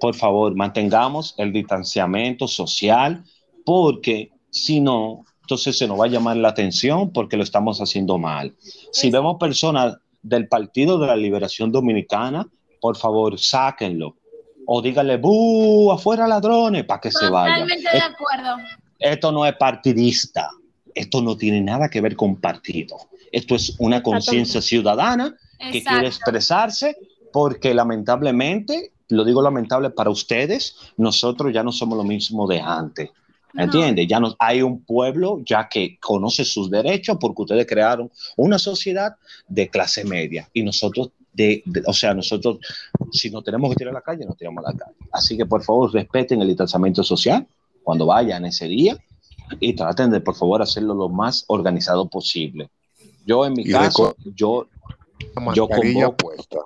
Por 0.00 0.14
favor, 0.14 0.54
mantengamos 0.56 1.34
el 1.36 1.52
distanciamiento 1.52 2.48
social, 2.48 3.22
porque 3.64 4.30
si 4.50 4.80
no, 4.80 5.24
entonces 5.42 5.76
se 5.76 5.86
nos 5.86 6.00
va 6.00 6.06
a 6.06 6.08
llamar 6.08 6.36
la 6.36 6.48
atención 6.48 7.12
porque 7.12 7.36
lo 7.36 7.42
estamos 7.42 7.80
haciendo 7.80 8.18
mal. 8.18 8.54
Si 8.92 9.10
vemos 9.10 9.36
personas 9.38 9.96
del 10.22 10.48
Partido 10.48 10.98
de 10.98 11.06
la 11.06 11.16
Liberación 11.16 11.70
Dominicana, 11.70 12.46
por 12.80 12.96
favor, 12.96 13.38
sáquenlo. 13.38 14.16
O 14.66 14.80
díganle, 14.80 15.16
¡bu! 15.16 15.90
¡Afuera 15.90 16.26
ladrones! 16.26 16.84
para 16.84 17.00
que 17.00 17.10
se 17.10 17.28
vayan. 17.28 17.60
Totalmente 17.60 17.90
de 17.90 17.98
acuerdo. 17.98 18.56
Esto 18.98 19.32
no 19.32 19.44
es 19.44 19.54
partidista. 19.56 20.50
Esto 20.94 21.22
no 21.22 21.36
tiene 21.36 21.60
nada 21.60 21.88
que 21.88 22.00
ver 22.00 22.16
con 22.16 22.36
partido. 22.36 22.96
Esto 23.32 23.54
es 23.54 23.76
una 23.78 24.02
conciencia 24.02 24.60
ciudadana 24.60 25.36
que 25.72 25.82
quiere 25.82 26.06
expresarse 26.06 26.96
porque 27.32 27.74
lamentablemente, 27.74 28.92
lo 29.08 29.24
digo 29.24 29.42
lamentable 29.42 29.90
para 29.90 30.10
ustedes, 30.10 30.76
nosotros 30.96 31.52
ya 31.52 31.62
no 31.62 31.72
somos 31.72 31.96
lo 31.96 32.04
mismo 32.04 32.46
de 32.46 32.60
antes. 32.60 33.10
¿Entiendes? 33.54 34.06
Ya 34.06 34.20
no, 34.20 34.34
hay 34.38 34.62
un 34.62 34.84
pueblo 34.84 35.40
ya 35.44 35.68
que 35.68 35.98
conoce 35.98 36.44
sus 36.44 36.70
derechos 36.70 37.16
porque 37.20 37.42
ustedes 37.42 37.66
crearon 37.66 38.10
una 38.36 38.58
sociedad 38.58 39.16
de 39.48 39.68
clase 39.68 40.04
media 40.04 40.48
y 40.52 40.62
nosotros, 40.62 41.10
de, 41.32 41.64
o 41.84 41.92
sea, 41.92 42.14
nosotros, 42.14 42.58
si 43.10 43.28
no 43.28 43.42
tenemos 43.42 43.70
que 43.70 43.76
tirar 43.76 43.92
a 43.92 43.98
la 43.98 44.02
calle, 44.02 44.24
no 44.24 44.34
tiramos 44.34 44.64
a 44.64 44.70
la 44.70 44.78
calle. 44.78 44.96
Así 45.12 45.36
que 45.36 45.46
por 45.46 45.64
favor 45.64 45.92
respeten 45.92 46.40
el 46.40 46.48
distanciamiento 46.48 47.02
social 47.02 47.44
cuando 47.82 48.06
vayan 48.06 48.44
ese 48.44 48.68
día 48.68 48.96
y 49.58 49.74
traten 49.74 50.10
de 50.10 50.20
por 50.20 50.34
favor 50.34 50.62
hacerlo 50.62 50.94
lo 50.94 51.08
más 51.08 51.44
organizado 51.48 52.08
posible. 52.08 52.70
Yo 53.26 53.44
en 53.44 53.54
mi 53.54 53.64
caso, 53.64 54.14
yo, 54.34 54.66
yo 55.54 55.68
convoco, 55.68 56.16
puesta. 56.16 56.58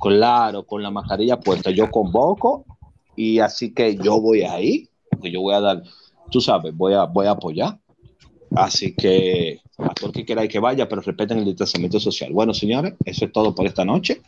claro, 0.00 0.64
con 0.64 0.82
la 0.82 0.90
mascarilla 0.90 1.38
puesta, 1.38 1.70
yo 1.70 1.90
convoco 1.90 2.64
y 3.16 3.38
así 3.38 3.72
que 3.72 3.96
yo 3.96 4.20
voy 4.20 4.42
ahí, 4.42 4.88
porque 5.10 5.30
yo 5.30 5.40
voy 5.40 5.54
a 5.54 5.60
dar 5.60 5.82
tú 6.32 6.40
sabes, 6.40 6.76
voy 6.76 6.94
a, 6.94 7.04
voy 7.04 7.26
a 7.26 7.32
apoyar. 7.32 7.78
Así 8.54 8.94
que 8.94 9.60
a 9.78 9.94
todo 9.94 10.08
el 10.08 10.12
que 10.12 10.24
quiera 10.24 10.46
que 10.48 10.58
vaya, 10.58 10.88
pero 10.88 11.00
respeten 11.00 11.38
el 11.38 11.44
distanciamiento 11.44 12.00
social. 12.00 12.32
Bueno, 12.32 12.52
señores, 12.52 12.94
eso 13.04 13.26
es 13.26 13.32
todo 13.32 13.54
por 13.54 13.66
esta 13.66 13.84
noche. 13.84 14.20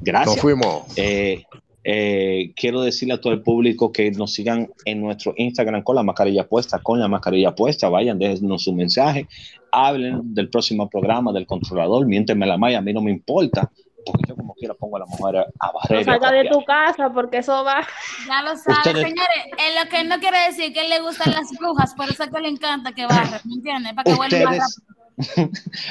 Gracias. 0.00 0.36
Nos 0.36 0.40
fuimos. 0.40 0.84
Eh, 0.96 1.44
eh, 1.82 2.52
quiero 2.56 2.82
decirle 2.82 3.14
a 3.14 3.20
todo 3.20 3.32
el 3.32 3.42
público 3.42 3.90
que 3.90 4.10
nos 4.10 4.34
sigan 4.34 4.70
en 4.84 5.00
nuestro 5.00 5.32
Instagram 5.36 5.82
con 5.82 5.96
la 5.96 6.02
mascarilla 6.02 6.46
puesta, 6.46 6.78
con 6.78 7.00
la 7.00 7.08
mascarilla 7.08 7.54
puesta. 7.54 7.88
Vayan, 7.88 8.18
déjenos 8.18 8.64
su 8.64 8.74
mensaje. 8.74 9.26
Hablen 9.72 10.34
del 10.34 10.50
próximo 10.50 10.88
programa 10.88 11.32
del 11.32 11.46
controlador. 11.46 12.06
Miénteme 12.06 12.46
la 12.46 12.58
malla, 12.58 12.78
a 12.78 12.82
mí 12.82 12.92
no 12.92 13.00
me 13.00 13.10
importa 13.10 13.70
porque 14.04 14.24
yo 14.28 14.36
como 14.36 14.54
quiera 14.54 14.74
pongo 14.74 14.96
a 14.96 15.00
la 15.00 15.06
mujer 15.06 15.46
a 15.58 15.72
barrer. 15.72 16.06
No 16.06 16.12
salga 16.12 16.32
de 16.32 16.48
tu 16.48 16.64
casa 16.64 17.10
porque 17.12 17.38
eso 17.38 17.64
va. 17.64 17.86
Ya 18.26 18.42
lo 18.42 18.56
sabes, 18.56 18.84
señores. 18.84 19.44
En 19.58 19.74
lo 19.76 19.90
que 19.90 20.04
no 20.04 20.18
quiere 20.18 20.38
decir 20.46 20.72
que 20.72 20.82
él 20.82 20.90
le 20.90 21.00
gustan 21.00 21.32
las 21.32 21.50
brujas, 21.58 21.94
por 21.94 22.08
eso 22.08 22.24
es 22.24 22.30
que 22.30 22.40
le 22.40 22.48
encanta 22.48 22.92
que 22.92 23.06
barre, 23.06 23.40
¿me 23.44 23.54
entiendes? 23.54 23.92
Para 23.92 24.04
que 24.04 24.14
vuelva 24.14 24.66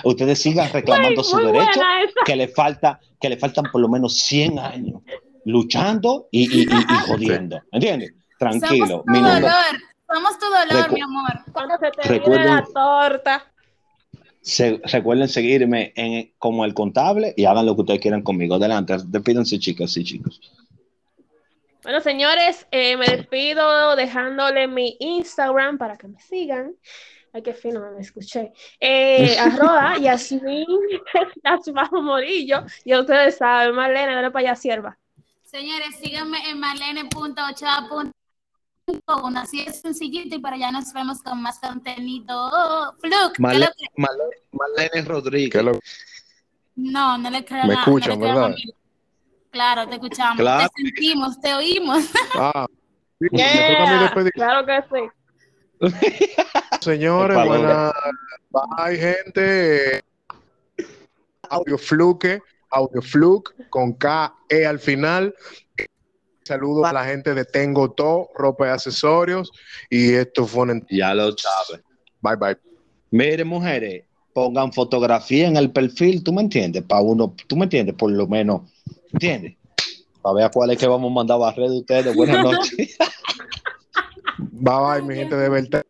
Ustedes 0.03 0.39
sigan 0.41 0.71
reclamando 0.71 1.23
su 1.23 1.37
derecho, 1.37 1.81
que 2.25 2.35
le 2.35 2.47
falta, 2.47 2.99
que 3.19 3.29
le 3.29 3.37
faltan 3.37 3.65
por 3.71 3.79
lo 3.79 3.87
menos 3.87 4.17
100 4.17 4.57
años 4.59 5.01
luchando 5.45 6.27
y, 6.31 6.61
y, 6.61 6.63
y, 6.63 6.95
jodiendo, 7.07 7.61
¿entiendes? 7.71 8.13
Tranquilo. 8.37 9.03
Somos 9.05 9.05
tu 9.05 9.21
dolor, 9.21 9.51
somos 10.07 10.39
tu 10.39 10.45
dolor, 10.45 10.93
mi 10.93 11.01
amor. 11.01 11.31
Cuando 11.51 11.77
se 11.77 11.91
te 11.91 12.07
Recuerden... 12.07 12.55
la 12.55 12.63
torta 12.73 13.45
recuerden 14.85 15.27
seguirme 15.27 15.93
en, 15.95 16.31
como 16.37 16.65
el 16.65 16.73
contable 16.73 17.33
y 17.35 17.45
hagan 17.45 17.65
lo 17.65 17.75
que 17.75 17.81
ustedes 17.81 17.99
quieran 17.99 18.21
conmigo. 18.21 18.55
Adelante, 18.55 18.95
despídense 19.05 19.59
chicas 19.59 19.95
y 19.97 20.03
chicos. 20.03 20.39
Bueno, 21.83 22.01
señores, 22.01 22.67
eh, 22.71 22.97
me 22.97 23.05
despido 23.05 23.95
dejándole 23.95 24.67
mi 24.67 24.97
Instagram 24.99 25.77
para 25.77 25.97
que 25.97 26.07
me 26.07 26.19
sigan. 26.19 26.75
Ay, 27.31 27.41
qué 27.41 27.53
fino, 27.53 27.79
me 27.91 28.01
escuché. 28.01 28.51
Eh, 28.79 29.37
arroba 29.39 29.97
Yasmin 29.97 30.65
Morillo. 32.03 32.63
Y 32.83 32.95
ustedes 32.95 33.37
saben, 33.37 33.75
Marlene, 33.75 34.15
dale 34.15 34.31
para 34.31 34.49
allá, 34.49 34.55
sierva. 34.55 34.97
Señores, 35.49 35.95
síganme 35.99 36.47
en 36.47 36.59
marlene.ochoa.com 36.59 38.11
así 39.35 39.61
es 39.61 39.81
sencillito 39.81 40.35
y 40.35 40.39
para 40.39 40.57
allá 40.57 40.71
nos 40.71 40.93
vemos 40.93 41.23
con 41.23 41.41
más 41.41 41.57
contenido. 41.59 42.93
Fluke, 42.99 43.39
Marlene, 43.39 43.71
Marlene 44.51 45.01
Rodríguez. 45.07 45.65
No, 46.75 47.17
no 47.17 47.29
le 47.31 47.43
creo 47.43 47.65
Me 47.65 47.73
escuchan, 47.73 48.19
¿verdad? 48.19 48.53
Claro, 49.49 49.87
te 49.87 49.95
escuchamos, 49.95 50.37
te 50.37 50.83
sentimos, 50.83 51.41
te 51.41 51.55
oímos. 51.55 52.05
Ah, 52.35 52.67
claro 54.33 54.65
que 54.65 54.83
sí. 54.91 55.01
Señores, 56.79 57.43
buenas. 57.43 57.91
Bye, 58.51 58.97
gente. 58.97 60.05
Audio 61.49 61.77
Fluke, 61.77 62.41
Audio 62.71 63.01
Fluke 63.01 63.53
con 63.69 63.93
K, 63.93 64.33
E 64.49 64.65
al 64.65 64.79
final. 64.79 65.33
Saludos 66.43 66.85
a 66.87 66.93
la 66.93 67.05
gente 67.05 67.33
de 67.33 67.45
Tengo 67.45 67.91
Todo, 67.91 68.29
ropa 68.35 68.67
y 68.67 68.69
accesorios. 68.71 69.51
Y 69.89 70.13
esto 70.13 70.45
fue 70.45 70.63
un... 70.63 70.85
Ya 70.89 71.13
lo 71.13 71.35
sabes. 71.37 71.83
Bye, 72.21 72.35
bye. 72.35 72.57
Mire, 73.11 73.43
mujeres, 73.43 74.05
pongan 74.33 74.71
fotografía 74.73 75.47
en 75.47 75.57
el 75.57 75.71
perfil, 75.71 76.23
¿tú 76.23 76.33
me 76.33 76.41
entiendes? 76.41 76.83
Para 76.83 77.01
uno, 77.01 77.35
¿tú 77.47 77.55
me 77.55 77.65
entiendes? 77.65 77.95
Por 77.95 78.11
lo 78.11 78.27
menos, 78.27 78.61
¿entiendes? 79.11 79.57
Para 80.21 80.35
ver 80.35 80.51
cuál 80.51 80.71
es 80.71 80.77
que 80.77 80.87
vamos 80.87 81.11
a 81.11 81.13
mandar 81.13 81.35
a 81.35 81.39
barrer 81.39 81.69
de 81.69 81.77
ustedes. 81.79 82.15
Buenas 82.15 82.43
noches. 82.43 82.97
bye, 84.37 84.73
bye, 84.73 85.01
mi 85.01 85.15
gente 85.15 85.35
de 85.35 85.49
verdad. 85.49 85.83